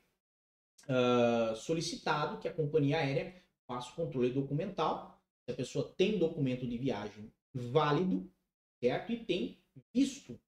uh, 0.84 1.56
solicitado 1.56 2.38
que 2.38 2.46
a 2.46 2.54
companhia 2.54 2.98
aérea 2.98 3.42
faço 3.66 3.92
controle 3.96 4.32
documental, 4.32 5.20
se 5.44 5.50
a 5.50 5.56
pessoa 5.56 5.92
tem 5.96 6.16
documento 6.16 6.64
de 6.64 6.78
viagem 6.78 7.32
válido, 7.52 8.30
certo? 8.78 9.10
E 9.10 9.24
tem 9.24 9.58
visto 9.92 10.40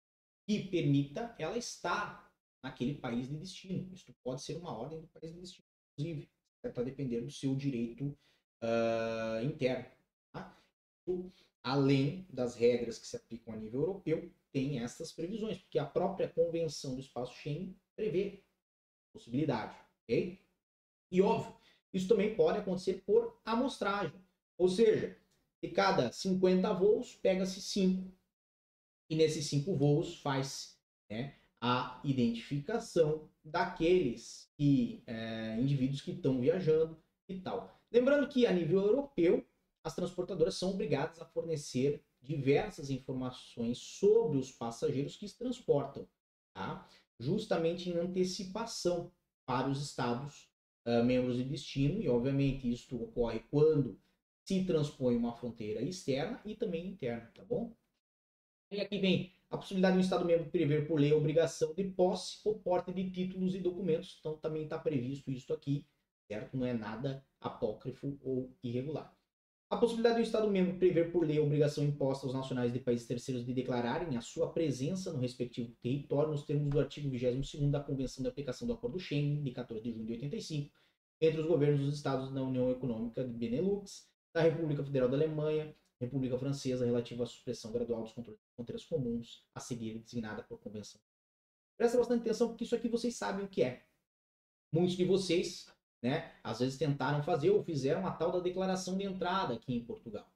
que 0.46 0.68
permita 0.68 1.34
ela 1.40 1.58
estar 1.58 2.32
naquele 2.62 2.94
país 2.94 3.28
de 3.28 3.36
destino. 3.36 3.92
Isso 3.92 4.14
pode 4.22 4.42
ser 4.42 4.58
uma 4.58 4.72
ordem 4.72 5.00
do 5.00 5.08
país 5.08 5.34
de 5.34 5.40
destino, 5.40 5.66
inclusive, 5.98 6.30
para 6.72 6.84
depender 6.84 7.20
do 7.20 7.30
seu 7.32 7.56
direito 7.56 8.16
uh, 8.62 9.44
interno. 9.44 9.86
Tá? 10.32 10.56
Então, 11.02 11.32
além 11.62 12.26
das 12.30 12.54
regras 12.54 12.98
que 12.98 13.06
se 13.06 13.16
aplicam 13.16 13.54
a 13.54 13.56
nível 13.56 13.80
europeu, 13.80 14.32
tem 14.50 14.80
essas 14.80 15.12
previsões, 15.12 15.58
porque 15.58 15.78
a 15.78 15.86
própria 15.86 16.28
Convenção 16.28 16.94
do 16.94 17.00
Espaço 17.00 17.34
Schengen 17.34 17.76
prevê 17.96 18.42
possibilidade, 19.12 19.76
ok? 20.02 20.38
E 21.10 21.22
óbvio, 21.22 21.54
isso 21.92 22.08
também 22.08 22.34
pode 22.34 22.58
acontecer 22.58 23.02
por 23.04 23.38
amostragem. 23.44 24.18
Ou 24.56 24.68
seja, 24.68 25.16
de 25.62 25.68
cada 25.70 26.10
50 26.10 26.72
voos, 26.74 27.14
pega-se 27.16 27.60
5. 27.60 28.10
E 29.10 29.16
nesses 29.16 29.46
5 29.46 29.74
voos 29.76 30.20
faz 30.20 30.78
né, 31.10 31.34
a 31.60 32.00
identificação 32.02 33.28
daqueles 33.44 34.50
que, 34.56 35.02
é, 35.06 35.56
indivíduos 35.58 36.00
que 36.00 36.12
estão 36.12 36.40
viajando 36.40 36.96
e 37.28 37.40
tal. 37.40 37.81
Lembrando 37.92 38.26
que 38.26 38.46
a 38.46 38.52
nível 38.52 38.80
europeu, 38.80 39.46
as 39.84 39.94
transportadoras 39.94 40.54
são 40.54 40.70
obrigadas 40.70 41.20
a 41.20 41.26
fornecer 41.26 42.02
diversas 42.22 42.88
informações 42.88 43.78
sobre 43.78 44.38
os 44.38 44.50
passageiros 44.50 45.16
que 45.16 45.28
se 45.28 45.36
transportam, 45.36 46.08
tá? 46.54 46.88
justamente 47.18 47.90
em 47.90 47.98
antecipação 47.98 49.12
para 49.44 49.68
os 49.68 49.82
estados 49.82 50.48
uh, 50.86 51.04
membros 51.04 51.36
de 51.36 51.44
destino, 51.44 52.00
e 52.00 52.08
obviamente 52.08 52.70
isso 52.70 52.96
ocorre 52.96 53.40
quando 53.50 54.00
se 54.44 54.64
transpõe 54.64 55.16
uma 55.16 55.36
fronteira 55.36 55.82
externa 55.82 56.40
e 56.44 56.54
também 56.54 56.86
interna, 56.86 57.30
tá 57.34 57.44
bom? 57.44 57.76
E 58.70 58.80
aqui 58.80 58.98
vem 58.98 59.32
a 59.50 59.58
possibilidade 59.58 59.96
do 59.96 60.02
Estado 60.02 60.24
membro 60.24 60.50
prever 60.50 60.86
por 60.86 60.98
lei 60.98 61.12
a 61.12 61.16
obrigação 61.16 61.74
de 61.74 61.84
posse 61.84 62.40
ou 62.44 62.58
porte 62.58 62.90
de 62.92 63.10
títulos 63.10 63.54
e 63.54 63.58
documentos, 63.58 64.16
então 64.18 64.36
também 64.38 64.64
está 64.64 64.78
previsto 64.78 65.30
isso 65.30 65.52
aqui, 65.52 65.84
certo? 66.32 66.56
Não 66.56 66.66
é 66.66 66.72
nada 66.72 67.24
apócrifo 67.40 68.18
ou 68.22 68.50
irregular. 68.62 69.14
A 69.68 69.76
possibilidade 69.76 70.16
do 70.16 70.22
Estado 70.22 70.50
membro 70.50 70.78
prever 70.78 71.10
por 71.10 71.26
lei 71.26 71.38
a 71.38 71.42
obrigação 71.42 71.82
imposta 71.82 72.26
aos 72.26 72.34
nacionais 72.34 72.72
de 72.72 72.78
países 72.78 73.06
terceiros 73.06 73.44
de 73.44 73.54
declararem 73.54 74.16
a 74.16 74.20
sua 74.20 74.52
presença 74.52 75.12
no 75.12 75.18
respectivo 75.18 75.74
território 75.80 76.30
nos 76.30 76.44
termos 76.44 76.68
do 76.68 76.78
artigo 76.78 77.08
22 77.08 77.70
da 77.70 77.80
Convenção 77.80 78.22
de 78.22 78.28
Aplicação 78.28 78.66
do 78.66 78.74
Acordo 78.74 78.98
Schengen, 78.98 79.42
de 79.42 79.50
14 79.50 79.82
de 79.82 79.92
junho 79.92 80.06
de 80.06 80.12
85, 80.12 80.74
entre 81.20 81.40
os 81.40 81.46
governos 81.46 81.80
dos 81.80 81.96
Estados 81.96 82.30
da 82.32 82.42
União 82.42 82.70
Econômica 82.70 83.24
de 83.24 83.32
Benelux, 83.32 84.10
da 84.34 84.42
República 84.42 84.84
Federal 84.84 85.08
da 85.08 85.16
Alemanha, 85.16 85.74
República 85.98 86.36
Francesa, 86.38 86.84
relativa 86.84 87.22
à 87.22 87.26
supressão 87.26 87.72
gradual 87.72 88.02
dos 88.02 88.12
controles 88.12 88.40
de 88.40 88.54
fronteiras 88.54 88.84
comuns, 88.84 89.46
a 89.54 89.60
seguir 89.60 89.98
designada 90.00 90.42
por 90.42 90.58
convenção. 90.58 91.00
Presta 91.78 91.96
bastante 91.96 92.20
atenção, 92.20 92.48
porque 92.48 92.64
isso 92.64 92.74
aqui 92.74 92.88
vocês 92.88 93.16
sabem 93.16 93.44
o 93.44 93.48
que 93.48 93.62
é. 93.62 93.84
Muitos 94.70 94.96
de 94.96 95.04
vocês 95.04 95.66
né? 96.02 96.32
Às 96.42 96.58
vezes 96.58 96.76
tentaram 96.76 97.22
fazer 97.22 97.50
ou 97.50 97.62
fizeram 97.62 98.06
a 98.06 98.10
tal 98.10 98.32
da 98.32 98.40
declaração 98.40 98.98
de 98.98 99.04
entrada 99.04 99.54
aqui 99.54 99.72
em 99.72 99.84
Portugal. 99.84 100.28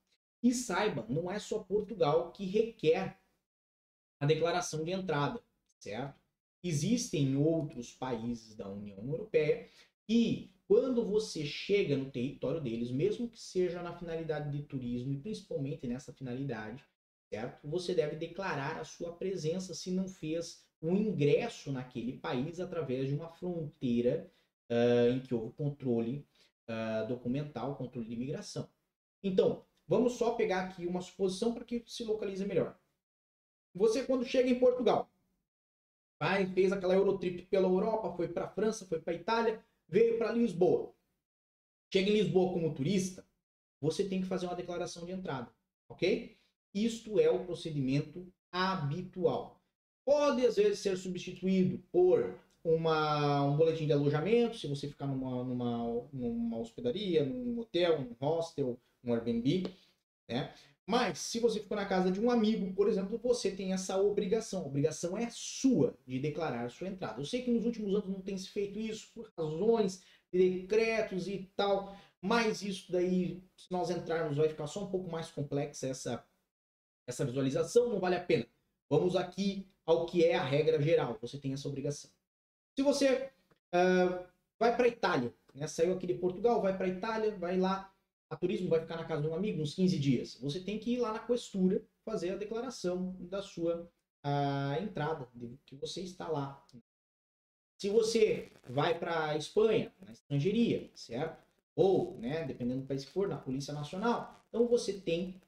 E 0.42 0.54
saiba, 0.54 1.04
não 1.08 1.30
é 1.30 1.38
só 1.38 1.58
Portugal 1.58 2.30
que 2.30 2.46
requer 2.46 3.18
a 4.20 4.26
declaração 4.26 4.84
de 4.84 4.92
entrada, 4.92 5.42
certo? 5.80 6.14
Existem 6.62 7.36
outros 7.36 7.92
países 7.92 8.54
da 8.54 8.68
União 8.68 8.98
Europeia 8.98 9.68
e 10.08 10.50
quando 10.68 11.04
você 11.04 11.44
chega 11.44 11.96
no 11.96 12.10
território 12.10 12.60
deles, 12.60 12.90
mesmo 12.90 13.28
que 13.28 13.40
seja 13.40 13.82
na 13.82 13.96
finalidade 13.96 14.50
de 14.50 14.64
turismo 14.64 15.12
e 15.12 15.18
principalmente 15.18 15.86
nessa 15.86 16.12
finalidade, 16.12 16.84
certo? 17.28 17.68
Você 17.68 17.94
deve 17.94 18.16
declarar 18.16 18.78
a 18.78 18.84
sua 18.84 19.12
presença 19.12 19.74
se 19.74 19.90
não 19.90 20.08
fez 20.08 20.64
um 20.82 20.94
ingresso 20.94 21.72
naquele 21.72 22.14
país 22.14 22.60
através 22.60 23.08
de 23.08 23.14
uma 23.14 23.28
fronteira 23.28 24.30
uh, 24.70 25.10
em 25.10 25.20
que 25.20 25.34
houve 25.34 25.52
controle 25.52 26.26
uh, 26.68 27.06
documental, 27.08 27.76
controle 27.76 28.06
de 28.06 28.14
imigração. 28.14 28.68
Então, 29.22 29.64
vamos 29.86 30.14
só 30.14 30.34
pegar 30.34 30.64
aqui 30.64 30.86
uma 30.86 31.00
suposição 31.00 31.54
para 31.54 31.64
que 31.64 31.82
se 31.86 32.04
localize 32.04 32.44
melhor. 32.44 32.78
Você, 33.74 34.04
quando 34.04 34.24
chega 34.24 34.48
em 34.48 34.58
Portugal, 34.58 35.10
vai, 36.18 36.46
fez 36.46 36.72
aquela 36.72 36.94
Eurotrip 36.94 37.42
pela 37.46 37.68
Europa, 37.68 38.16
foi 38.16 38.28
para 38.28 38.46
a 38.46 38.48
França, 38.48 38.86
foi 38.86 39.00
para 39.00 39.12
a 39.12 39.16
Itália, 39.16 39.64
veio 39.88 40.18
para 40.18 40.32
Lisboa. 40.32 40.94
Chega 41.92 42.10
em 42.10 42.14
Lisboa 42.14 42.52
como 42.52 42.74
turista, 42.74 43.26
você 43.80 44.08
tem 44.08 44.20
que 44.20 44.26
fazer 44.26 44.46
uma 44.46 44.56
declaração 44.56 45.04
de 45.04 45.12
entrada, 45.12 45.52
ok? 45.88 46.36
Isto 46.74 47.20
é 47.20 47.30
o 47.30 47.44
procedimento 47.44 48.26
habitual. 48.50 49.62
Pode 50.04 50.46
às 50.46 50.56
vezes 50.56 50.78
ser 50.78 50.96
substituído 50.96 51.78
por 51.90 52.38
uma, 52.66 53.42
um 53.42 53.56
boletim 53.56 53.86
de 53.86 53.92
alojamento, 53.92 54.56
se 54.56 54.66
você 54.66 54.88
ficar 54.88 55.06
numa, 55.06 55.44
numa, 55.44 56.08
numa 56.12 56.58
hospedaria, 56.58 57.24
num 57.24 57.60
hotel, 57.60 58.00
num 58.00 58.16
hostel, 58.20 58.78
um 59.04 59.14
Airbnb, 59.14 59.72
né? 60.28 60.52
Mas, 60.84 61.18
se 61.18 61.40
você 61.40 61.60
ficou 61.60 61.76
na 61.76 61.86
casa 61.86 62.12
de 62.12 62.20
um 62.20 62.30
amigo, 62.30 62.72
por 62.72 62.88
exemplo, 62.88 63.18
você 63.18 63.50
tem 63.50 63.72
essa 63.72 64.00
obrigação. 64.00 64.62
A 64.62 64.66
obrigação 64.66 65.16
é 65.16 65.28
sua 65.30 65.96
de 66.06 66.18
declarar 66.20 66.70
sua 66.70 66.88
entrada. 66.88 67.20
Eu 67.20 67.24
sei 67.24 67.42
que 67.42 67.50
nos 67.50 67.64
últimos 67.64 67.92
anos 67.94 68.08
não 68.08 68.20
tem 68.20 68.38
se 68.38 68.48
feito 68.48 68.78
isso 68.78 69.10
por 69.12 69.32
razões 69.36 70.02
de 70.32 70.60
decretos 70.60 71.26
e 71.26 71.50
tal, 71.56 71.96
mas 72.20 72.62
isso 72.62 72.90
daí, 72.90 73.42
se 73.56 73.70
nós 73.70 73.90
entrarmos, 73.90 74.36
vai 74.36 74.48
ficar 74.48 74.66
só 74.66 74.84
um 74.84 74.90
pouco 74.90 75.10
mais 75.10 75.30
complexa 75.30 75.88
essa, 75.88 76.24
essa 77.06 77.24
visualização, 77.24 77.88
não 77.88 78.00
vale 78.00 78.16
a 78.16 78.24
pena. 78.24 78.46
Vamos 78.88 79.16
aqui 79.16 79.68
ao 79.84 80.06
que 80.06 80.24
é 80.24 80.36
a 80.36 80.44
regra 80.44 80.80
geral. 80.80 81.18
Você 81.20 81.38
tem 81.38 81.52
essa 81.52 81.68
obrigação. 81.68 82.10
Se 82.76 82.82
você 82.82 83.32
uh, 83.72 84.26
vai 84.58 84.76
para 84.76 84.84
a 84.84 84.88
Itália, 84.88 85.34
né? 85.54 85.66
saiu 85.66 85.94
aqui 85.94 86.06
de 86.06 86.14
Portugal, 86.14 86.60
vai 86.60 86.76
para 86.76 86.84
a 86.84 86.90
Itália, 86.90 87.34
vai 87.34 87.58
lá, 87.58 87.90
a 88.28 88.36
turismo 88.36 88.68
vai 88.68 88.80
ficar 88.80 88.96
na 88.96 89.04
casa 89.06 89.22
de 89.22 89.28
um 89.28 89.34
amigo 89.34 89.62
uns 89.62 89.74
15 89.74 89.98
dias. 89.98 90.38
Você 90.42 90.60
tem 90.60 90.78
que 90.78 90.92
ir 90.92 90.98
lá 90.98 91.14
na 91.14 91.20
questura 91.20 91.82
fazer 92.04 92.30
a 92.30 92.36
declaração 92.36 93.16
da 93.18 93.40
sua 93.40 93.90
uh, 94.24 94.82
entrada, 94.82 95.26
de 95.34 95.58
que 95.64 95.74
você 95.74 96.02
está 96.02 96.28
lá. 96.28 96.62
Se 97.78 97.88
você 97.88 98.52
vai 98.68 98.98
para 98.98 99.30
a 99.30 99.36
Espanha, 99.38 99.90
na 100.04 100.12
estrangeiria, 100.12 100.90
certo? 100.94 101.42
Ou, 101.74 102.18
né, 102.18 102.44
dependendo 102.44 102.82
do 102.82 102.86
país 102.86 103.06
que 103.06 103.10
for, 103.10 103.26
na 103.26 103.38
Polícia 103.38 103.72
Nacional, 103.72 104.44
então 104.48 104.66
você 104.66 104.92
tem 104.92 105.40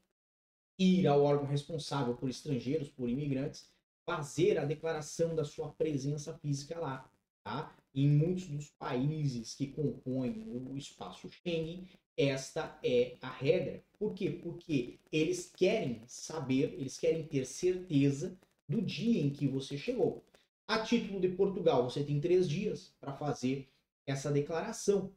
que 0.76 1.00
ir 1.02 1.06
ao 1.06 1.22
órgão 1.22 1.46
responsável 1.46 2.14
por 2.14 2.30
estrangeiros, 2.30 2.88
por 2.88 3.08
imigrantes, 3.08 3.68
fazer 4.06 4.58
a 4.58 4.64
declaração 4.64 5.34
da 5.34 5.44
sua 5.44 5.70
presença 5.72 6.32
física 6.38 6.78
lá. 6.78 7.10
Tá? 7.48 7.74
Em 7.94 8.06
muitos 8.06 8.46
dos 8.46 8.68
países 8.68 9.54
que 9.54 9.68
compõem 9.68 10.44
o 10.50 10.76
espaço 10.76 11.30
Schengen, 11.30 11.88
esta 12.14 12.78
é 12.84 13.16
a 13.22 13.30
regra. 13.30 13.82
Por 13.98 14.12
quê? 14.12 14.28
Porque 14.42 14.98
eles 15.10 15.50
querem 15.56 16.02
saber, 16.06 16.74
eles 16.74 16.98
querem 16.98 17.26
ter 17.26 17.46
certeza 17.46 18.38
do 18.68 18.82
dia 18.82 19.22
em 19.22 19.30
que 19.30 19.48
você 19.48 19.78
chegou. 19.78 20.22
A 20.66 20.80
título 20.80 21.18
de 21.18 21.30
Portugal, 21.30 21.88
você 21.88 22.04
tem 22.04 22.20
três 22.20 22.46
dias 22.46 22.94
para 23.00 23.14
fazer 23.14 23.66
essa 24.06 24.30
declaração. 24.30 25.10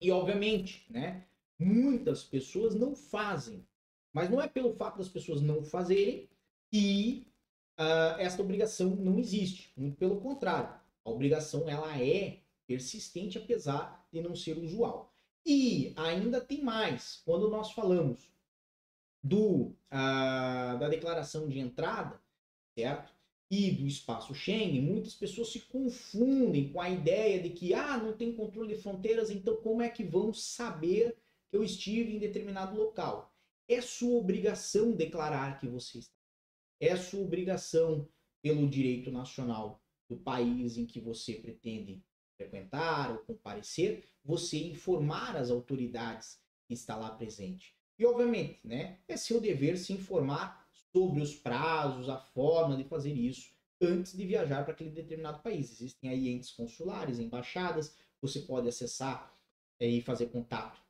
E, 0.00 0.12
obviamente, 0.12 0.86
né, 0.88 1.26
muitas 1.58 2.22
pessoas 2.22 2.76
não 2.76 2.94
fazem. 2.94 3.66
Mas 4.12 4.30
não 4.30 4.40
é 4.40 4.46
pelo 4.46 4.76
fato 4.76 4.98
das 4.98 5.08
pessoas 5.08 5.42
não 5.42 5.64
fazerem 5.64 6.28
que 6.70 7.26
uh, 7.80 8.14
esta 8.20 8.42
obrigação 8.42 8.94
não 8.94 9.18
existe. 9.18 9.72
Muito 9.76 9.96
pelo 9.96 10.20
contrário. 10.20 10.77
A 11.08 11.10
obrigação 11.10 11.66
ela 11.68 11.98
é 11.98 12.40
persistente 12.66 13.38
apesar 13.38 14.06
de 14.12 14.20
não 14.20 14.36
ser 14.36 14.58
usual. 14.58 15.10
E 15.44 15.94
ainda 15.96 16.38
tem 16.38 16.62
mais. 16.62 17.22
Quando 17.24 17.48
nós 17.48 17.72
falamos 17.72 18.30
do 19.22 19.74
uh, 19.90 20.78
da 20.78 20.86
declaração 20.88 21.48
de 21.48 21.58
entrada, 21.58 22.20
certo? 22.74 23.10
E 23.50 23.70
do 23.70 23.86
espaço 23.86 24.34
Schengen, 24.34 24.82
muitas 24.82 25.14
pessoas 25.14 25.48
se 25.50 25.60
confundem 25.60 26.70
com 26.70 26.78
a 26.78 26.90
ideia 26.90 27.42
de 27.42 27.48
que 27.48 27.72
ah, 27.72 27.96
não 27.96 28.12
tem 28.12 28.34
controle 28.34 28.74
de 28.74 28.82
fronteiras, 28.82 29.30
então 29.30 29.56
como 29.56 29.80
é 29.80 29.88
que 29.88 30.04
vão 30.04 30.34
saber 30.34 31.16
que 31.48 31.56
eu 31.56 31.64
estive 31.64 32.14
em 32.14 32.18
determinado 32.18 32.76
local? 32.76 33.34
É 33.66 33.80
sua 33.80 34.18
obrigação 34.18 34.92
declarar 34.92 35.58
que 35.58 35.66
você 35.66 36.00
está. 36.00 36.12
É 36.78 36.94
sua 36.94 37.20
obrigação 37.20 38.06
pelo 38.42 38.68
direito 38.68 39.10
nacional 39.10 39.82
do 40.08 40.16
país 40.16 40.76
em 40.76 40.86
que 40.86 41.00
você 41.00 41.34
pretende 41.34 42.02
frequentar 42.36 43.10
ou 43.10 43.18
comparecer, 43.18 44.04
você 44.24 44.58
informar 44.58 45.36
as 45.36 45.50
autoridades 45.50 46.40
que 46.66 46.74
está 46.74 46.96
lá 46.96 47.10
presente. 47.10 47.74
E 47.98 48.06
obviamente, 48.06 48.60
né, 48.64 48.98
é 49.08 49.16
seu 49.16 49.40
dever 49.40 49.76
se 49.76 49.92
informar 49.92 50.68
sobre 50.92 51.20
os 51.20 51.34
prazos, 51.34 52.08
a 52.08 52.18
forma 52.18 52.76
de 52.76 52.84
fazer 52.84 53.12
isso 53.12 53.50
antes 53.80 54.16
de 54.16 54.24
viajar 54.26 54.64
para 54.64 54.72
aquele 54.72 54.90
determinado 54.90 55.42
país. 55.42 55.70
Existem 55.72 56.10
aí 56.10 56.28
entes 56.28 56.52
consulares, 56.52 57.18
embaixadas, 57.18 57.96
você 58.20 58.40
pode 58.40 58.68
acessar 58.68 59.36
é, 59.78 59.88
e 59.88 60.00
fazer 60.00 60.26
contato 60.26 60.80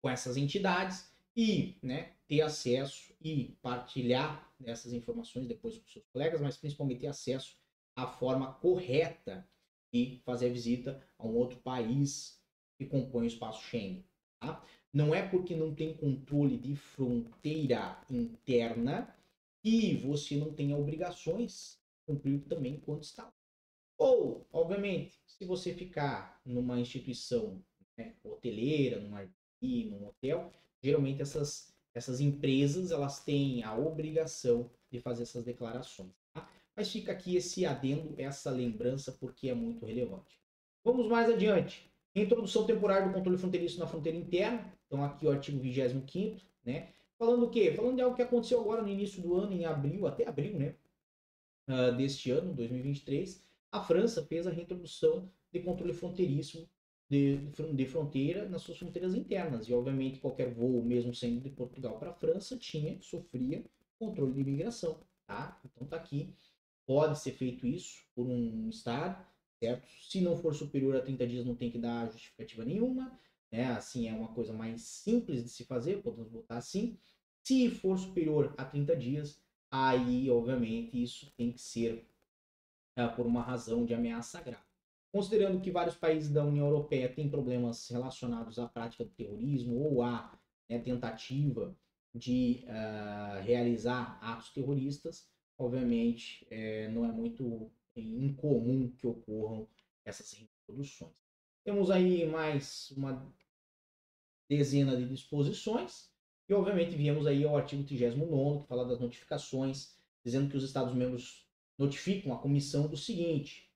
com 0.00 0.10
essas 0.10 0.36
entidades 0.36 1.10
e 1.34 1.78
né, 1.82 2.14
ter 2.26 2.40
acesso 2.40 3.14
e 3.20 3.56
partilhar 3.60 4.50
essas 4.64 4.92
informações 4.92 5.46
depois 5.46 5.76
com 5.78 5.86
seus 5.86 6.06
colegas, 6.06 6.40
mas 6.40 6.56
principalmente 6.56 7.00
ter 7.00 7.08
acesso 7.08 7.56
a 7.96 8.06
forma 8.06 8.52
correta 8.54 9.48
de 9.92 10.20
fazer 10.24 10.46
a 10.46 10.52
visita 10.52 11.02
a 11.18 11.26
um 11.26 11.34
outro 11.34 11.58
país 11.58 12.40
que 12.78 12.84
compõe 12.84 13.24
o 13.24 13.26
espaço 13.26 13.62
Schengen. 13.64 14.04
Tá? 14.38 14.62
Não 14.92 15.14
é 15.14 15.26
porque 15.26 15.56
não 15.56 15.74
tem 15.74 15.96
controle 15.96 16.58
de 16.58 16.76
fronteira 16.76 18.00
interna 18.10 19.16
que 19.62 19.96
você 19.96 20.36
não 20.36 20.52
tenha 20.52 20.76
obrigações 20.76 21.80
cumprir 22.06 22.40
também 22.42 22.78
quando 22.80 23.02
está. 23.02 23.32
Ou, 23.98 24.46
obviamente, 24.52 25.18
se 25.26 25.44
você 25.44 25.74
ficar 25.74 26.40
numa 26.44 26.78
instituição 26.78 27.64
né, 27.96 28.14
hoteleira, 28.22 29.00
num 29.00 29.16
Airbnb, 29.16 29.90
num 29.90 30.06
hotel, 30.06 30.52
geralmente 30.82 31.22
essas, 31.22 31.74
essas 31.94 32.20
empresas 32.20 32.90
elas 32.90 33.24
têm 33.24 33.64
a 33.64 33.76
obrigação 33.76 34.70
de 34.90 35.00
fazer 35.00 35.22
essas 35.22 35.44
declarações. 35.44 36.12
Mas 36.76 36.92
fica 36.92 37.10
aqui 37.12 37.36
esse 37.36 37.64
adendo, 37.64 38.14
essa 38.18 38.50
lembrança, 38.50 39.10
porque 39.12 39.48
é 39.48 39.54
muito 39.54 39.86
relevante. 39.86 40.38
Vamos 40.84 41.08
mais 41.08 41.30
adiante. 41.30 41.90
Introdução 42.14 42.66
temporária 42.66 43.08
do 43.08 43.14
controle 43.14 43.38
fronteiriço 43.38 43.78
na 43.78 43.86
fronteira 43.86 44.16
interna. 44.16 44.72
Então, 44.86 45.02
aqui 45.02 45.26
o 45.26 45.30
artigo 45.30 45.58
25, 45.58 46.40
né? 46.64 46.92
Falando 47.18 47.46
o 47.46 47.50
quê? 47.50 47.72
Falando 47.72 47.96
de 47.96 48.02
algo 48.02 48.14
que 48.14 48.22
aconteceu 48.22 48.60
agora 48.60 48.82
no 48.82 48.88
início 48.88 49.22
do 49.22 49.34
ano, 49.34 49.52
em 49.52 49.64
abril, 49.64 50.06
até 50.06 50.28
abril, 50.28 50.58
né? 50.58 50.74
Uh, 51.68 51.96
deste 51.96 52.30
ano, 52.30 52.54
2023, 52.54 53.42
a 53.72 53.82
França 53.82 54.24
fez 54.24 54.46
a 54.46 54.50
reintrodução 54.50 55.30
de 55.52 55.60
controle 55.60 55.92
fronteiriço 55.92 56.68
de, 57.08 57.38
de 57.74 57.86
fronteira 57.86 58.48
nas 58.48 58.62
suas 58.62 58.78
fronteiras 58.78 59.14
internas. 59.14 59.68
E, 59.68 59.74
obviamente, 59.74 60.20
qualquer 60.20 60.52
voo, 60.52 60.84
mesmo 60.84 61.14
sendo 61.14 61.40
de 61.40 61.50
Portugal 61.50 61.98
para 61.98 62.10
a 62.10 62.14
França, 62.14 62.56
tinha, 62.56 63.00
sofria 63.00 63.64
controle 63.98 64.34
de 64.34 64.40
imigração, 64.40 65.00
tá? 65.26 65.58
Então, 65.64 65.86
tá 65.86 65.96
aqui. 65.96 66.34
Pode 66.86 67.18
ser 67.18 67.32
feito 67.32 67.66
isso 67.66 68.04
por 68.14 68.26
um 68.26 68.68
Estado, 68.68 69.26
certo? 69.58 69.88
Se 70.02 70.20
não 70.20 70.36
for 70.36 70.54
superior 70.54 70.96
a 70.96 71.02
30 71.02 71.26
dias, 71.26 71.44
não 71.44 71.56
tem 71.56 71.70
que 71.70 71.78
dar 71.78 72.10
justificativa 72.10 72.64
nenhuma. 72.64 73.18
Né? 73.50 73.66
Assim 73.72 74.08
é 74.08 74.14
uma 74.14 74.28
coisa 74.28 74.52
mais 74.52 74.82
simples 74.82 75.42
de 75.42 75.50
se 75.50 75.64
fazer, 75.64 76.02
podemos 76.02 76.30
botar 76.30 76.58
assim. 76.58 76.96
Se 77.42 77.70
for 77.70 77.98
superior 77.98 78.54
a 78.56 78.64
30 78.64 78.96
dias, 78.96 79.40
aí, 79.70 80.30
obviamente, 80.30 81.02
isso 81.02 81.32
tem 81.36 81.52
que 81.52 81.60
ser 81.60 82.08
é, 82.96 83.06
por 83.06 83.26
uma 83.26 83.42
razão 83.42 83.84
de 83.84 83.94
ameaça 83.94 84.40
grave. 84.40 84.64
Considerando 85.12 85.60
que 85.60 85.70
vários 85.70 85.96
países 85.96 86.30
da 86.30 86.44
União 86.44 86.66
Europeia 86.66 87.08
têm 87.08 87.30
problemas 87.30 87.88
relacionados 87.88 88.58
à 88.58 88.68
prática 88.68 89.04
do 89.04 89.10
terrorismo 89.10 89.76
ou 89.76 90.02
à 90.02 90.38
né, 90.68 90.78
tentativa 90.78 91.76
de 92.14 92.64
uh, 92.64 93.42
realizar 93.42 94.18
atos 94.20 94.50
terroristas, 94.50 95.28
obviamente 95.58 96.46
é, 96.50 96.88
não 96.88 97.04
é 97.04 97.12
muito 97.12 97.70
incomum 97.96 98.90
que 98.90 99.06
ocorram 99.06 99.68
essas 100.04 100.32
reintroduções. 100.32 101.14
Temos 101.64 101.90
aí 101.90 102.26
mais 102.26 102.90
uma 102.92 103.34
dezena 104.48 104.96
de 104.96 105.08
disposições 105.08 106.10
e, 106.48 106.54
obviamente, 106.54 106.94
viemos 106.94 107.26
aí 107.26 107.44
ao 107.44 107.56
artigo 107.56 107.82
39 107.84 108.60
que 108.60 108.68
fala 108.68 108.86
das 108.86 109.00
notificações, 109.00 109.98
dizendo 110.24 110.48
que 110.48 110.56
os 110.56 110.62
Estados-membros 110.62 111.44
notificam 111.76 112.32
a 112.32 112.38
comissão 112.38 112.86
do 112.86 112.96
seguinte: 112.96 113.68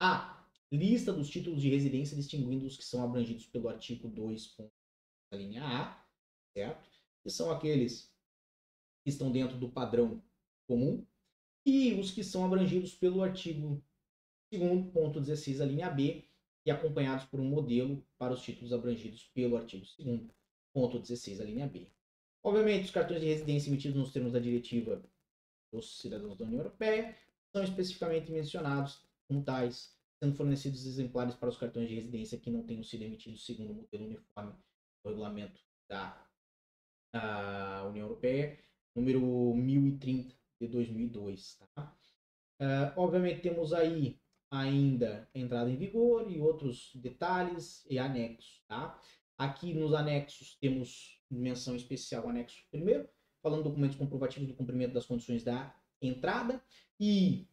a 0.00 0.46
lista 0.70 1.12
dos 1.12 1.30
títulos 1.30 1.62
de 1.62 1.70
residência 1.70 2.16
distinguindo 2.16 2.66
os 2.66 2.76
que 2.76 2.84
são 2.84 3.02
abrangidos 3.02 3.46
pelo 3.46 3.68
artigo 3.68 4.08
2, 4.08 4.56
da 5.30 5.38
linha 5.38 5.64
A, 5.64 6.06
certo? 6.52 6.90
Que 7.22 7.30
são 7.30 7.50
aqueles 7.50 8.12
que 9.02 9.10
estão 9.10 9.32
dentro 9.32 9.56
do 9.56 9.70
padrão 9.70 10.22
comum 10.66 11.04
e 11.66 11.94
os 11.94 12.10
que 12.10 12.22
são 12.22 12.44
abrangidos 12.44 12.94
pelo 12.94 13.22
artigo 13.22 13.82
2.16, 14.52 15.60
a 15.60 15.64
linha 15.64 15.90
B, 15.90 16.24
e 16.66 16.70
acompanhados 16.70 17.24
por 17.26 17.40
um 17.40 17.44
modelo 17.44 18.06
para 18.18 18.32
os 18.32 18.42
títulos 18.42 18.72
abrangidos 18.72 19.24
pelo 19.34 19.56
artigo 19.56 19.84
2.16, 20.74 21.40
a 21.40 21.44
linha 21.44 21.66
B. 21.66 21.86
Obviamente, 22.42 22.84
os 22.84 22.90
cartões 22.90 23.20
de 23.20 23.26
residência 23.26 23.68
emitidos 23.68 23.96
nos 23.96 24.12
termos 24.12 24.32
da 24.32 24.38
diretiva 24.38 25.02
dos 25.72 25.98
cidadãos 25.98 26.36
da 26.38 26.44
União 26.44 26.60
Europeia 26.60 27.16
são 27.52 27.62
especificamente 27.62 28.30
mencionados 28.30 29.02
como 29.28 29.42
tais, 29.42 29.96
sendo 30.22 30.36
fornecidos 30.36 30.86
exemplares 30.86 31.34
para 31.34 31.48
os 31.48 31.56
cartões 31.56 31.88
de 31.88 31.94
residência 31.94 32.38
que 32.38 32.50
não 32.50 32.62
tenham 32.62 32.82
sido 32.82 33.02
emitidos 33.02 33.44
segundo 33.44 33.72
o 33.72 33.74
modelo 33.74 34.04
uniforme 34.06 34.52
do 34.52 35.08
regulamento 35.08 35.60
da, 35.88 36.20
União 37.88 38.06
Europeia, 38.06 38.58
número 38.92 39.20
1030 39.54 40.34
de 40.60 40.68
2002. 40.68 41.58
Tá? 41.74 41.96
Uh, 42.60 42.92
obviamente 42.96 43.40
temos 43.40 43.72
aí 43.72 44.18
ainda 44.50 45.28
entrada 45.34 45.70
em 45.70 45.76
vigor 45.76 46.30
e 46.30 46.40
outros 46.40 46.92
detalhes 46.94 47.84
e 47.90 47.98
anexos. 47.98 48.62
Tá? 48.68 49.00
Aqui 49.36 49.74
nos 49.74 49.92
anexos 49.92 50.56
temos 50.60 51.20
menção 51.30 51.74
especial 51.74 52.28
anexo 52.28 52.64
primeiro, 52.70 53.08
falando 53.42 53.64
documentos 53.64 53.96
comprovativos 53.96 54.48
do 54.48 54.54
cumprimento 54.54 54.94
das 54.94 55.06
condições 55.06 55.42
da 55.42 55.74
entrada 56.00 56.62
e 57.00 57.48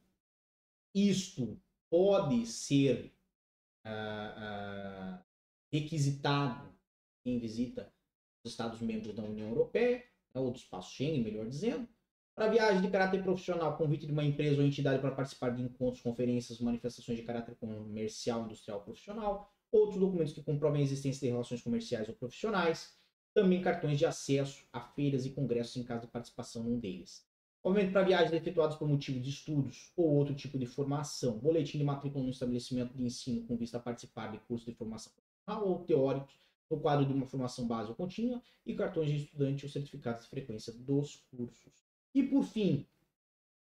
isto 0.93 1.59
pode 1.89 2.45
ser 2.45 3.13
uh, 3.85 5.15
uh, 5.15 5.19
requisitado 5.71 6.71
em 7.25 7.39
visita 7.39 7.91
dos 8.43 8.53
Estados-membros 8.53 9.15
da 9.15 9.23
União 9.23 9.49
Europeia, 9.49 9.97
né, 10.33 10.41
ou 10.41 10.51
do 10.51 10.57
espaço 10.57 10.93
Schengen, 10.93 11.23
melhor 11.23 11.47
dizendo, 11.47 11.87
para 12.41 12.49
viagem 12.49 12.81
de 12.81 12.89
caráter 12.89 13.21
profissional, 13.21 13.77
convite 13.77 14.07
de 14.07 14.11
uma 14.11 14.23
empresa 14.23 14.59
ou 14.59 14.65
entidade 14.65 14.99
para 14.99 15.11
participar 15.11 15.51
de 15.51 15.61
encontros, 15.61 16.01
conferências, 16.01 16.59
manifestações 16.59 17.19
de 17.19 17.23
caráter 17.23 17.53
comercial, 17.53 18.45
industrial 18.45 18.81
profissional, 18.81 19.53
outros 19.71 19.99
documentos 19.99 20.33
que 20.33 20.41
comprovem 20.41 20.81
a 20.81 20.83
existência 20.83 21.19
de 21.19 21.31
relações 21.31 21.61
comerciais 21.61 22.09
ou 22.09 22.15
profissionais, 22.15 22.95
também 23.31 23.61
cartões 23.61 23.99
de 23.99 24.07
acesso 24.07 24.65
a 24.73 24.81
feiras 24.81 25.23
e 25.23 25.29
congressos 25.29 25.77
em 25.77 25.83
caso 25.83 26.07
de 26.07 26.11
participação 26.11 26.63
num 26.63 26.79
deles. 26.79 27.23
Obviamente, 27.63 27.93
para 27.93 28.01
viagens 28.01 28.33
efetuadas 28.33 28.75
por 28.75 28.87
motivo 28.87 29.19
de 29.19 29.29
estudos 29.29 29.93
ou 29.95 30.07
outro 30.07 30.33
tipo 30.33 30.57
de 30.57 30.65
formação, 30.65 31.37
boletim 31.37 31.77
de 31.77 31.83
matrícula 31.83 32.23
no 32.23 32.31
estabelecimento 32.31 32.97
de 32.97 33.03
ensino 33.03 33.45
com 33.45 33.55
vista 33.55 33.77
a 33.77 33.79
participar 33.79 34.31
de 34.31 34.39
curso 34.39 34.65
de 34.65 34.73
formação 34.73 35.13
profissional 35.13 35.69
ou 35.69 35.85
teóricos 35.85 36.33
no 36.71 36.79
quadro 36.79 37.05
de 37.05 37.13
uma 37.13 37.27
formação 37.27 37.67
base 37.67 37.89
ou 37.89 37.95
contínua 37.95 38.41
e 38.65 38.73
cartões 38.73 39.11
de 39.11 39.17
estudante 39.17 39.63
ou 39.63 39.71
certificados 39.71 40.23
de 40.23 40.29
frequência 40.31 40.73
dos 40.73 41.17
cursos. 41.29 41.90
E 42.13 42.23
por 42.23 42.43
fim, 42.43 42.85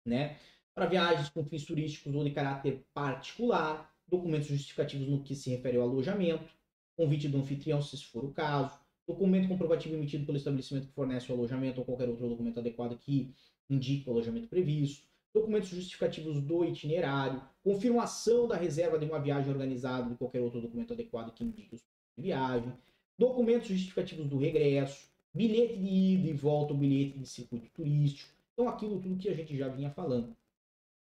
né, 0.04 0.38
para 0.74 0.86
viagens 0.86 1.28
com 1.30 1.44
fins 1.44 1.64
turísticos 1.64 2.14
ou 2.14 2.22
de 2.22 2.30
caráter 2.30 2.84
particular, 2.92 3.94
documentos 4.06 4.48
justificativos 4.48 5.08
no 5.08 5.22
que 5.22 5.34
se 5.34 5.50
refere 5.50 5.76
ao 5.76 5.84
alojamento, 5.84 6.48
convite 6.96 7.28
do 7.28 7.38
anfitrião, 7.38 7.80
se 7.80 7.96
for 8.04 8.24
o 8.24 8.32
caso, 8.32 8.78
documento 9.06 9.48
comprovativo 9.48 9.94
emitido 9.94 10.26
pelo 10.26 10.36
estabelecimento 10.36 10.88
que 10.88 10.94
fornece 10.94 11.30
o 11.30 11.34
alojamento 11.34 11.80
ou 11.80 11.84
qualquer 11.86 12.08
outro 12.08 12.28
documento 12.28 12.58
adequado 12.58 12.98
que 12.98 13.34
indique 13.70 14.08
o 14.08 14.12
alojamento 14.12 14.48
previsto, 14.48 15.06
documentos 15.32 15.68
justificativos 15.68 16.40
do 16.40 16.64
itinerário, 16.64 17.42
confirmação 17.62 18.48
da 18.48 18.56
reserva 18.56 18.98
de 18.98 19.04
uma 19.04 19.20
viagem 19.20 19.52
organizada 19.52 20.08
de 20.08 20.16
qualquer 20.16 20.40
outro 20.40 20.60
documento 20.60 20.92
adequado 20.92 21.32
que 21.32 21.44
indique 21.44 21.74
os 21.74 21.82
de 22.16 22.22
viagem, 22.22 22.72
documentos 23.18 23.68
justificativos 23.68 24.26
do 24.26 24.38
regresso, 24.38 25.10
bilhete 25.36 25.76
de 25.76 25.86
ida 25.86 26.28
e 26.30 26.32
volta, 26.32 26.72
o 26.72 26.76
bilhete 26.76 27.18
de 27.18 27.26
circuito 27.26 27.68
turístico. 27.74 28.32
Então, 28.52 28.68
aquilo 28.68 28.98
tudo 29.00 29.18
que 29.18 29.28
a 29.28 29.34
gente 29.34 29.54
já 29.56 29.68
vinha 29.68 29.90
falando. 29.90 30.34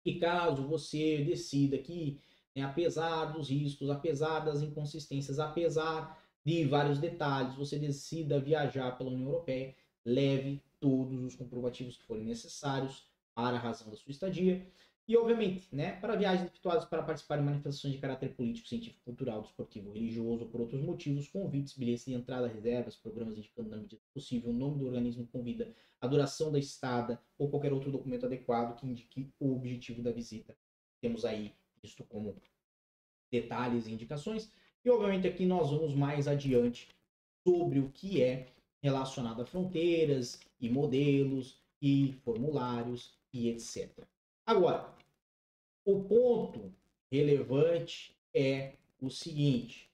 E 0.05 0.15
caso 0.15 0.63
você 0.67 1.25
decida 1.25 1.77
que, 1.77 2.21
né, 2.55 2.63
apesar 2.63 3.27
dos 3.27 3.51
riscos, 3.51 3.91
apesar 3.91 4.41
das 4.41 4.63
inconsistências, 4.63 5.39
apesar 5.41 6.17
de 6.45 6.65
vários 6.65 6.99
detalhes, 6.99 7.57
você 7.57 7.79
decida 7.79 8.41
viajar 8.41 8.97
pela 8.97 9.11
União 9.11 9.29
Europeia, 9.29 9.75
leve 10.05 10.63
todos 10.79 11.23
os 11.25 11.35
comprovativos 11.35 11.97
que 11.97 12.05
forem 12.05 12.25
necessários 12.25 13.05
para 13.35 13.57
a 13.57 13.61
razão 13.61 13.91
da 13.91 13.97
sua 13.97 14.13
estadia 14.13 14.65
e, 15.11 15.17
obviamente, 15.17 15.67
né, 15.75 15.97
para 16.01 16.15
viagens 16.15 16.47
efetuadas 16.47 16.85
para 16.85 17.03
participar 17.03 17.37
de 17.37 17.43
manifestações 17.43 17.95
de 17.95 17.99
caráter 17.99 18.33
político, 18.33 18.69
científico, 18.69 19.03
cultural, 19.05 19.43
desportivo, 19.43 19.91
religioso 19.91 20.45
ou 20.45 20.49
por 20.49 20.61
outros 20.61 20.81
motivos, 20.81 21.27
convites, 21.27 21.77
bilhetes 21.77 22.05
de 22.05 22.15
entrada, 22.15 22.47
reservas, 22.47 22.95
programas 22.95 23.37
indicando 23.37 23.71
na 23.71 23.79
medida 23.79 24.01
possível 24.15 24.51
o 24.51 24.53
nome 24.53 24.79
do 24.79 24.87
organismo 24.87 25.27
convida, 25.27 25.75
a 26.01 26.07
duração 26.07 26.53
da 26.53 26.61
estada 26.61 27.21
ou 27.37 27.51
qualquer 27.51 27.73
outro 27.73 27.91
documento 27.91 28.25
adequado 28.25 28.79
que 28.79 28.87
indique 28.87 29.29
o 29.41 29.53
objetivo 29.53 30.01
da 30.01 30.13
visita. 30.13 30.57
Temos 31.01 31.25
aí 31.25 31.57
isto 31.83 32.05
como 32.05 32.37
detalhes 33.33 33.89
e 33.89 33.93
indicações. 33.93 34.53
E, 34.85 34.91
obviamente, 34.91 35.27
aqui 35.27 35.45
nós 35.45 35.73
vamos 35.73 35.93
mais 35.93 36.29
adiante 36.29 36.87
sobre 37.45 37.81
o 37.81 37.91
que 37.91 38.23
é 38.23 38.47
relacionado 38.81 39.43
a 39.43 39.45
fronteiras 39.45 40.39
e 40.61 40.71
modelos 40.71 41.61
e 41.83 42.13
formulários 42.23 43.19
e 43.33 43.49
etc. 43.49 44.07
Agora, 44.47 45.00
o 45.85 46.05
ponto 46.05 46.75
relevante 47.11 48.17
é 48.35 48.77
o 49.01 49.11
seguinte: 49.11 49.91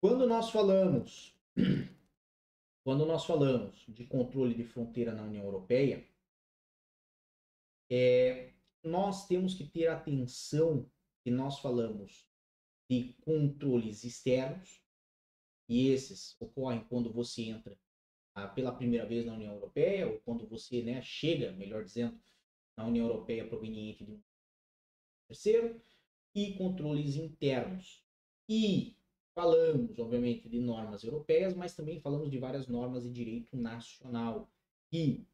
quando 0.00 0.26
nós 0.26 0.50
falamos 0.50 1.34
quando 2.84 3.04
nós 3.04 3.24
falamos 3.24 3.84
de 3.88 4.04
controle 4.04 4.54
de 4.54 4.64
fronteira 4.64 5.12
na 5.12 5.22
União 5.22 5.44
Europeia, 5.44 6.06
é, 7.90 8.52
nós 8.82 9.26
temos 9.26 9.54
que 9.54 9.64
ter 9.64 9.88
atenção 9.88 10.90
que 11.22 11.30
nós 11.30 11.58
falamos 11.58 12.28
de 12.88 13.14
controles 13.20 14.04
externos, 14.04 14.82
e 15.68 15.88
esses 15.88 16.36
ocorrem 16.40 16.84
quando 16.88 17.12
você 17.12 17.42
entra 17.42 17.78
ah, 18.34 18.48
pela 18.48 18.74
primeira 18.74 19.06
vez 19.06 19.24
na 19.26 19.34
União 19.34 19.54
Europeia, 19.54 20.08
ou 20.08 20.18
quando 20.20 20.46
você 20.46 20.82
né, 20.82 21.00
chega, 21.02 21.52
melhor 21.52 21.84
dizendo, 21.84 22.18
na 22.76 22.86
União 22.86 23.06
Europeia 23.06 23.46
proveniente 23.46 24.04
de 24.04 24.12
um 24.12 24.20
terceiro, 25.30 25.80
e 26.34 26.54
controles 26.54 27.16
internos. 27.16 28.04
E 28.48 28.96
falamos, 29.34 29.98
obviamente, 29.98 30.48
de 30.48 30.58
normas 30.60 31.02
europeias, 31.04 31.54
mas 31.54 31.74
também 31.74 32.00
falamos 32.00 32.30
de 32.30 32.38
várias 32.38 32.66
normas 32.66 33.04
de 33.04 33.10
direito 33.10 33.56
nacional. 33.56 34.50
E 34.92 35.24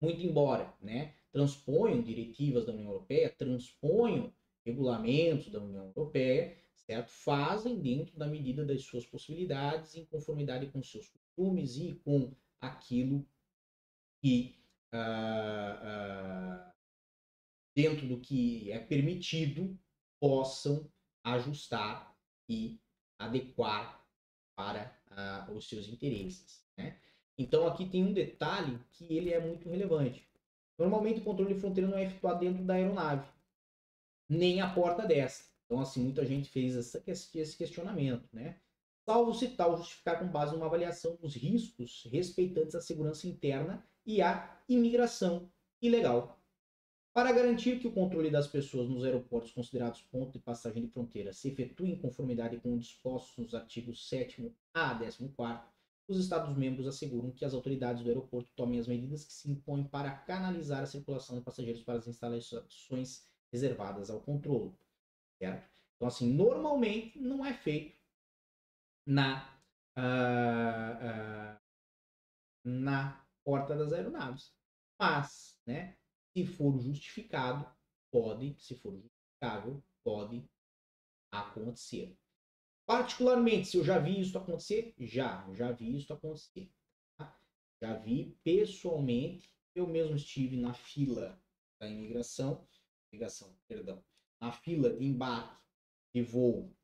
muito 0.00 0.22
embora, 0.22 0.74
né, 0.80 1.14
transponham 1.30 2.02
diretivas 2.02 2.64
da 2.64 2.72
União 2.72 2.88
Europeia, 2.88 3.34
transponham 3.36 4.32
regulamentos 4.64 5.50
da 5.50 5.60
União 5.60 5.86
Europeia, 5.94 6.56
certo? 6.74 7.10
Fazem 7.10 7.78
dentro 7.78 8.18
da 8.18 8.26
medida 8.26 8.64
das 8.64 8.82
suas 8.82 9.04
possibilidades, 9.04 9.94
em 9.94 10.04
conformidade 10.06 10.66
com 10.66 10.82
seus 10.82 11.08
costumes 11.08 11.76
e 11.76 11.94
com 12.04 12.32
aquilo 12.60 13.26
que 14.22 14.56
uh, 14.92 16.66
uh, 16.66 16.70
dentro 17.80 18.06
do 18.06 18.20
que 18.20 18.70
é 18.70 18.78
permitido 18.78 19.78
possam 20.20 20.86
ajustar 21.24 22.14
e 22.46 22.78
adequar 23.18 24.04
para 24.54 24.94
uh, 25.10 25.52
os 25.52 25.66
seus 25.66 25.88
interesses. 25.88 26.62
Né? 26.76 26.98
Então 27.38 27.66
aqui 27.66 27.88
tem 27.88 28.04
um 28.04 28.12
detalhe 28.12 28.78
que 28.92 29.04
ele 29.14 29.32
é 29.32 29.40
muito 29.40 29.68
relevante. 29.68 30.28
Normalmente 30.78 31.20
o 31.20 31.24
controle 31.24 31.54
de 31.54 31.60
fronteira 31.60 31.88
não 31.88 31.96
é 31.96 32.04
efetuado 32.04 32.40
dentro 32.40 32.64
da 32.64 32.74
aeronave, 32.74 33.26
nem 34.28 34.60
a 34.60 34.72
porta 34.72 35.06
desta. 35.06 35.46
Então 35.64 35.80
assim, 35.80 36.02
muita 36.02 36.26
gente 36.26 36.50
fez 36.50 36.76
essa, 36.76 37.02
esse 37.06 37.56
questionamento, 37.56 38.28
né? 38.32 38.60
Salvo 39.06 39.32
se 39.32 39.48
tal 39.48 39.78
justificar 39.78 40.18
com 40.18 40.28
base 40.28 40.52
numa 40.52 40.66
avaliação 40.66 41.16
dos 41.16 41.34
riscos 41.34 42.06
respeitantes 42.12 42.74
à 42.74 42.80
segurança 42.80 43.26
interna 43.26 43.82
e 44.04 44.20
à 44.20 44.60
imigração 44.68 45.50
ilegal. 45.80 46.39
Para 47.12 47.32
garantir 47.32 47.80
que 47.80 47.88
o 47.88 47.92
controle 47.92 48.30
das 48.30 48.46
pessoas 48.46 48.88
nos 48.88 49.04
aeroportos 49.04 49.50
considerados 49.50 50.00
ponto 50.02 50.32
de 50.32 50.38
passagem 50.38 50.82
de 50.82 50.88
fronteira 50.88 51.32
se 51.32 51.48
efetue 51.48 51.90
em 51.90 51.98
conformidade 51.98 52.58
com 52.58 52.74
o 52.74 52.78
disposto 52.78 53.42
nos 53.42 53.52
artigos 53.54 54.08
7 54.08 54.54
a 54.72 54.94
14, 54.96 55.28
os 56.06 56.18
Estados-membros 56.18 56.86
asseguram 56.86 57.30
que 57.30 57.44
as 57.44 57.54
autoridades 57.54 58.02
do 58.02 58.08
aeroporto 58.08 58.50
tomem 58.56 58.78
as 58.78 58.86
medidas 58.86 59.24
que 59.24 59.32
se 59.32 59.50
impõem 59.50 59.84
para 59.84 60.10
canalizar 60.10 60.82
a 60.82 60.86
circulação 60.86 61.36
de 61.36 61.44
passageiros 61.44 61.82
para 61.82 61.98
as 61.98 62.06
instalações 62.06 63.28
reservadas 63.52 64.10
ao 64.10 64.20
controle. 64.20 64.72
Certo? 65.38 65.68
Então, 65.96 66.08
assim, 66.08 66.32
normalmente 66.32 67.18
não 67.18 67.44
é 67.44 67.52
feito 67.52 67.96
na, 69.06 69.56
uh, 69.96 71.56
uh, 71.56 71.60
na 72.64 73.24
porta 73.44 73.76
das 73.76 73.92
aeronaves. 73.92 74.52
Mas, 74.98 75.60
né, 75.66 75.96
se 76.32 76.46
for 76.46 76.78
justificado, 76.78 77.66
pode, 78.10 78.56
se 78.58 78.74
for 78.74 78.92
justificável, 78.92 79.82
pode 80.04 80.44
acontecer. 81.32 82.16
Particularmente, 82.86 83.68
se 83.68 83.76
eu 83.76 83.84
já 83.84 83.98
vi 83.98 84.20
isso 84.20 84.36
acontecer, 84.36 84.94
já, 84.98 85.48
já 85.54 85.70
vi 85.70 85.96
isso 85.96 86.12
acontecer. 86.12 86.70
Tá? 87.16 87.38
Já 87.80 87.94
vi 87.94 88.36
pessoalmente, 88.42 89.48
eu 89.74 89.86
mesmo 89.86 90.16
estive 90.16 90.56
na 90.56 90.74
fila 90.74 91.40
da 91.80 91.88
imigração, 91.88 92.66
imigração, 93.12 93.56
perdão, 93.68 94.04
na 94.40 94.52
fila 94.52 94.90
de 94.92 95.04
embarque 95.04 95.60
de 96.14 96.22
voo, 96.22 96.74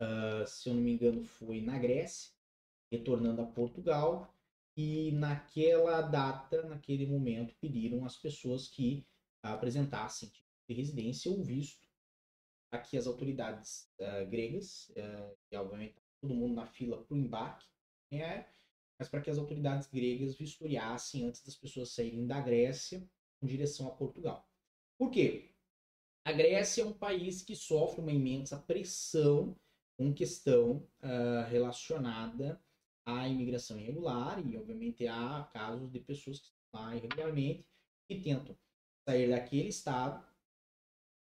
uh, 0.00 0.46
se 0.46 0.68
eu 0.68 0.74
não 0.74 0.82
me 0.82 0.92
engano, 0.92 1.24
foi 1.24 1.60
na 1.60 1.78
Grécia, 1.78 2.32
retornando 2.92 3.42
a 3.42 3.46
Portugal, 3.46 4.35
e 4.76 5.10
naquela 5.12 6.02
data, 6.02 6.62
naquele 6.64 7.06
momento, 7.06 7.54
pediram 7.60 8.04
às 8.04 8.16
pessoas 8.16 8.68
que 8.68 9.06
apresentassem 9.42 10.28
tipo 10.28 10.46
de 10.68 10.74
residência 10.74 11.30
ou 11.30 11.42
visto 11.42 11.86
aqui 12.70 12.98
as 12.98 13.06
autoridades 13.06 13.90
uh, 14.00 14.28
gregas, 14.28 14.90
uh, 14.90 15.36
e 15.50 15.56
obviamente 15.56 15.94
todo 16.20 16.34
mundo 16.34 16.54
na 16.54 16.66
fila 16.66 17.02
para 17.02 17.14
o 17.14 17.18
embarque, 17.18 17.66
né? 18.10 18.46
mas 18.98 19.08
para 19.08 19.20
que 19.20 19.30
as 19.30 19.38
autoridades 19.38 19.88
gregas 19.88 20.36
vistoriassem 20.36 21.24
antes 21.24 21.42
das 21.42 21.54
pessoas 21.54 21.90
saírem 21.90 22.26
da 22.26 22.40
Grécia 22.40 23.08
em 23.42 23.46
direção 23.46 23.88
a 23.88 23.90
Portugal. 23.90 24.46
Por 24.98 25.10
quê? 25.10 25.54
A 26.24 26.32
Grécia 26.32 26.82
é 26.82 26.86
um 26.86 26.92
país 26.92 27.42
que 27.42 27.54
sofre 27.54 28.00
uma 28.00 28.12
imensa 28.12 28.58
pressão 28.58 29.56
com 29.96 30.12
questão 30.12 30.86
uh, 31.02 31.48
relacionada 31.48 32.60
à 33.06 33.28
imigração 33.28 33.78
irregular 33.78 34.44
e, 34.44 34.56
obviamente, 34.56 35.06
há 35.06 35.48
casos 35.52 35.90
de 35.90 36.00
pessoas 36.00 36.40
que 36.40 36.48
estão 36.48 36.82
lá 36.82 36.96
irregularmente 36.96 37.64
e 38.10 38.20
tentam 38.20 38.56
sair 39.08 39.30
daquele 39.30 39.68
estado 39.68 40.26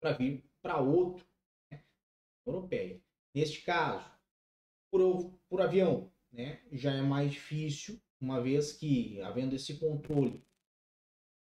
para 0.01 0.13
vir 0.13 0.43
para 0.61 0.81
outro, 0.81 1.23
né, 1.71 1.83
europeia. 2.45 2.99
Neste 3.33 3.61
caso, 3.61 4.09
por, 4.91 5.31
por 5.47 5.61
avião, 5.61 6.11
né, 6.31 6.61
já 6.71 6.91
é 6.91 7.01
mais 7.01 7.31
difícil, 7.31 8.01
uma 8.19 8.41
vez 8.41 8.73
que, 8.73 9.21
havendo 9.21 9.55
esse 9.55 9.77
controle, 9.77 10.43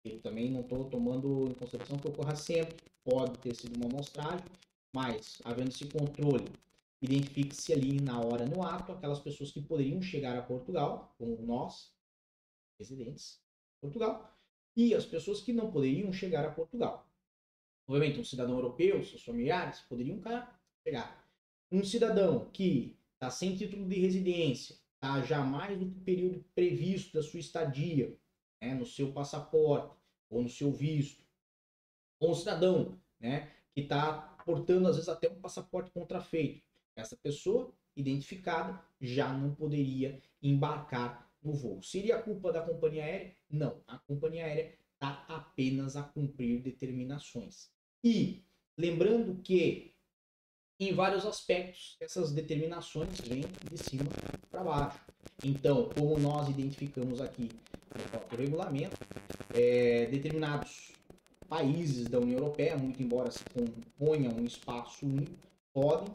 eu 0.04 0.20
também 0.22 0.52
não 0.52 0.62
estou 0.62 0.90
tomando 0.90 1.48
em 1.48 1.54
consideração 1.54 1.98
que 1.98 2.10
ocorra 2.10 2.36
sempre, 2.36 2.76
pode 3.06 3.40
ter 3.40 3.56
sido 3.56 3.78
uma 3.78 3.86
amostragem, 3.86 4.46
mas, 4.94 5.42
havendo 5.46 5.70
esse 5.70 5.88
controle 5.88 6.52
Identifique-se 7.04 7.74
ali 7.74 8.00
na 8.00 8.22
hora, 8.22 8.46
no 8.46 8.64
ato, 8.64 8.94
aquelas 8.94 9.20
pessoas 9.20 9.52
que 9.52 9.62
poderiam 9.62 10.02
chegar 10.02 10.38
a 10.38 10.42
Portugal, 10.42 11.14
como 11.18 11.36
nós, 11.42 11.94
residentes 12.80 13.44
de 13.74 13.82
Portugal, 13.82 14.34
e 14.74 14.96
as 14.96 15.06
pessoas 15.06 15.42
que 15.42 15.52
não 15.52 15.70
poderiam 15.70 16.14
chegar 16.14 16.46
a 16.46 16.52
Portugal. 16.52 17.06
Obviamente, 17.86 18.22
um 18.22 18.24
cidadão 18.24 18.56
europeu, 18.56 19.04
seus 19.04 19.22
familiares, 19.22 19.82
poderiam 19.82 20.22
chegar. 20.88 21.28
Um 21.70 21.84
cidadão 21.84 22.50
que 22.52 22.98
está 23.16 23.30
sem 23.30 23.54
título 23.54 23.86
de 23.86 24.00
residência, 24.00 24.78
está 24.96 25.22
já 25.24 25.44
mais 25.44 25.78
do 25.78 25.92
período 26.06 26.42
previsto 26.56 27.12
da 27.16 27.22
sua 27.22 27.42
estadia, 27.42 28.18
né, 28.62 28.76
no 28.76 28.86
seu 28.86 29.12
passaporte 29.12 29.94
ou 30.30 30.42
no 30.42 30.48
seu 30.48 30.72
visto. 30.72 31.22
Ou 32.22 32.32
um 32.32 32.36
cidadão 32.36 32.98
né, 33.20 33.52
que 33.74 33.82
está 33.82 34.38
portando, 34.46 34.88
às 34.88 34.96
vezes, 34.96 35.10
até 35.10 35.30
um 35.30 35.42
passaporte 35.42 35.92
contrafeito 35.92 36.64
essa 36.96 37.16
pessoa 37.16 37.74
identificada 37.96 38.82
já 39.00 39.32
não 39.32 39.54
poderia 39.54 40.22
embarcar 40.42 41.30
no 41.44 41.54
voo. 41.54 41.82
Seria 41.84 42.22
culpa 42.22 42.52
da 42.52 42.62
companhia 42.62 43.04
aérea? 43.04 43.36
Não. 43.50 43.82
A 43.88 43.98
companhia 44.00 44.46
aérea 44.46 44.74
está 44.94 45.26
apenas 45.28 45.96
a 45.96 46.04
cumprir 46.04 46.62
determinações. 46.62 47.70
E 48.04 48.44
lembrando 48.78 49.42
que 49.42 49.94
em 50.80 50.94
vários 50.94 51.26
aspectos 51.26 51.96
essas 52.00 52.32
determinações 52.32 53.20
vêm 53.22 53.44
de 53.70 53.78
cima 53.78 54.06
para 54.50 54.64
baixo. 54.64 55.00
Então, 55.44 55.90
como 55.90 56.18
nós 56.18 56.50
identificamos 56.50 57.22
aqui 57.22 57.50
no 57.96 58.10
próprio 58.10 58.40
regulamento, 58.40 58.98
é, 59.54 60.08
determinados 60.08 60.94
países 61.48 62.08
da 62.08 62.20
União 62.20 62.40
Europeia, 62.40 62.78
muito 62.78 63.02
embora 63.02 63.30
se 63.30 63.44
componham 63.46 64.34
um 64.34 64.46
espaço 64.46 65.06
único, 65.06 65.38
podem 65.72 66.14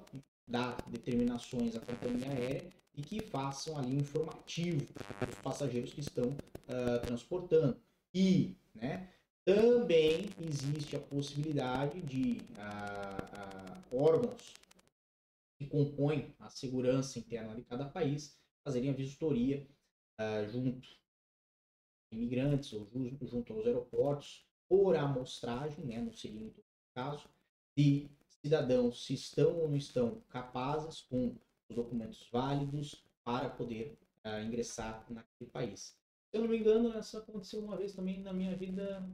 dar 0.48 0.76
determinações 0.88 1.76
à 1.76 1.80
companhia 1.80 2.30
aérea 2.30 2.72
e 2.96 3.02
que 3.02 3.20
façam 3.20 3.76
ali 3.78 3.94
informativo 3.94 4.86
para 5.18 5.28
os 5.28 5.36
passageiros 5.36 5.92
que 5.92 6.00
estão 6.00 6.30
uh, 6.30 7.06
transportando. 7.06 7.78
E 8.14 8.56
né, 8.74 9.08
também 9.44 10.30
existe 10.40 10.96
a 10.96 11.00
possibilidade 11.00 12.00
de 12.00 12.40
uh, 12.56 13.94
uh, 13.94 14.02
órgãos 14.02 14.54
que 15.58 15.66
compõem 15.66 16.34
a 16.38 16.48
segurança 16.48 17.18
interna 17.18 17.54
de 17.54 17.62
cada 17.62 17.84
país 17.84 18.36
fazerem 18.64 18.90
a 18.90 18.92
vistoria 18.92 19.66
junto 20.50 20.88
imigrantes 22.10 22.72
ou 22.72 22.88
junto 23.22 23.52
aos 23.52 23.66
aeroportos 23.66 24.44
por 24.68 24.96
amostragem, 24.96 25.84
né, 25.84 26.00
não 26.00 26.12
seria 26.12 26.52
caso, 26.94 27.28
de 27.76 28.10
cidadãos 28.42 29.04
se 29.04 29.14
estão 29.14 29.58
ou 29.58 29.68
não 29.68 29.76
estão 29.76 30.20
capazes 30.28 31.00
com 31.02 31.36
os 31.68 31.76
documentos 31.76 32.28
válidos 32.30 33.04
para 33.24 33.50
poder 33.50 33.98
uh, 34.24 34.40
ingressar 34.44 35.04
naquele 35.10 35.50
país. 35.50 35.98
Se 36.30 36.36
eu 36.36 36.42
não 36.42 36.48
me 36.48 36.58
engano, 36.58 36.98
isso 36.98 37.16
aconteceu 37.16 37.60
uma 37.60 37.76
vez 37.76 37.94
também 37.94 38.20
na 38.20 38.32
minha 38.32 38.56
vida 38.56 39.06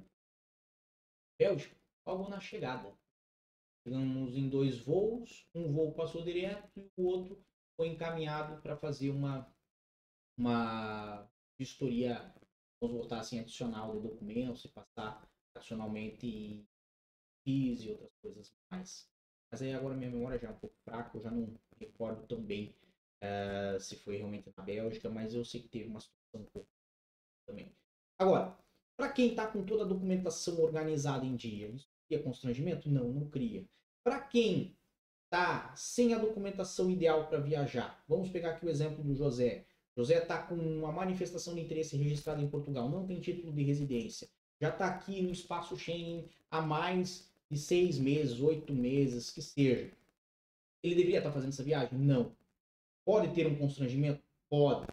Bélgica, 1.38 1.76
logo 2.06 2.28
na 2.28 2.40
chegada. 2.40 2.96
Chegamos 3.82 4.34
em 4.36 4.48
dois 4.48 4.78
voos, 4.78 5.46
um 5.54 5.72
voo 5.72 5.92
passou 5.92 6.22
direto 6.22 6.70
e 6.76 6.90
o 6.96 7.04
outro 7.04 7.44
foi 7.76 7.88
encaminhado 7.88 8.60
para 8.62 8.76
fazer 8.76 9.10
uma, 9.10 9.52
uma 10.38 11.28
vistoria, 11.58 12.34
vamos 12.80 13.12
assim, 13.12 13.40
adicional 13.40 13.94
de 13.94 14.08
documentos 14.08 14.64
e 14.64 14.68
passar 14.68 15.28
adicionalmente 15.54 16.64
PIS 17.44 17.82
e 17.82 17.90
outras 17.90 18.12
coisas 18.22 18.54
mais. 18.70 19.13
Mas 19.54 19.62
aí 19.62 19.72
agora 19.72 19.94
minha 19.94 20.10
memória 20.10 20.36
já 20.36 20.48
é 20.48 20.50
um 20.50 20.56
pouco 20.56 20.74
fraca, 20.84 21.16
eu 21.16 21.22
já 21.22 21.30
não 21.30 21.48
recordo 21.78 22.26
tão 22.26 22.42
bem 22.42 22.74
uh, 23.22 23.78
se 23.78 23.94
foi 23.94 24.16
realmente 24.16 24.52
na 24.56 24.64
Bélgica, 24.64 25.08
mas 25.08 25.32
eu 25.32 25.44
sei 25.44 25.62
que 25.62 25.68
teve 25.68 25.86
uma 25.88 26.00
situação 26.00 26.66
também. 27.46 27.70
Agora, 28.18 28.58
para 28.96 29.12
quem 29.12 29.28
está 29.28 29.46
com 29.46 29.64
toda 29.64 29.84
a 29.84 29.86
documentação 29.86 30.60
organizada 30.60 31.24
em 31.24 31.36
dia, 31.36 31.68
isso 31.68 31.86
cria 32.08 32.20
constrangimento? 32.20 32.90
Não, 32.90 33.04
não 33.04 33.30
cria. 33.30 33.64
Para 34.02 34.18
quem 34.22 34.76
está 35.22 35.72
sem 35.76 36.12
a 36.14 36.18
documentação 36.18 36.90
ideal 36.90 37.28
para 37.28 37.38
viajar, 37.38 38.02
vamos 38.08 38.30
pegar 38.30 38.54
aqui 38.54 38.66
o 38.66 38.68
exemplo 38.68 39.04
do 39.04 39.14
José. 39.14 39.66
José 39.96 40.18
está 40.18 40.42
com 40.42 40.56
uma 40.56 40.90
manifestação 40.90 41.54
de 41.54 41.60
interesse 41.60 41.96
registrada 41.96 42.42
em 42.42 42.50
Portugal, 42.50 42.90
não 42.90 43.06
tem 43.06 43.20
título 43.20 43.52
de 43.52 43.62
residência, 43.62 44.28
já 44.60 44.70
está 44.70 44.88
aqui 44.88 45.22
no 45.22 45.30
espaço 45.30 45.76
Schengen 45.76 46.28
há 46.50 46.60
mais 46.60 47.32
de 47.54 47.60
seis 47.60 47.98
meses, 47.98 48.40
oito 48.40 48.74
meses, 48.74 49.30
que 49.30 49.40
seja. 49.40 49.90
Ele 50.82 50.96
deveria 50.96 51.18
estar 51.18 51.32
fazendo 51.32 51.50
essa 51.50 51.62
viagem? 51.62 51.98
Não. 51.98 52.36
Pode 53.04 53.32
ter 53.32 53.46
um 53.46 53.56
constrangimento? 53.56 54.20
Pode. 54.50 54.86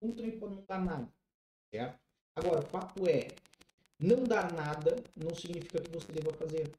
Como 0.00 0.14
também 0.14 0.38
pode 0.38 0.56
não 0.56 0.64
dar 0.64 0.84
nada, 0.84 1.08
certo? 1.70 2.00
Agora, 2.34 2.58
o 2.58 2.66
fato 2.66 3.08
é, 3.08 3.28
não 3.98 4.24
dar 4.24 4.52
nada 4.52 4.96
não 5.16 5.34
significa 5.34 5.80
que 5.80 5.90
você 5.90 6.12
deva 6.12 6.32
fazer. 6.32 6.72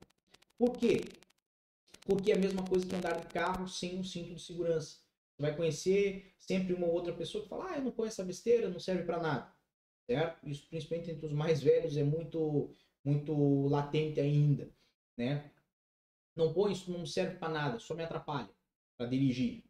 Por 0.57 0.77
quê? 0.77 1.01
Porque 2.05 2.31
é 2.31 2.35
a 2.35 2.39
mesma 2.39 2.65
coisa 2.65 2.85
que 2.85 2.95
andar 2.95 3.19
de 3.19 3.27
carro 3.27 3.67
sem 3.67 3.97
um 3.97 4.03
cinto 4.03 4.35
de 4.35 4.41
segurança. 4.41 4.97
Você 5.35 5.41
vai 5.41 5.55
conhecer 5.55 6.33
sempre 6.37 6.73
uma 6.73 6.87
outra 6.87 7.13
pessoa 7.13 7.43
que 7.43 7.49
fala, 7.49 7.71
ah, 7.71 7.77
eu 7.77 7.83
não 7.83 7.91
conheço 7.91 8.19
essa 8.19 8.27
besteira, 8.27 8.69
não 8.69 8.79
serve 8.79 9.03
para 9.03 9.21
nada. 9.21 9.53
Certo? 10.05 10.45
Isso, 10.45 10.67
principalmente 10.67 11.11
entre 11.11 11.25
os 11.25 11.31
mais 11.31 11.63
velhos, 11.63 11.95
é 11.95 12.03
muito, 12.03 12.73
muito 13.05 13.67
latente 13.67 14.19
ainda. 14.19 14.69
Né? 15.17 15.51
Não 16.35 16.53
põe 16.53 16.71
isso, 16.71 16.91
não 16.91 17.05
serve 17.05 17.37
para 17.37 17.49
nada, 17.53 17.79
só 17.79 17.93
me 17.93 18.03
atrapalha 18.03 18.49
para 18.97 19.07
dirigir. 19.07 19.63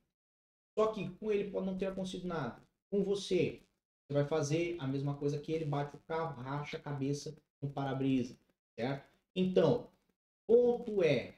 Só 0.78 0.88
que 0.88 1.10
com 1.18 1.32
ele 1.32 1.52
pode 1.52 1.66
não 1.66 1.78
ter 1.78 1.88
acontecido 1.88 2.28
nada. 2.28 2.62
Com 2.90 3.04
você, 3.04 3.62
você 4.06 4.14
vai 4.14 4.26
fazer 4.26 4.78
a 4.80 4.88
mesma 4.88 5.16
coisa 5.16 5.40
que 5.40 5.52
ele, 5.52 5.66
bate 5.66 5.96
o 5.96 6.00
carro, 6.00 6.42
racha 6.42 6.78
a 6.78 6.82
cabeça 6.82 7.36
no 7.62 7.70
para-brisa, 7.70 8.38
certo? 8.76 9.08
Então, 9.36 9.90
ponto 10.46 11.04
é, 11.04 11.36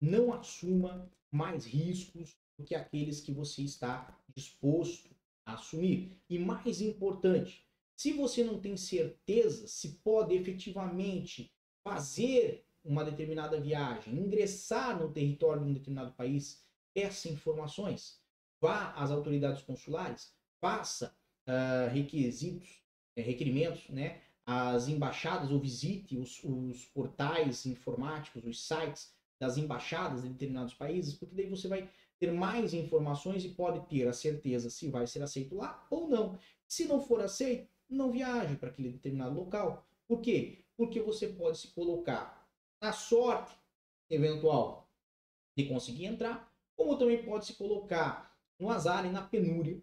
não 0.00 0.32
assuma 0.32 1.10
mais 1.30 1.64
riscos 1.64 2.36
do 2.58 2.64
que 2.64 2.74
aqueles 2.74 3.20
que 3.20 3.32
você 3.32 3.62
está 3.62 4.18
disposto 4.34 5.10
a 5.44 5.54
assumir. 5.54 6.16
E 6.28 6.38
mais 6.38 6.80
importante, 6.80 7.66
se 7.96 8.12
você 8.12 8.42
não 8.42 8.60
tem 8.60 8.76
certeza 8.76 9.66
se 9.66 10.00
pode 10.02 10.34
efetivamente 10.34 11.52
fazer 11.82 12.66
uma 12.84 13.04
determinada 13.04 13.60
viagem, 13.60 14.14
ingressar 14.14 14.98
no 14.98 15.12
território 15.12 15.62
de 15.62 15.70
um 15.70 15.74
determinado 15.74 16.12
país, 16.12 16.64
peça 16.94 17.28
informações. 17.28 18.20
Vá 18.60 18.92
às 18.92 19.10
autoridades 19.10 19.62
consulares, 19.62 20.32
faça 20.60 21.14
uh, 21.46 21.92
requisitos, 21.92 22.82
eh, 23.16 23.22
requerimentos, 23.22 23.88
né, 23.88 24.20
às 24.44 24.88
embaixadas 24.88 25.50
ou 25.50 25.58
visite 25.58 26.16
os, 26.16 26.42
os 26.44 26.84
portais 26.86 27.64
informáticos, 27.66 28.44
os 28.44 28.66
sites 28.66 29.14
das 29.38 29.56
embaixadas 29.56 30.22
de 30.22 30.28
determinados 30.28 30.74
países, 30.74 31.14
porque 31.14 31.34
daí 31.34 31.48
você 31.48 31.68
vai 31.68 31.88
ter 32.18 32.30
mais 32.32 32.74
informações 32.74 33.44
e 33.44 33.48
pode 33.48 33.86
ter 33.88 34.06
a 34.06 34.12
certeza 34.12 34.68
se 34.68 34.88
vai 34.90 35.06
ser 35.06 35.22
aceito 35.22 35.54
lá 35.54 35.86
ou 35.90 36.08
não. 36.08 36.38
Se 36.68 36.84
não 36.84 37.00
for 37.00 37.20
aceito, 37.22 37.66
não 37.88 38.12
viaje 38.12 38.56
para 38.56 38.68
aquele 38.68 38.90
determinado 38.90 39.34
local. 39.34 39.86
Por 40.06 40.20
quê? 40.20 40.58
Porque 40.76 41.00
você 41.00 41.28
pode 41.28 41.58
se 41.58 41.68
colocar 41.68 42.39
na 42.80 42.92
sorte 42.92 43.54
eventual 44.08 44.88
de 45.56 45.66
conseguir 45.66 46.06
entrar, 46.06 46.52
como 46.74 46.96
também 46.96 47.22
pode 47.22 47.46
se 47.46 47.54
colocar 47.54 48.34
no 48.58 48.70
azar 48.70 49.04
e 49.04 49.10
na 49.10 49.22
penúria 49.22 49.80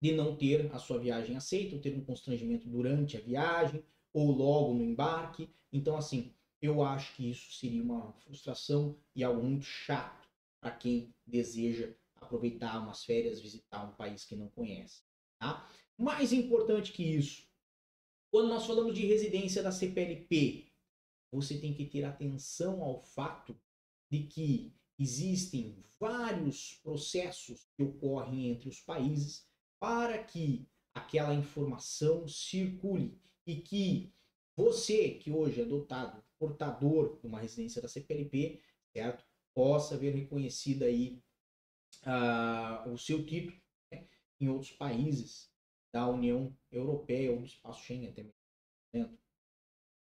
de 0.00 0.12
não 0.12 0.36
ter 0.36 0.70
a 0.74 0.78
sua 0.78 0.98
viagem 0.98 1.36
aceita, 1.36 1.76
ou 1.76 1.80
ter 1.80 1.96
um 1.96 2.04
constrangimento 2.04 2.68
durante 2.68 3.16
a 3.16 3.20
viagem, 3.20 3.84
ou 4.12 4.32
logo 4.32 4.74
no 4.74 4.82
embarque. 4.82 5.48
Então, 5.72 5.96
assim, 5.96 6.34
eu 6.60 6.82
acho 6.82 7.14
que 7.14 7.30
isso 7.30 7.52
seria 7.52 7.82
uma 7.82 8.12
frustração 8.12 8.96
e 9.14 9.22
algo 9.22 9.42
muito 9.42 9.64
chato 9.64 10.28
para 10.60 10.72
quem 10.72 11.14
deseja 11.26 11.92
aproveitar 12.16 12.80
umas 12.80 13.04
férias, 13.04 13.40
visitar 13.40 13.84
um 13.84 13.94
país 13.94 14.24
que 14.24 14.36
não 14.36 14.48
conhece. 14.48 15.02
Tá? 15.38 15.68
Mais 15.96 16.32
importante 16.32 16.92
que 16.92 17.02
isso, 17.02 17.46
quando 18.30 18.48
nós 18.48 18.66
falamos 18.66 18.94
de 18.94 19.06
residência 19.06 19.62
da 19.62 19.70
CPLP, 19.70 20.71
você 21.32 21.58
tem 21.58 21.72
que 21.72 21.86
ter 21.86 22.04
atenção 22.04 22.82
ao 22.82 23.02
fato 23.02 23.58
de 24.10 24.24
que 24.24 24.74
existem 24.98 25.82
vários 25.98 26.74
processos 26.82 27.66
que 27.74 27.82
ocorrem 27.82 28.48
entre 28.50 28.68
os 28.68 28.80
países 28.80 29.48
para 29.80 30.22
que 30.22 30.68
aquela 30.94 31.34
informação 31.34 32.28
circule 32.28 33.18
e 33.46 33.56
que 33.56 34.12
você 34.54 35.10
que 35.10 35.32
hoje 35.32 35.62
é 35.62 35.64
dotado 35.64 36.22
portador 36.38 37.18
de 37.20 37.26
uma 37.26 37.40
residência 37.40 37.80
da 37.80 37.88
CPLP, 37.88 38.60
certo? 38.92 39.24
Possa 39.54 39.96
ver 39.96 40.14
reconhecido 40.14 40.82
aí 40.82 41.22
uh, 42.04 42.90
o 42.90 42.98
seu 42.98 43.24
título 43.24 43.58
né? 43.90 44.06
em 44.40 44.48
outros 44.48 44.72
países 44.72 45.50
da 45.92 46.06
União 46.08 46.54
Europeia 46.70 47.30
ou 47.32 47.38
do 47.38 47.46
espaço 47.46 47.82
Schengen 47.82 48.12
mesmo. 48.92 49.18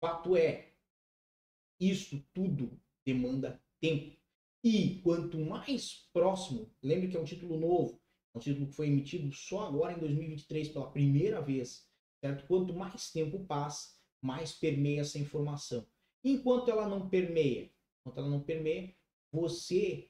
Fato 0.00 0.36
é, 0.36 0.73
isso 1.80 2.24
tudo 2.32 2.80
demanda 3.04 3.60
tempo. 3.80 4.16
E 4.62 5.00
quanto 5.02 5.38
mais 5.38 6.08
próximo, 6.12 6.72
lembre 6.82 7.08
que 7.08 7.16
é 7.16 7.20
um 7.20 7.24
título 7.24 7.58
novo, 7.58 8.00
é 8.34 8.38
um 8.38 8.40
título 8.40 8.66
que 8.66 8.74
foi 8.74 8.86
emitido 8.86 9.30
só 9.32 9.66
agora 9.66 9.92
em 9.92 9.98
2023 9.98 10.68
pela 10.70 10.90
primeira 10.90 11.40
vez, 11.42 11.86
certo? 12.20 12.46
Quanto 12.46 12.72
mais 12.72 13.12
tempo 13.12 13.44
passa, 13.44 13.94
mais 14.22 14.52
permeia 14.52 15.02
essa 15.02 15.18
informação. 15.18 15.86
Enquanto 16.24 16.70
ela 16.70 16.88
não 16.88 17.10
permeia, 17.10 17.70
enquanto 18.00 18.18
ela 18.18 18.30
não 18.30 18.40
permeia, 18.40 18.94
você 19.30 20.08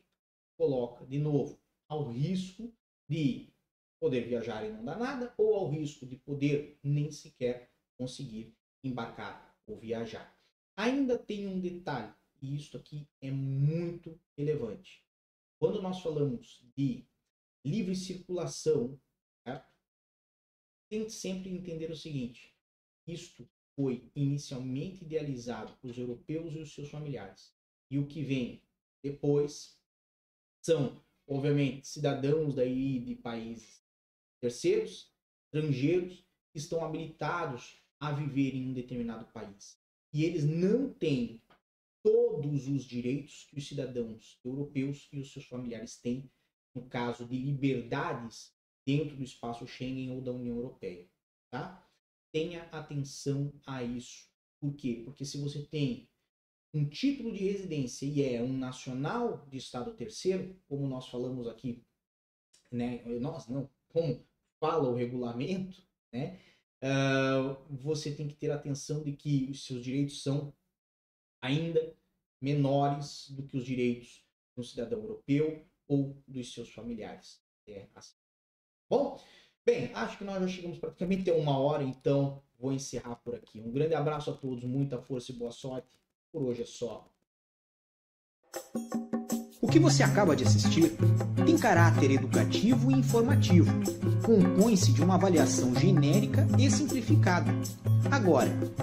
coloca 0.57 1.05
de 1.07 1.19
novo 1.19 1.61
ao 1.89 2.11
risco 2.11 2.73
de 3.09 3.53
poder 4.01 4.29
viajar 4.29 4.65
e 4.65 4.73
não 4.73 4.85
dar 4.85 4.99
nada, 4.99 5.35
ou 5.37 5.55
ao 5.55 5.71
risco 5.71 6.07
de 6.07 6.17
poder 6.17 6.79
nem 6.83 7.11
sequer 7.11 7.71
conseguir 7.99 8.57
embarcar 8.83 9.57
ou 9.67 9.79
viajar. 9.79 10.34
Ainda 10.77 11.16
tem 11.16 11.47
um 11.47 11.61
detalhe, 11.61 12.12
e 12.43 12.57
isso 12.57 12.77
aqui 12.77 13.07
é 13.20 13.31
muito 13.31 14.18
relevante. 14.37 15.05
Quando 15.59 15.81
nós 15.81 16.01
falamos 16.01 16.64
de 16.77 17.07
livre 17.64 17.95
circulação, 17.95 19.01
certo? 19.45 19.72
tem 20.89 21.05
que 21.05 21.12
sempre 21.12 21.51
entender 21.51 21.91
o 21.91 21.97
seguinte: 21.97 22.55
isto 23.07 23.49
foi 23.77 24.11
inicialmente 24.14 25.05
idealizado 25.05 25.75
para 25.75 25.91
os 25.91 25.99
europeus 25.99 26.55
e 26.55 26.59
os 26.59 26.75
seus 26.75 26.91
familiares. 26.91 27.55
E 27.91 27.99
o 27.99 28.07
que 28.07 28.22
vem 28.22 28.62
depois 29.03 29.79
são, 30.62 31.01
obviamente, 31.27 31.87
cidadãos 31.87 32.55
daí 32.55 32.99
de 33.01 33.14
países 33.14 33.83
terceiros, 34.41 35.12
estrangeiros, 35.47 36.25
que 36.53 36.59
estão 36.59 36.85
habilitados 36.85 37.79
a 37.99 38.12
viver 38.12 38.55
em 38.55 38.68
um 38.68 38.72
determinado 38.72 39.27
país. 39.33 39.79
E 40.15 40.25
eles 40.25 40.45
não 40.45 40.95
têm 40.95 41.43
todos 42.03 42.69
os 42.69 42.85
direitos 42.85 43.47
que 43.51 43.59
os 43.59 43.67
cidadãos 43.67 44.39
europeus 44.45 45.09
e 45.12 45.19
os 45.19 45.33
seus 45.33 45.45
familiares 45.45 45.97
têm 45.97 46.31
no 46.73 46.83
caso 46.87 47.27
de 47.27 47.37
liberdades 47.37 48.55
dentro 48.87 49.17
do 49.17 49.25
espaço 49.25 49.67
Schengen 49.67 50.11
ou 50.11 50.21
da 50.21 50.31
União 50.31 50.57
Europeia, 50.57 51.09
tá? 51.51 51.85
tenha 52.35 52.65
atenção 52.73 53.53
a 53.65 53.83
isso. 53.83 54.29
Por 54.61 54.75
quê? 54.75 55.03
Porque 55.05 55.25
se 55.25 55.39
você 55.39 55.62
tem 55.62 56.09
um 56.73 56.89
título 56.89 57.33
de 57.33 57.45
residência 57.45 58.07
e 58.07 58.23
é 58.23 58.43
um 58.43 58.53
nacional 58.53 59.47
de 59.49 59.57
estado 59.57 59.95
terceiro, 59.95 60.61
como 60.69 60.89
nós 60.89 61.07
falamos 61.09 61.47
aqui, 61.47 61.85
né? 62.73 63.05
Nós 63.21 63.47
não, 63.47 63.71
como 63.89 64.27
fala 64.59 64.89
o 64.89 64.95
regulamento, 64.95 65.81
né? 66.12 66.41
Uh, 66.85 67.57
você 67.70 68.12
tem 68.12 68.28
que 68.28 68.35
ter 68.35 68.51
atenção 68.51 69.03
de 69.03 69.12
que 69.12 69.49
os 69.51 69.64
seus 69.64 69.82
direitos 69.82 70.22
são 70.22 70.53
ainda 71.41 71.97
menores 72.41 73.30
do 73.30 73.43
que 73.43 73.57
os 73.57 73.64
direitos 73.64 74.22
do 74.55 74.62
cidadão 74.62 75.01
europeu 75.01 75.66
ou 75.89 76.22
dos 76.28 76.53
seus 76.53 76.70
familiares. 76.70 77.43
É 77.66 77.89
assim. 77.95 78.16
Bom, 78.91 79.18
Bem, 79.66 79.91
acho 79.95 80.18
que 80.18 80.24
nós 80.24 80.43
já 80.43 80.49
chegamos 80.49 80.78
praticamente 80.78 81.30
a 81.30 81.35
uma 81.35 81.59
hora, 81.59 81.82
então 81.82 82.43
vou 82.59 82.70
encerrar 82.70 83.16
por 83.16 83.35
aqui. 83.35 83.62
Um 83.62 83.72
grande 83.72 83.95
abraço 83.95 84.30
a 84.30 84.35
todos, 84.35 84.62
muita 84.62 85.01
força 85.01 85.32
e 85.32 85.35
boa 85.35 85.51
sorte. 85.53 85.99
Por 86.30 86.43
hoje 86.43 86.62
é 86.62 86.66
só. 86.66 87.09
Que 89.75 89.81
você 89.81 90.05
acaba 90.05 90.37
de 90.37 90.45
assistir 90.45 90.95
tem 91.45 91.59
caráter 91.59 92.12
educativo 92.12 92.93
e 92.93 92.95
informativo. 92.95 93.72
Compõe-se 94.22 94.93
de 94.93 95.03
uma 95.03 95.16
avaliação 95.16 95.75
genérica 95.75 96.47
e 96.57 96.70
simplificada. 96.70 97.53
Agora, 98.09 98.57